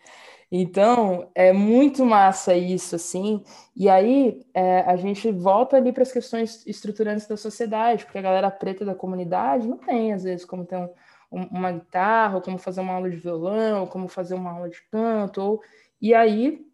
Então, 0.52 1.30
é 1.34 1.52
muito 1.52 2.04
massa 2.04 2.54
isso, 2.54 2.96
assim. 2.96 3.42
E 3.76 3.88
aí, 3.88 4.44
é, 4.52 4.80
a 4.80 4.96
gente 4.96 5.30
volta 5.30 5.76
ali 5.76 5.92
para 5.92 6.02
as 6.02 6.10
questões 6.10 6.66
estruturantes 6.66 7.28
da 7.28 7.36
sociedade, 7.36 8.04
porque 8.04 8.18
a 8.18 8.22
galera 8.22 8.50
preta 8.50 8.84
da 8.84 8.94
comunidade 8.94 9.68
não 9.68 9.78
tem, 9.78 10.12
às 10.12 10.24
vezes, 10.24 10.44
como 10.44 10.64
ter 10.64 10.76
um, 10.76 10.88
um, 11.30 11.42
uma 11.52 11.72
guitarra, 11.72 12.36
ou 12.36 12.42
como 12.42 12.58
fazer 12.58 12.80
uma 12.80 12.94
aula 12.94 13.08
de 13.08 13.16
violão, 13.16 13.82
ou 13.82 13.86
como 13.86 14.08
fazer 14.08 14.34
uma 14.34 14.50
aula 14.50 14.68
de 14.68 14.82
canto. 14.90 15.40
Ou... 15.40 15.62
E 16.02 16.12
aí, 16.14 16.66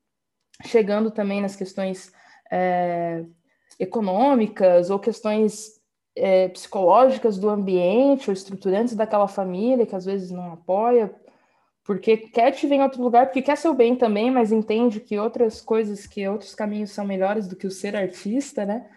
chegando 0.65 1.11
também 1.11 1.43
nas 1.43 1.55
questões 1.55 2.13
é, 2.51 3.25
econômicas 3.79 4.91
ou 4.91 4.99
questões 4.99 5.81
é, 6.15 6.49
psicológicas 6.49 7.39
do 7.39 7.51
ambiente 7.51 8.31
ou 8.31 8.33
estruturantes 8.33 8.95
daquela 8.95 9.29
família 9.29 9.87
que 9.87 9.95
às 9.95 10.05
vezes 10.05 10.31
não 10.31 10.53
apoia, 10.53 11.15
porque 11.87 12.17
quer 12.17 12.51
te 12.51 12.67
ver 12.67 12.77
em 12.77 12.83
outro 12.83 13.01
lugar, 13.01 13.27
porque 13.27 13.41
quer 13.41 13.57
seu 13.57 13.73
bem 13.73 13.95
também, 13.95 14.29
mas 14.29 14.51
entende 14.51 14.99
que 14.99 15.19
outras 15.19 15.61
coisas, 15.61 16.05
que 16.05 16.27
outros 16.29 16.55
caminhos 16.55 16.91
são 16.91 17.05
melhores 17.05 17.47
do 17.47 17.55
que 17.55 17.67
o 17.67 17.71
ser 17.71 17.95
artista, 17.95 18.67
né? 18.67 18.91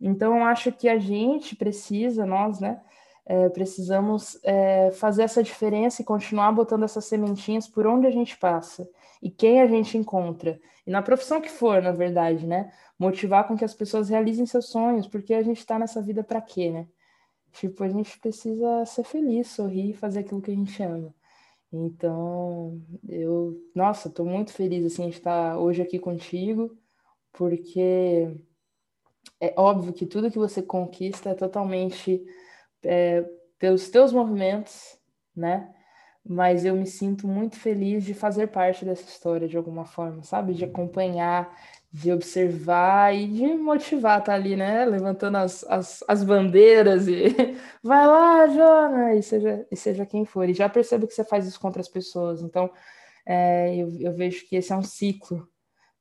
Então, 0.00 0.36
eu 0.36 0.44
acho 0.44 0.70
que 0.70 0.88
a 0.88 0.96
gente 0.96 1.56
precisa, 1.56 2.24
nós, 2.24 2.60
né, 2.60 2.80
é, 3.26 3.48
precisamos 3.48 4.38
é, 4.44 4.90
fazer 4.92 5.24
essa 5.24 5.42
diferença 5.42 6.00
e 6.00 6.04
continuar 6.04 6.52
botando 6.52 6.84
essas 6.84 7.04
sementinhas 7.04 7.68
por 7.68 7.86
onde 7.86 8.06
a 8.06 8.10
gente 8.10 8.36
passa 8.38 8.88
e 9.20 9.28
quem 9.28 9.60
a 9.60 9.66
gente 9.66 9.98
encontra. 9.98 10.58
E 10.86 10.90
na 10.90 11.02
profissão 11.02 11.40
que 11.40 11.50
for, 11.50 11.82
na 11.82 11.92
verdade, 11.92 12.46
né? 12.46 12.72
Motivar 12.98 13.46
com 13.46 13.56
que 13.56 13.64
as 13.64 13.74
pessoas 13.74 14.08
realizem 14.08 14.46
seus 14.46 14.68
sonhos, 14.68 15.06
porque 15.06 15.34
a 15.34 15.42
gente 15.42 15.58
está 15.58 15.78
nessa 15.78 16.00
vida 16.00 16.22
para 16.22 16.40
quê, 16.40 16.70
né? 16.70 16.86
Tipo, 17.52 17.84
a 17.84 17.88
gente 17.88 18.18
precisa 18.20 18.84
ser 18.86 19.04
feliz, 19.04 19.48
sorrir 19.48 19.90
e 19.90 19.94
fazer 19.94 20.20
aquilo 20.20 20.40
que 20.40 20.52
a 20.52 20.54
gente 20.54 20.82
ama. 20.82 21.12
Então, 21.72 22.80
eu, 23.08 23.56
nossa, 23.74 24.08
estou 24.08 24.26
muito 24.26 24.52
feliz 24.52 24.84
assim, 24.84 25.08
de 25.08 25.16
estar 25.16 25.56
hoje 25.58 25.82
aqui 25.82 25.98
contigo, 25.98 26.76
porque 27.32 28.36
é 29.40 29.54
óbvio 29.56 29.92
que 29.92 30.06
tudo 30.06 30.30
que 30.30 30.38
você 30.38 30.62
conquista 30.62 31.30
é 31.30 31.34
totalmente 31.34 32.22
é, 32.82 33.24
pelos 33.58 33.88
teus 33.88 34.12
movimentos, 34.12 34.98
né? 35.34 35.72
Mas 36.24 36.64
eu 36.64 36.76
me 36.76 36.86
sinto 36.86 37.26
muito 37.26 37.56
feliz 37.56 38.04
de 38.04 38.14
fazer 38.14 38.48
parte 38.48 38.84
dessa 38.84 39.04
história 39.04 39.48
de 39.48 39.56
alguma 39.56 39.84
forma, 39.84 40.22
sabe? 40.22 40.54
De 40.54 40.64
acompanhar, 40.64 41.56
de 41.92 42.12
observar 42.12 43.14
e 43.14 43.26
de 43.26 43.46
motivar, 43.54 44.22
tá 44.22 44.34
ali, 44.34 44.54
né? 44.54 44.84
Levantando 44.84 45.38
as, 45.38 45.64
as, 45.64 46.04
as 46.06 46.22
bandeiras 46.22 47.08
e 47.08 47.34
vai 47.82 48.06
lá, 48.06 48.46
Jona, 48.46 49.14
e 49.14 49.22
seja, 49.22 49.66
e 49.70 49.76
seja 49.76 50.06
quem 50.06 50.24
for. 50.24 50.48
E 50.48 50.54
já 50.54 50.68
percebo 50.68 51.06
que 51.06 51.14
você 51.14 51.24
faz 51.24 51.46
isso 51.46 51.60
contra 51.60 51.80
as 51.80 51.88
pessoas, 51.88 52.42
então 52.42 52.70
é, 53.26 53.74
eu, 53.76 53.88
eu 54.00 54.12
vejo 54.12 54.46
que 54.46 54.56
esse 54.56 54.72
é 54.72 54.76
um 54.76 54.82
ciclo 54.82 55.48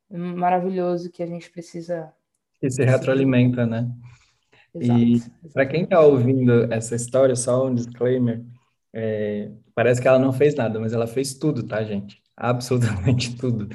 maravilhoso 0.10 1.12
que 1.12 1.24
a 1.24 1.28
gente 1.28 1.50
precisa. 1.50 2.12
Que 2.60 2.70
se 2.70 2.84
retroalimenta, 2.84 3.66
né? 3.66 3.90
Exato, 4.74 5.00
e 5.00 5.22
para 5.52 5.66
quem 5.66 5.84
está 5.84 6.00
ouvindo 6.02 6.72
essa 6.72 6.96
história, 6.96 7.36
só 7.36 7.68
um 7.68 7.74
disclaimer: 7.74 8.44
é, 8.94 9.52
parece 9.74 10.02
que 10.02 10.08
ela 10.08 10.20
não 10.20 10.32
fez 10.32 10.54
nada, 10.56 10.80
mas 10.80 10.94
ela 10.94 11.08
fez 11.08 11.34
tudo, 11.34 11.64
tá, 11.64 11.84
gente? 11.84 12.22
Absolutamente 12.36 13.36
tudo. 13.38 13.68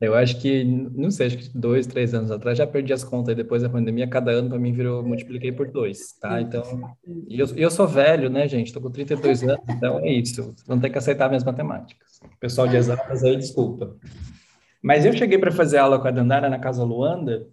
Eu 0.00 0.14
acho 0.14 0.40
que, 0.40 0.64
não 0.64 1.10
sei, 1.10 1.28
acho 1.28 1.38
que 1.38 1.56
dois, 1.56 1.86
três 1.86 2.12
anos 2.12 2.30
atrás 2.30 2.58
já 2.58 2.66
perdi 2.66 2.92
as 2.92 3.04
contas, 3.04 3.32
e 3.32 3.36
depois 3.36 3.62
da 3.62 3.68
pandemia, 3.68 4.08
cada 4.08 4.32
ano 4.32 4.48
para 4.48 4.58
mim 4.58 4.72
virou, 4.72 5.02
multipliquei 5.02 5.52
por 5.52 5.70
dois, 5.70 6.12
tá? 6.20 6.40
Então, 6.40 6.62
e 7.28 7.38
eu, 7.38 7.46
eu 7.56 7.70
sou 7.70 7.86
velho, 7.86 8.28
né, 8.28 8.46
gente? 8.48 8.66
Estou 8.66 8.82
com 8.82 8.90
32 8.90 9.42
anos, 9.44 9.64
então 9.68 10.00
é 10.00 10.12
isso. 10.12 10.54
Não 10.68 10.78
tem 10.78 10.90
que 10.90 10.98
aceitar 10.98 11.28
minhas 11.28 11.44
matemáticas. 11.44 12.20
Pessoal 12.40 12.66
de 12.66 12.76
exatas 12.76 13.22
aí, 13.22 13.36
desculpa. 13.36 13.96
Mas 14.82 15.06
eu 15.06 15.12
cheguei 15.12 15.38
para 15.38 15.52
fazer 15.52 15.78
aula 15.78 15.98
com 15.98 16.08
a 16.08 16.10
Dandara 16.10 16.50
na 16.50 16.58
Casa 16.58 16.84
Luanda, 16.84 17.46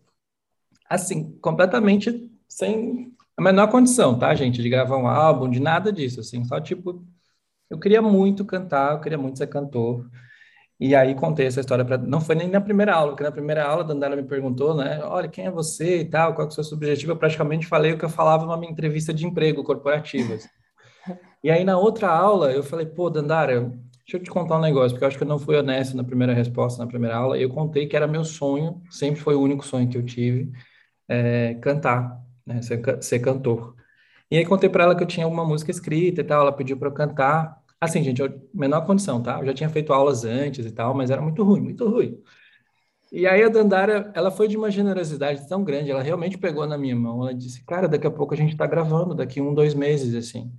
assim, 0.89 1.31
completamente 1.39 2.29
sem 2.47 3.13
a 3.37 3.41
menor 3.41 3.67
condição, 3.69 4.19
tá, 4.19 4.35
gente? 4.35 4.61
De 4.61 4.69
gravar 4.69 4.97
um 4.97 5.07
álbum, 5.07 5.49
de 5.49 5.59
nada 5.59 5.91
disso, 5.91 6.19
assim, 6.19 6.43
só 6.43 6.59
tipo, 6.59 7.05
eu 7.69 7.79
queria 7.79 8.01
muito 8.01 8.43
cantar, 8.43 8.93
eu 8.93 8.99
queria 8.99 9.17
muito 9.17 9.37
ser 9.37 9.47
cantor. 9.47 10.09
E 10.81 10.95
aí 10.95 11.13
contei 11.13 11.45
essa 11.45 11.59
história 11.59 11.85
para. 11.85 11.99
Não 11.99 12.19
foi 12.19 12.33
nem 12.33 12.47
na 12.47 12.59
primeira 12.59 12.95
aula, 12.95 13.11
porque 13.11 13.23
na 13.23 13.31
primeira 13.31 13.63
aula 13.63 13.83
a 13.83 13.85
Dandara 13.85 14.15
me 14.15 14.23
perguntou, 14.23 14.73
né? 14.73 14.99
Olha, 15.03 15.29
quem 15.29 15.45
é 15.45 15.51
você 15.51 15.99
e 15.99 16.05
tal, 16.05 16.33
qual 16.33 16.47
é 16.47 16.49
o 16.49 16.51
seu 16.51 16.75
objetivo? 16.75 17.11
Eu 17.11 17.17
praticamente 17.17 17.67
falei 17.67 17.91
o 17.93 17.99
que 17.99 18.03
eu 18.03 18.09
falava 18.09 18.45
numa 18.45 18.57
minha 18.57 18.71
entrevista 18.71 19.13
de 19.13 19.23
emprego 19.27 19.63
corporativa. 19.63 20.33
Assim. 20.33 20.49
e 21.43 21.51
aí 21.51 21.63
na 21.63 21.77
outra 21.77 22.09
aula 22.09 22.51
eu 22.51 22.63
falei, 22.63 22.87
pô, 22.87 23.11
Dandara, 23.11 23.61
deixa 23.61 24.17
eu 24.17 24.23
te 24.23 24.31
contar 24.31 24.57
um 24.57 24.61
negócio, 24.61 24.91
porque 24.91 25.03
eu 25.03 25.07
acho 25.07 25.17
que 25.17 25.23
eu 25.23 25.27
não 25.27 25.37
fui 25.37 25.55
honesto 25.55 25.95
na 25.95 26.03
primeira 26.03 26.33
resposta, 26.33 26.83
na 26.83 26.89
primeira 26.89 27.15
aula. 27.15 27.37
Eu 27.37 27.49
contei 27.51 27.85
que 27.85 27.95
era 27.95 28.07
meu 28.07 28.25
sonho, 28.25 28.81
sempre 28.89 29.21
foi 29.21 29.35
o 29.35 29.41
único 29.41 29.63
sonho 29.63 29.87
que 29.87 29.99
eu 29.99 30.03
tive, 30.03 30.51
é, 31.07 31.53
cantar, 31.61 32.19
né? 32.43 32.59
Ser, 32.63 32.81
ser 33.03 33.19
cantor. 33.19 33.75
E 34.31 34.37
aí 34.37 34.45
contei 34.45 34.67
para 34.67 34.85
ela 34.85 34.95
que 34.95 35.03
eu 35.03 35.07
tinha 35.07 35.27
uma 35.27 35.45
música 35.45 35.69
escrita 35.69 36.21
e 36.21 36.23
tal, 36.23 36.41
ela 36.41 36.51
pediu 36.51 36.75
para 36.75 36.87
eu 36.87 36.93
cantar. 36.93 37.60
Assim, 37.81 38.03
gente, 38.03 38.21
eu, 38.21 38.47
menor 38.53 38.85
condição, 38.85 39.21
tá? 39.23 39.39
Eu 39.39 39.45
já 39.47 39.53
tinha 39.55 39.69
feito 39.69 39.91
aulas 39.91 40.23
antes 40.23 40.65
e 40.67 40.71
tal, 40.71 40.93
mas 40.93 41.09
era 41.09 41.19
muito 41.19 41.43
ruim, 41.43 41.61
muito 41.61 41.89
ruim. 41.89 42.21
E 43.11 43.25
aí 43.27 43.43
a 43.43 43.49
Dandara, 43.49 44.11
ela 44.15 44.29
foi 44.29 44.47
de 44.47 44.55
uma 44.55 44.69
generosidade 44.69 45.47
tão 45.49 45.63
grande, 45.63 45.89
ela 45.91 46.01
realmente 46.03 46.37
pegou 46.37 46.65
na 46.67 46.77
minha 46.77 46.95
mão, 46.95 47.23
ela 47.23 47.33
disse, 47.33 47.65
cara, 47.65 47.87
daqui 47.87 48.05
a 48.05 48.11
pouco 48.11 48.33
a 48.35 48.37
gente 48.37 48.51
está 48.51 48.67
gravando, 48.67 49.15
daqui 49.15 49.41
um, 49.41 49.53
dois 49.53 49.73
meses, 49.73 50.13
assim. 50.13 50.53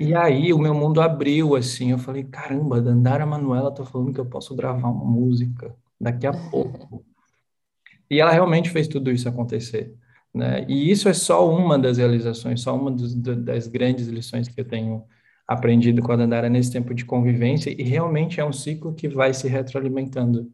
E 0.00 0.14
aí 0.14 0.52
o 0.52 0.58
meu 0.58 0.74
mundo 0.74 1.00
abriu, 1.00 1.54
assim, 1.54 1.92
eu 1.92 1.98
falei, 1.98 2.24
caramba, 2.24 2.80
Dandara 2.80 3.24
Manuela 3.24 3.72
tá 3.72 3.84
falando 3.84 4.12
que 4.12 4.20
eu 4.20 4.26
posso 4.26 4.54
gravar 4.56 4.88
uma 4.88 5.04
música 5.04 5.74
daqui 6.00 6.26
a 6.26 6.32
pouco. 6.32 7.04
E 8.10 8.20
ela 8.20 8.32
realmente 8.32 8.70
fez 8.70 8.88
tudo 8.88 9.12
isso 9.12 9.28
acontecer. 9.28 9.94
Né? 10.34 10.66
E 10.68 10.90
isso 10.90 11.08
é 11.08 11.14
só 11.14 11.48
uma 11.48 11.78
das 11.78 11.98
realizações, 11.98 12.60
só 12.60 12.76
uma 12.76 12.90
dos, 12.90 13.14
das 13.14 13.66
grandes 13.68 14.08
lições 14.08 14.48
que 14.48 14.60
eu 14.60 14.64
tenho 14.64 15.04
aprendido 15.46 16.02
com 16.02 16.12
a 16.12 16.16
Dandara 16.16 16.48
nesse 16.48 16.72
tempo 16.72 16.94
de 16.94 17.04
convivência, 17.04 17.70
e 17.70 17.82
realmente 17.82 18.40
é 18.40 18.44
um 18.44 18.52
ciclo 18.52 18.94
que 18.94 19.08
vai 19.08 19.32
se 19.32 19.46
retroalimentando. 19.48 20.50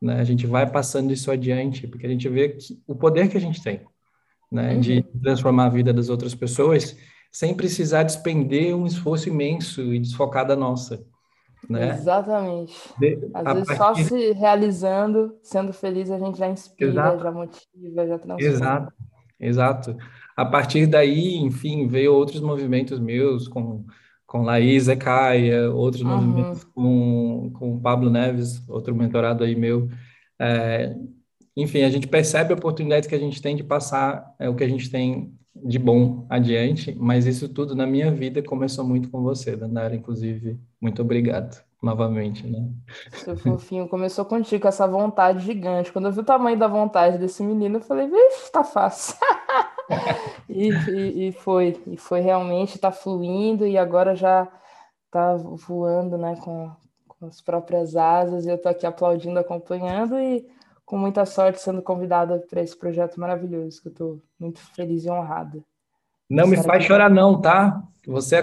Né? 0.00 0.20
A 0.20 0.24
gente 0.24 0.46
vai 0.46 0.68
passando 0.68 1.12
isso 1.12 1.30
adiante, 1.30 1.86
porque 1.86 2.06
a 2.06 2.10
gente 2.10 2.28
vê 2.28 2.50
que, 2.50 2.80
o 2.86 2.94
poder 2.94 3.28
que 3.28 3.36
a 3.36 3.40
gente 3.40 3.62
tem 3.62 3.80
né? 4.52 4.74
Uhum. 4.74 4.80
de 4.80 5.02
transformar 5.22 5.66
a 5.66 5.70
vida 5.70 5.92
das 5.92 6.10
outras 6.10 6.34
pessoas 6.34 6.96
sem 7.32 7.54
precisar 7.54 8.02
despender 8.02 8.76
um 8.76 8.86
esforço 8.86 9.30
imenso 9.30 9.80
e 9.94 9.98
desfocar 9.98 10.46
da 10.46 10.54
nossa. 10.54 11.02
Né? 11.68 11.90
Exatamente. 11.90 12.74
De, 12.98 13.30
Às 13.32 13.54
vezes 13.54 13.78
partir... 13.78 14.02
só 14.02 14.16
se 14.16 14.32
realizando, 14.32 15.38
sendo 15.42 15.72
feliz, 15.72 16.10
a 16.10 16.18
gente 16.18 16.38
já 16.38 16.48
inspira, 16.48 16.90
Exato. 16.90 17.22
já 17.22 17.32
motiva, 17.32 18.06
já 18.06 18.18
transforma. 18.18 18.54
Exato, 18.54 18.92
exato. 19.40 19.96
A 20.36 20.44
partir 20.44 20.86
daí, 20.86 21.36
enfim, 21.36 21.86
veio 21.86 22.12
outros 22.12 22.40
movimentos 22.42 23.00
meus 23.00 23.48
com 23.48 23.86
com 24.32 24.40
Laís 24.40 24.88
Ecaia, 24.88 25.70
outros 25.70 26.02
uhum. 26.02 26.08
movimentos 26.08 26.64
com, 26.64 27.50
com 27.52 27.78
Pablo 27.78 28.08
Neves, 28.08 28.66
outro 28.66 28.94
mentorado 28.94 29.44
aí 29.44 29.54
meu. 29.54 29.90
É, 30.40 30.96
enfim, 31.54 31.82
a 31.82 31.90
gente 31.90 32.08
percebe 32.08 32.50
a 32.50 32.56
oportunidade 32.56 33.06
que 33.06 33.14
a 33.14 33.18
gente 33.18 33.42
tem 33.42 33.54
de 33.54 33.62
passar 33.62 34.34
é, 34.38 34.48
o 34.48 34.54
que 34.54 34.64
a 34.64 34.68
gente 34.68 34.90
tem 34.90 35.34
de 35.54 35.78
bom 35.78 36.26
adiante, 36.30 36.96
mas 36.98 37.26
isso 37.26 37.46
tudo 37.46 37.76
na 37.76 37.86
minha 37.86 38.10
vida 38.10 38.42
começou 38.42 38.86
muito 38.86 39.10
com 39.10 39.22
você, 39.22 39.54
Dandara, 39.54 39.94
inclusive. 39.94 40.58
Muito 40.80 41.02
obrigado 41.02 41.62
novamente, 41.82 42.46
né? 42.46 42.70
Seu 43.12 43.36
fofinho, 43.36 43.86
começou 43.86 44.24
contigo 44.24 44.62
com 44.62 44.68
essa 44.68 44.86
vontade 44.86 45.44
gigante. 45.44 45.92
Quando 45.92 46.06
eu 46.06 46.12
vi 46.12 46.20
o 46.20 46.24
tamanho 46.24 46.58
da 46.58 46.68
vontade 46.68 47.18
desse 47.18 47.42
menino, 47.42 47.76
eu 47.76 47.82
falei, 47.82 48.08
vixe, 48.08 48.50
tá 48.50 48.64
fácil. 48.64 49.14
e, 50.48 50.68
e, 50.68 51.28
e, 51.28 51.32
foi, 51.32 51.80
e 51.86 51.96
foi 51.96 52.20
realmente, 52.20 52.78
tá 52.78 52.92
fluindo 52.92 53.66
e 53.66 53.76
agora 53.76 54.14
já 54.14 54.48
tá 55.10 55.36
voando, 55.36 56.16
né, 56.16 56.36
com, 56.36 56.70
com 57.06 57.26
as 57.26 57.40
próprias 57.40 57.96
asas. 57.96 58.46
E 58.46 58.50
eu 58.50 58.58
tô 58.58 58.68
aqui 58.68 58.86
aplaudindo, 58.86 59.38
acompanhando 59.38 60.18
e 60.18 60.46
com 60.84 60.96
muita 60.96 61.24
sorte 61.24 61.60
sendo 61.60 61.82
convidada 61.82 62.38
para 62.50 62.62
esse 62.62 62.76
projeto 62.76 63.18
maravilhoso, 63.20 63.80
que 63.80 63.88
eu 63.88 63.94
tô 63.94 64.20
muito 64.38 64.60
feliz 64.74 65.04
e 65.04 65.10
honrada. 65.10 65.62
Não 66.28 66.46
me 66.46 66.62
faz 66.62 66.84
chorar 66.84 67.10
não, 67.10 67.40
tá? 67.40 67.82
Você 68.06 68.36
é 68.36 68.42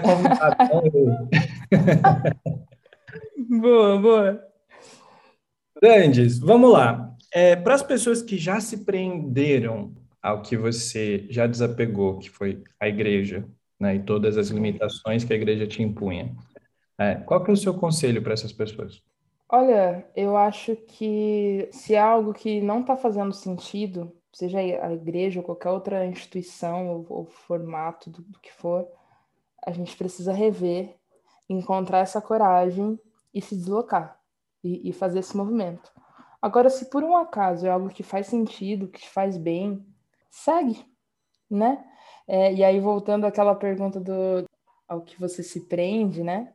eu. 3.48 3.60
boa, 3.60 3.98
boa. 3.98 4.44
Grandes, 5.82 6.38
vamos 6.38 6.72
lá. 6.72 7.14
É, 7.32 7.56
Para 7.56 7.74
as 7.74 7.82
pessoas 7.82 8.22
que 8.22 8.38
já 8.38 8.60
se 8.60 8.84
prenderam 8.84 9.92
ao 10.22 10.42
que 10.42 10.56
você 10.56 11.26
já 11.30 11.46
desapegou, 11.46 12.18
que 12.18 12.28
foi 12.28 12.62
a 12.78 12.88
igreja, 12.88 13.48
né, 13.78 13.96
e 13.96 14.02
todas 14.02 14.36
as 14.36 14.48
limitações 14.48 15.24
que 15.24 15.32
a 15.32 15.36
igreja 15.36 15.66
te 15.66 15.82
impunha, 15.82 16.36
é, 16.98 17.14
qual 17.14 17.42
que 17.42 17.50
é 17.50 17.54
o 17.54 17.56
seu 17.56 17.72
conselho 17.72 18.22
para 18.22 18.34
essas 18.34 18.52
pessoas? 18.52 19.02
Olha, 19.48 20.06
eu 20.14 20.36
acho 20.36 20.76
que 20.76 21.68
se 21.72 21.94
é 21.94 22.00
algo 22.00 22.32
que 22.32 22.60
não 22.60 22.82
está 22.82 22.96
fazendo 22.96 23.32
sentido, 23.32 24.12
seja 24.32 24.58
a 24.58 24.92
igreja 24.92 25.40
ou 25.40 25.44
qualquer 25.44 25.70
outra 25.70 26.06
instituição 26.06 26.88
ou, 26.88 27.06
ou 27.08 27.26
formato 27.26 28.10
do, 28.10 28.22
do 28.22 28.38
que 28.38 28.52
for, 28.52 28.86
a 29.66 29.72
gente 29.72 29.96
precisa 29.96 30.32
rever, 30.32 30.94
encontrar 31.48 31.98
essa 31.98 32.20
coragem 32.20 32.98
e 33.34 33.42
se 33.42 33.56
deslocar 33.56 34.18
e, 34.62 34.88
e, 34.88 34.92
fazer 34.92 35.20
esse 35.20 35.36
movimento. 35.36 35.90
Agora, 36.40 36.70
se 36.70 36.88
por 36.88 37.02
um 37.02 37.16
acaso 37.16 37.66
é 37.66 37.70
algo 37.70 37.88
que 37.88 38.02
faz 38.02 38.26
sentido, 38.28 38.88
que 38.88 39.00
te 39.00 39.08
faz 39.08 39.36
bem, 39.36 39.84
segue, 40.30 40.84
né? 41.50 41.84
É, 42.26 42.52
e 42.52 42.62
aí, 42.64 42.80
voltando 42.80 43.26
àquela 43.26 43.54
pergunta 43.54 43.98
do 44.00 44.44
ao 44.88 45.02
que 45.02 45.18
você 45.20 45.42
se 45.42 45.60
prende, 45.60 46.22
né? 46.22 46.52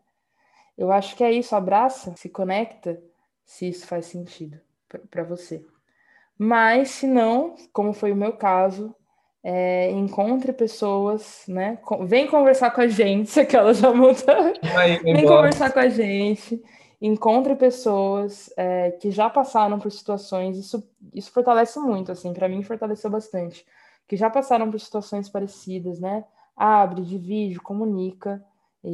Eu 0.78 0.91
acho 0.91 1.15
que 1.15 1.23
é 1.23 1.32
isso, 1.32 1.55
abraça, 1.55 2.13
se 2.17 2.28
conecta, 2.28 3.01
se 3.45 3.69
isso 3.69 3.88
faz 3.88 4.07
sentido 4.07 4.59
para 5.09 5.23
você. 5.23 5.65
Mas, 6.38 6.89
se 6.89 7.07
não, 7.07 7.55
como 7.71 7.93
foi 7.93 8.11
o 8.11 8.15
meu 8.15 8.34
caso, 8.34 8.93
é, 9.41 9.89
encontre 9.91 10.51
pessoas, 10.51 11.43
né? 11.47 11.78
Vem 12.01 12.28
conversar 12.28 12.71
com 12.71 12.82
a 12.82 12.88
gente, 12.88 13.39
aquela 13.39 13.73
já 13.73 13.93
monta. 13.93 14.53
Vem 15.01 15.26
conversar 15.26 15.71
com 15.71 15.80
a 15.80 15.88
gente. 15.88 16.61
Encontre 17.02 17.56
pessoas 17.56 18.52
é, 18.58 18.91
que 18.91 19.12
já 19.12 19.30
passaram 19.30 19.80
por 19.80 19.91
situações. 19.91 20.58
Isso, 20.58 20.88
isso 21.14 21.32
fortalece 21.32 21.80
muito, 21.80 22.12
assim. 22.12 22.34
Para 22.34 22.50
mim, 22.50 22.64
fortaleceu 22.64 23.10
bastante. 23.10 23.66
Que 24.08 24.16
já 24.16 24.30
passaram 24.30 24.70
por 24.70 24.80
situações 24.80 25.30
parecidas, 25.30 26.00
né? 26.00 26.26
Abre, 26.56 27.02
divide, 27.02 27.60
comunica, 27.60 28.43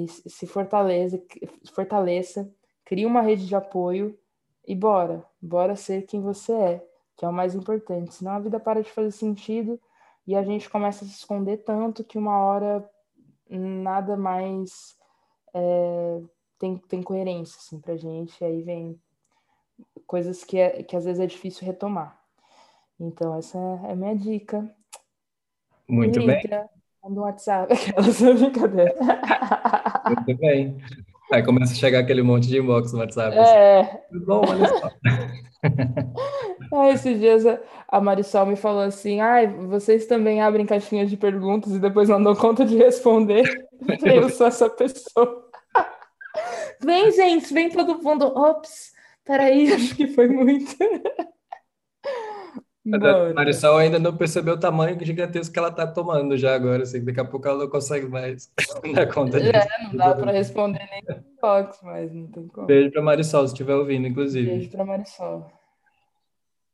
se 0.08 0.48
fortaleça, 0.48 1.22
fortaleça, 1.74 2.50
cria 2.84 3.08
uma 3.08 3.22
rede 3.22 3.46
de 3.46 3.56
apoio 3.56 4.18
e 4.66 4.74
bora, 4.74 5.24
bora 5.40 5.76
ser 5.76 6.04
quem 6.04 6.22
você 6.22 6.54
é 6.54 6.92
que 7.22 7.26
é 7.26 7.30
o 7.30 7.34
mais 7.34 7.54
importante. 7.54 8.16
Senão 8.16 8.32
a 8.32 8.40
vida 8.40 8.60
para 8.60 8.82
de 8.82 8.90
fazer 8.90 9.12
sentido 9.12 9.80
e 10.26 10.36
a 10.36 10.42
gente 10.42 10.68
começa 10.68 11.06
a 11.06 11.08
se 11.08 11.14
esconder 11.14 11.58
tanto 11.58 12.04
que 12.04 12.18
uma 12.18 12.36
hora 12.40 12.84
nada 13.48 14.18
mais 14.18 14.98
é, 15.54 16.20
tem, 16.62 16.78
tem 16.78 17.02
coerência 17.02 17.58
assim, 17.58 17.80
para 17.80 17.98
gente. 17.98 18.40
E 18.40 18.46
aí 18.46 18.62
vem 18.62 19.00
coisas 20.06 20.44
que, 20.44 20.60
é, 20.60 20.84
que 20.84 20.96
às 20.96 21.06
vezes 21.06 21.20
é 21.20 21.26
difícil 21.26 21.66
retomar. 21.66 22.16
Então, 23.00 23.36
essa 23.36 23.58
é 23.88 23.94
a 23.94 23.96
minha 23.96 24.16
dica. 24.16 24.72
Muito 25.90 26.20
Liga, 26.20 26.34
bem. 26.48 26.70
Manda 27.04 27.20
um 27.20 27.24
WhatsApp, 27.24 27.74
aquelas 27.74 28.22
brincadeira. 28.22 28.94
Muito 30.06 30.40
bem. 30.40 30.78
Aí 31.32 31.44
começa 31.44 31.74
a 31.74 31.76
chegar 31.76 32.00
aquele 32.00 32.22
monte 32.22 32.48
de 32.48 32.60
inbox 32.60 32.94
no 32.94 33.00
WhatsApp. 33.00 33.36
É. 33.36 33.80
Assim. 33.80 34.26
Bom, 34.26 34.42
olha 34.48 34.68
só. 34.68 34.92
Ah, 36.74 36.90
esses 36.90 37.20
dias 37.20 37.44
a 37.86 38.00
Marisol 38.00 38.46
me 38.46 38.56
falou 38.56 38.84
assim: 38.84 39.20
ai, 39.20 39.46
vocês 39.46 40.06
também 40.06 40.42
abrem 40.42 40.66
caixinhas 40.66 41.10
de 41.10 41.18
perguntas 41.18 41.74
e 41.74 41.80
depois 41.80 42.08
não 42.08 42.24
dão 42.24 42.34
conta 42.34 42.64
de 42.64 42.78
responder. 42.78 43.44
Eu 44.02 44.30
sou 44.30 44.48
essa 44.48 44.70
pessoa. 44.70 45.51
Vem, 46.84 47.12
gente, 47.12 47.54
vem 47.54 47.70
todo 47.70 48.02
mundo. 48.02 48.26
Ops, 48.26 48.94
peraí, 49.24 49.72
acho 49.74 49.96
que 49.96 50.08
foi 50.08 50.28
muito. 50.28 50.76
A 52.94 53.34
Marisol 53.34 53.78
ainda 53.78 54.00
não 54.00 54.18
percebeu 54.18 54.56
o 54.56 54.60
tamanho 54.60 54.98
gigantesco 55.06 55.54
que 55.54 55.60
ela 55.60 55.70
está 55.70 55.86
tomando 55.86 56.36
já 56.36 56.56
agora, 56.56 56.82
assim, 56.82 57.04
daqui 57.04 57.20
a 57.20 57.26
pouco 57.26 57.48
ela 57.48 57.60
não 57.60 57.70
consegue 57.70 58.08
mais 58.08 58.52
dar 58.96 59.06
conta 59.14 59.40
disso. 59.40 59.56
É, 59.56 59.84
não 59.84 59.96
dá 59.96 60.16
para 60.16 60.32
responder 60.32 60.90
nem 60.90 61.04
no 61.08 61.24
inbox, 61.32 61.80
mas 61.84 62.12
não 62.12 62.28
tem 62.28 62.48
como. 62.48 62.66
Beijo 62.66 62.92
para 62.92 63.02
Marisol, 63.04 63.48
se 63.48 63.54
estiver 63.54 63.76
ouvindo, 63.76 64.08
inclusive. 64.08 64.48
Beijo 64.48 64.72
para 64.72 64.84
Marisol. 64.84 65.52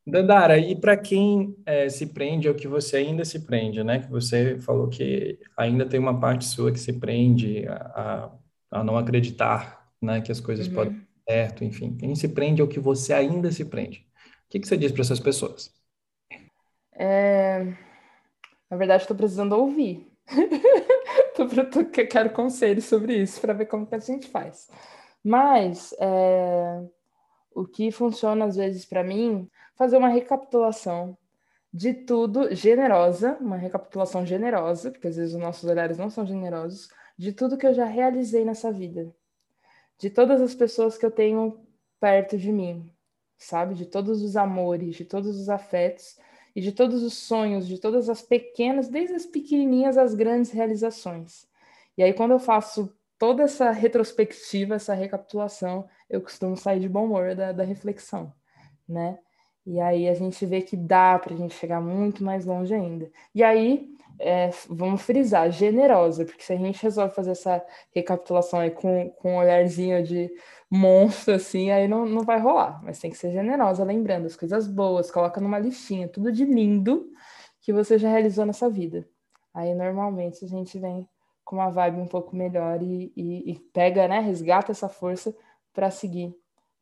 Dandara, 0.08 0.58
e 0.58 0.74
para 0.74 0.96
quem 0.96 1.54
é, 1.66 1.90
se 1.90 2.06
prende 2.14 2.48
ao 2.48 2.56
que 2.56 2.70
você 2.70 2.96
ainda 2.96 3.26
se 3.26 3.46
prende, 3.46 3.84
né? 3.84 4.00
Que 4.00 4.10
você 4.10 4.58
falou 4.60 4.88
que 4.88 5.38
ainda 5.58 5.86
tem 5.86 6.00
uma 6.00 6.18
parte 6.18 6.46
sua 6.46 6.72
que 6.72 6.80
se 6.80 6.94
prende 6.94 7.68
a, 7.68 8.32
a, 8.72 8.80
a 8.80 8.84
não 8.86 8.98
acreditar, 8.98 9.87
né? 10.02 10.22
Que 10.22 10.32
as 10.32 10.40
coisas 10.40 10.68
uhum. 10.68 10.74
podem 10.74 10.94
dar 10.94 11.34
certo, 11.34 11.64
enfim. 11.64 11.96
Quem 11.98 12.16
se 12.16 12.28
prende 12.28 12.62
ao 12.62 12.68
que 12.68 12.80
você 12.80 13.14
ainda 13.14 13.52
se 13.52 13.66
prende. 13.66 14.08
O 14.46 14.50
que, 14.50 14.60
que 14.60 14.68
você 14.68 14.78
diz 14.78 14.92
para 14.92 15.02
essas 15.02 15.20
pessoas? 15.20 15.72
É... 16.94 17.64
Na 18.70 18.78
verdade, 18.78 19.04
estou 19.04 19.16
precisando 19.16 19.54
ouvir. 19.54 20.12
tô, 21.36 21.48
tô, 21.48 21.86
quero 21.86 22.30
conselhos 22.32 22.86
sobre 22.86 23.16
isso 23.16 23.40
para 23.40 23.54
ver 23.54 23.66
como 23.66 23.86
que 23.86 23.96
a 23.96 24.00
gente 24.00 24.28
faz. 24.28 24.70
Mas 25.24 25.94
é... 26.00 26.82
o 27.54 27.66
que 27.66 27.92
funciona 27.92 28.46
às 28.46 28.56
vezes 28.56 28.86
para 28.86 29.04
mim 29.04 29.50
fazer 29.76 29.98
uma 29.98 30.10
recapitulação 30.10 31.18
de 31.72 31.94
tudo, 31.94 32.54
generosa, 32.56 33.38
uma 33.40 33.58
recapitulação 33.58 34.26
generosa, 34.26 34.90
porque 34.90 35.08
às 35.08 35.16
vezes 35.16 35.36
os 35.36 35.40
nossos 35.40 35.70
olhares 35.70 35.98
não 35.98 36.10
são 36.10 36.26
generosos, 36.26 36.90
de 37.18 37.32
tudo 37.32 37.58
que 37.58 37.68
eu 37.68 37.74
já 37.74 37.86
realizei 37.86 38.44
nessa 38.46 38.72
vida, 38.72 39.14
de 39.98 40.10
todas 40.10 40.42
as 40.42 40.54
pessoas 40.54 40.98
que 40.98 41.06
eu 41.06 41.12
tenho 41.12 41.60
perto 42.00 42.38
de 42.38 42.52
mim, 42.52 42.92
sabe? 43.38 43.74
De 43.74 43.86
todos 43.86 44.22
os 44.22 44.36
amores, 44.36 44.96
de 44.96 45.06
todos 45.06 45.40
os 45.40 45.50
afetos 45.50 46.18
e 46.56 46.62
de 46.62 46.72
todos 46.72 47.04
os 47.04 47.14
sonhos, 47.14 47.68
de 47.68 47.80
todas 47.80 48.10
as 48.10 48.22
pequenas, 48.22 48.88
desde 48.88 49.16
as 49.16 49.26
pequenininhas 49.26 49.98
às 49.98 50.14
grandes 50.14 50.52
realizações. 50.52 51.48
E 51.98 52.04
aí, 52.04 52.14
quando 52.14 52.32
eu 52.32 52.40
faço 52.40 52.96
toda 53.18 53.44
essa 53.44 53.72
retrospectiva, 53.72 54.76
essa 54.76 54.94
recapitulação, 54.94 55.88
eu 56.10 56.22
costumo 56.22 56.56
sair 56.56 56.80
de 56.80 56.88
bom 56.88 57.06
humor 57.06 57.36
da, 57.36 57.52
da 57.52 57.64
reflexão, 57.64 58.34
né? 58.88 59.20
E 59.68 59.82
aí 59.82 60.08
a 60.08 60.14
gente 60.14 60.46
vê 60.46 60.62
que 60.62 60.78
dá 60.78 61.20
para 61.20 61.34
a 61.34 61.38
gente 61.38 61.54
chegar 61.54 61.82
muito 61.82 62.24
mais 62.24 62.46
longe 62.46 62.74
ainda. 62.74 63.12
E 63.36 63.44
aí, 63.44 63.94
é, 64.18 64.50
vamos 64.70 65.02
frisar, 65.02 65.52
generosa, 65.52 66.24
porque 66.24 66.42
se 66.42 66.54
a 66.54 66.56
gente 66.56 66.82
resolve 66.82 67.14
fazer 67.14 67.32
essa 67.32 67.62
recapitulação 67.94 68.62
aí 68.62 68.72
com, 68.72 69.10
com 69.18 69.34
um 69.34 69.38
olharzinho 69.38 70.02
de 70.02 70.32
monstro, 70.72 71.34
assim, 71.36 71.70
aí 71.70 71.86
não, 71.86 72.06
não 72.06 72.24
vai 72.24 72.40
rolar. 72.40 72.82
Mas 72.82 72.98
tem 73.00 73.12
que 73.12 73.18
ser 73.18 73.30
generosa, 73.34 73.84
lembrando 73.84 74.26
as 74.26 74.38
coisas 74.38 74.70
boas, 74.70 75.12
coloca 75.12 75.42
numa 75.42 75.60
listinha, 75.60 76.08
tudo 76.08 76.32
de 76.32 76.46
lindo 76.46 77.12
que 77.60 77.74
você 77.74 77.98
já 77.98 78.10
realizou 78.10 78.46
nessa 78.46 78.70
vida. 78.70 79.06
Aí, 79.54 79.76
normalmente, 79.76 80.46
a 80.46 80.48
gente 80.48 80.80
vem 80.80 81.06
com 81.44 81.58
uma 81.58 81.70
vibe 81.70 82.00
um 82.00 82.08
pouco 82.08 82.34
melhor 82.34 82.82
e, 82.82 83.12
e, 83.18 83.52
e 83.52 83.60
pega, 83.74 84.08
né, 84.08 84.22
resgata 84.22 84.72
essa 84.72 84.88
força 84.88 85.36
para 85.74 85.92
seguir 85.92 86.34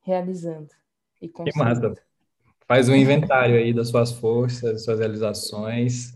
realizando. 0.03 0.69
E 1.19 1.27
que 1.27 1.57
massa! 1.57 1.95
Faz 2.68 2.89
um 2.89 2.95
inventário 2.95 3.55
aí 3.55 3.74
das 3.74 3.89
suas 3.89 4.11
forças, 4.11 4.84
suas 4.84 4.99
realizações. 4.99 6.13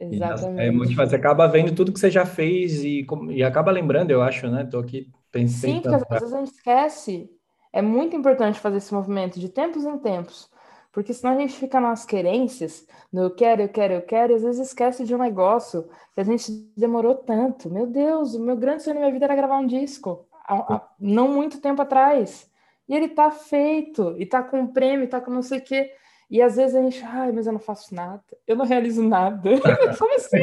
Exatamente. 0.00 0.62
E, 0.62 0.66
é 0.66 0.70
muito 0.70 0.94
Você 0.94 1.16
acaba 1.16 1.46
vendo 1.46 1.74
tudo 1.74 1.92
que 1.92 2.00
você 2.00 2.10
já 2.10 2.24
fez 2.24 2.82
e, 2.82 3.06
e 3.30 3.42
acaba 3.42 3.70
lembrando, 3.70 4.10
eu 4.10 4.22
acho, 4.22 4.48
né? 4.48 4.64
Tô 4.64 4.78
aqui 4.78 5.08
pensando. 5.30 5.72
Sim, 5.74 5.80
porque 5.80 6.14
às 6.14 6.20
vezes 6.20 6.34
a 6.34 6.38
gente 6.38 6.52
esquece. 6.52 7.30
É 7.72 7.80
muito 7.80 8.16
importante 8.16 8.58
fazer 8.58 8.78
esse 8.78 8.92
movimento 8.92 9.38
de 9.38 9.48
tempos 9.48 9.84
em 9.84 9.98
tempos. 9.98 10.50
Porque 10.92 11.14
senão 11.14 11.34
a 11.34 11.38
gente 11.38 11.54
fica 11.54 11.80
nas 11.80 12.04
querências, 12.04 12.84
no 13.12 13.22
eu 13.22 13.30
quero, 13.30 13.62
eu 13.62 13.68
quero, 13.68 13.94
eu 13.94 14.02
quero, 14.02 14.32
e 14.32 14.34
às 14.36 14.42
vezes 14.42 14.68
esquece 14.68 15.04
de 15.04 15.14
um 15.14 15.18
negócio 15.18 15.88
que 16.12 16.20
a 16.20 16.24
gente 16.24 16.50
demorou 16.76 17.14
tanto. 17.14 17.70
Meu 17.70 17.86
Deus, 17.86 18.34
o 18.34 18.40
meu 18.40 18.56
grande 18.56 18.82
sonho 18.82 18.94
na 18.94 19.00
minha 19.02 19.12
vida 19.12 19.26
era 19.26 19.36
gravar 19.36 19.58
um 19.58 19.66
disco, 19.66 20.26
há, 20.44 20.56
há, 20.56 20.88
não 20.98 21.28
muito 21.28 21.60
tempo 21.60 21.80
atrás. 21.80 22.49
E 22.90 22.94
ele 22.94 23.08
tá 23.08 23.30
feito, 23.30 24.16
e 24.18 24.26
tá 24.26 24.42
com 24.42 24.66
prêmio, 24.66 25.08
tá 25.08 25.20
com 25.20 25.30
não 25.30 25.42
sei 25.42 25.60
o 25.60 25.62
quê. 25.62 25.94
E 26.28 26.42
às 26.42 26.56
vezes 26.56 26.74
a 26.74 26.82
gente, 26.82 27.00
ai, 27.04 27.30
mas 27.30 27.46
eu 27.46 27.52
não 27.52 27.60
faço 27.60 27.94
nada, 27.94 28.20
eu 28.48 28.56
não 28.56 28.64
realizo 28.64 29.00
nada. 29.00 29.48
Como 29.96 30.16
assim? 30.16 30.38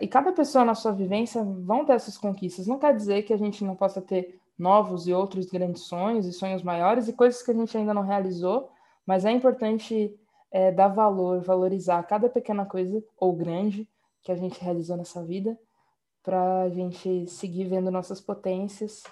e 0.00 0.08
cada 0.08 0.32
pessoa 0.32 0.64
na 0.64 0.74
sua 0.74 0.90
vivência 0.90 1.44
vão 1.44 1.84
ter 1.84 1.92
essas 1.92 2.18
conquistas. 2.18 2.66
Não 2.66 2.80
quer 2.80 2.96
dizer 2.96 3.22
que 3.22 3.32
a 3.32 3.36
gente 3.36 3.62
não 3.62 3.76
possa 3.76 4.02
ter 4.02 4.40
novos 4.58 5.06
e 5.06 5.12
outros 5.12 5.46
grandes 5.46 5.82
sonhos 5.82 6.26
e 6.26 6.32
sonhos 6.32 6.64
maiores 6.64 7.06
e 7.06 7.12
coisas 7.12 7.40
que 7.40 7.52
a 7.52 7.54
gente 7.54 7.78
ainda 7.78 7.94
não 7.94 8.02
realizou, 8.02 8.72
mas 9.06 9.24
é 9.24 9.30
importante 9.30 10.18
é, 10.50 10.72
dar 10.72 10.88
valor, 10.88 11.42
valorizar 11.42 12.02
cada 12.02 12.28
pequena 12.28 12.66
coisa 12.66 13.00
ou 13.20 13.32
grande 13.36 13.88
que 14.20 14.32
a 14.32 14.36
gente 14.36 14.60
realizou 14.60 14.96
nessa 14.96 15.22
vida 15.22 15.56
para 16.24 16.62
a 16.62 16.70
gente 16.70 17.28
seguir 17.28 17.68
vendo 17.68 17.88
nossas 17.88 18.20
potências 18.20 19.04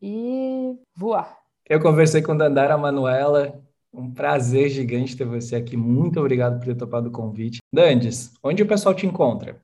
e 0.00 0.76
voar. 0.94 1.38
Eu 1.68 1.80
conversei 1.80 2.22
com 2.22 2.36
Dandara 2.36 2.76
Manuela, 2.76 3.60
um 3.92 4.12
prazer 4.12 4.68
gigante 4.68 5.16
ter 5.16 5.24
você 5.24 5.56
aqui. 5.56 5.76
Muito 5.76 6.18
obrigado 6.18 6.58
por 6.58 6.66
ter 6.66 6.74
topado 6.74 7.08
o 7.08 7.12
convite. 7.12 7.60
Dandes, 7.72 8.32
onde 8.42 8.62
o 8.62 8.66
pessoal 8.66 8.94
te 8.94 9.06
encontra? 9.06 9.60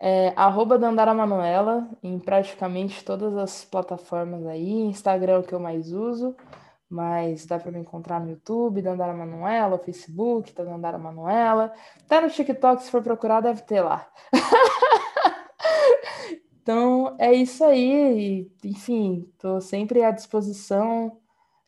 É, 0.00 0.32
arroba 0.36 0.78
Dandara 0.78 1.14
Manuela 1.14 1.88
em 2.02 2.18
praticamente 2.18 3.04
todas 3.04 3.36
as 3.36 3.64
plataformas 3.64 4.46
aí. 4.46 4.82
Instagram 4.82 5.34
é 5.34 5.38
o 5.38 5.42
que 5.42 5.54
eu 5.54 5.60
mais 5.60 5.92
uso, 5.92 6.36
mas 6.90 7.46
dá 7.46 7.58
para 7.58 7.72
me 7.72 7.78
encontrar 7.78 8.20
no 8.20 8.30
YouTube, 8.30 8.82
Dandara 8.82 9.14
Manuela, 9.14 9.78
Facebook, 9.78 10.52
tá 10.52 10.62
Dandara 10.62 10.98
Manuela. 10.98 11.72
Até 12.04 12.20
no 12.20 12.28
TikTok, 12.28 12.82
se 12.82 12.90
for 12.90 13.02
procurar, 13.02 13.40
deve 13.40 13.62
ter 13.62 13.80
lá. 13.80 14.06
Então, 16.64 17.14
é 17.18 17.30
isso 17.30 17.62
aí. 17.62 18.50
Enfim, 18.64 19.28
estou 19.34 19.60
sempre 19.60 20.02
à 20.02 20.10
disposição 20.10 21.20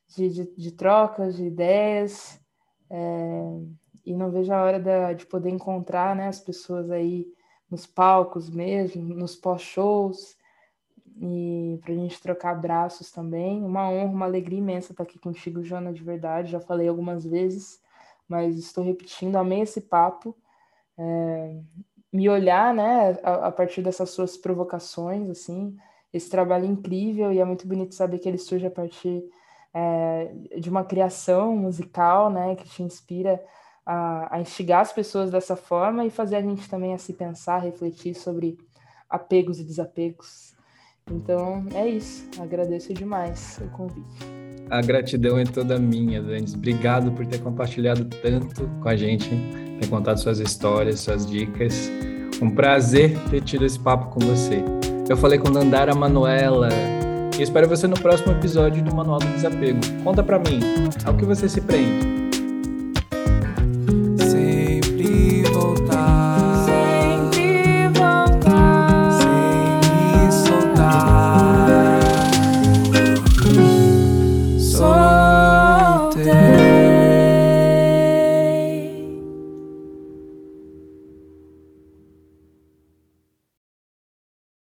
de, 0.08 0.30
de, 0.30 0.56
de, 0.56 0.72
trocas, 0.72 1.36
de 1.36 1.44
ideias. 1.44 2.40
É, 2.88 3.60
e 4.06 4.14
não 4.14 4.30
vejo 4.30 4.50
a 4.54 4.62
hora 4.64 4.80
da, 4.80 5.12
de 5.12 5.26
poder 5.26 5.50
encontrar 5.50 6.16
né, 6.16 6.28
as 6.28 6.40
pessoas 6.40 6.90
aí 6.90 7.26
nos 7.70 7.86
palcos 7.86 8.48
mesmo, 8.48 9.02
nos 9.02 9.36
pós-shows, 9.36 10.34
e 11.20 11.78
para 11.82 11.92
a 11.92 11.96
gente 11.96 12.22
trocar 12.22 12.52
abraços 12.52 13.10
também. 13.10 13.62
Uma 13.62 13.90
honra, 13.90 14.10
uma 14.10 14.24
alegria 14.24 14.58
imensa 14.58 14.92
estar 14.92 15.02
aqui 15.02 15.18
contigo, 15.18 15.62
Jana, 15.62 15.92
de 15.92 16.02
verdade. 16.02 16.50
Já 16.50 16.60
falei 16.60 16.88
algumas 16.88 17.22
vezes, 17.22 17.82
mas 18.26 18.56
estou 18.56 18.82
repetindo, 18.82 19.36
amei 19.36 19.60
esse 19.60 19.82
papo. 19.82 20.34
É, 20.96 21.60
me 22.16 22.28
olhar, 22.28 22.74
né, 22.74 23.18
a, 23.22 23.48
a, 23.48 23.52
partir 23.52 23.82
dessas 23.82 24.10
suas 24.10 24.36
provocações, 24.36 25.28
assim, 25.28 25.76
esse 26.12 26.30
trabalho 26.30 26.64
incrível 26.64 27.30
e 27.30 27.38
é 27.38 27.44
muito 27.44 27.68
bonito 27.68 27.94
saber 27.94 28.18
que 28.18 28.28
ele 28.28 28.38
surge 28.38 28.66
a 28.66 28.70
partir 28.70 29.22
é, 29.74 30.32
de 30.58 30.70
uma 30.70 30.82
criação 30.82 31.54
musical, 31.54 32.30
né, 32.30 32.54
que 32.56 32.66
te 32.68 32.82
inspira 32.82 33.42
a, 33.84 34.36
a 34.36 34.40
instigar 34.40 34.80
as 34.80 34.92
pessoas 34.92 35.30
dessa 35.30 35.56
forma 35.56 36.06
e 36.06 36.10
fazer 36.10 36.36
a 36.36 36.42
gente 36.42 36.68
também 36.68 36.94
a 36.94 36.98
se 36.98 37.12
pensar, 37.12 37.58
refletir 37.58 38.14
sobre 38.14 38.56
apegos 39.08 39.60
e 39.60 39.64
desapegos. 39.64 40.56
Então 41.10 41.64
é 41.74 41.86
isso. 41.86 42.28
Agradeço 42.40 42.92
demais 42.94 43.60
o 43.62 43.68
convite. 43.76 44.36
A 44.68 44.80
gratidão 44.80 45.38
é 45.38 45.44
toda 45.44 45.78
minha, 45.78 46.20
Danis. 46.20 46.54
Obrigado 46.54 47.12
por 47.12 47.24
ter 47.26 47.40
compartilhado 47.40 48.04
tanto 48.06 48.68
com 48.82 48.88
a 48.88 48.96
gente, 48.96 49.30
ter 49.80 49.88
contado 49.88 50.18
suas 50.18 50.38
histórias, 50.38 51.00
suas 51.00 51.26
dicas. 51.26 51.90
Um 52.40 52.50
prazer 52.50 53.18
ter 53.30 53.42
tido 53.42 53.64
esse 53.64 53.78
papo 53.78 54.06
com 54.06 54.20
você. 54.20 54.62
Eu 55.08 55.16
falei 55.16 55.38
com 55.38 55.50
Nandara 55.50 55.94
Manuela 55.94 56.68
e 57.38 57.42
espero 57.42 57.68
você 57.68 57.86
no 57.86 57.98
próximo 57.98 58.32
episódio 58.32 58.82
do 58.82 58.94
Manual 58.94 59.18
do 59.18 59.26
Desapego. 59.26 59.80
Conta 60.02 60.22
para 60.22 60.38
mim, 60.38 60.60
ao 61.04 61.14
que 61.14 61.24
você 61.24 61.48
se 61.48 61.60
prende? 61.60 62.15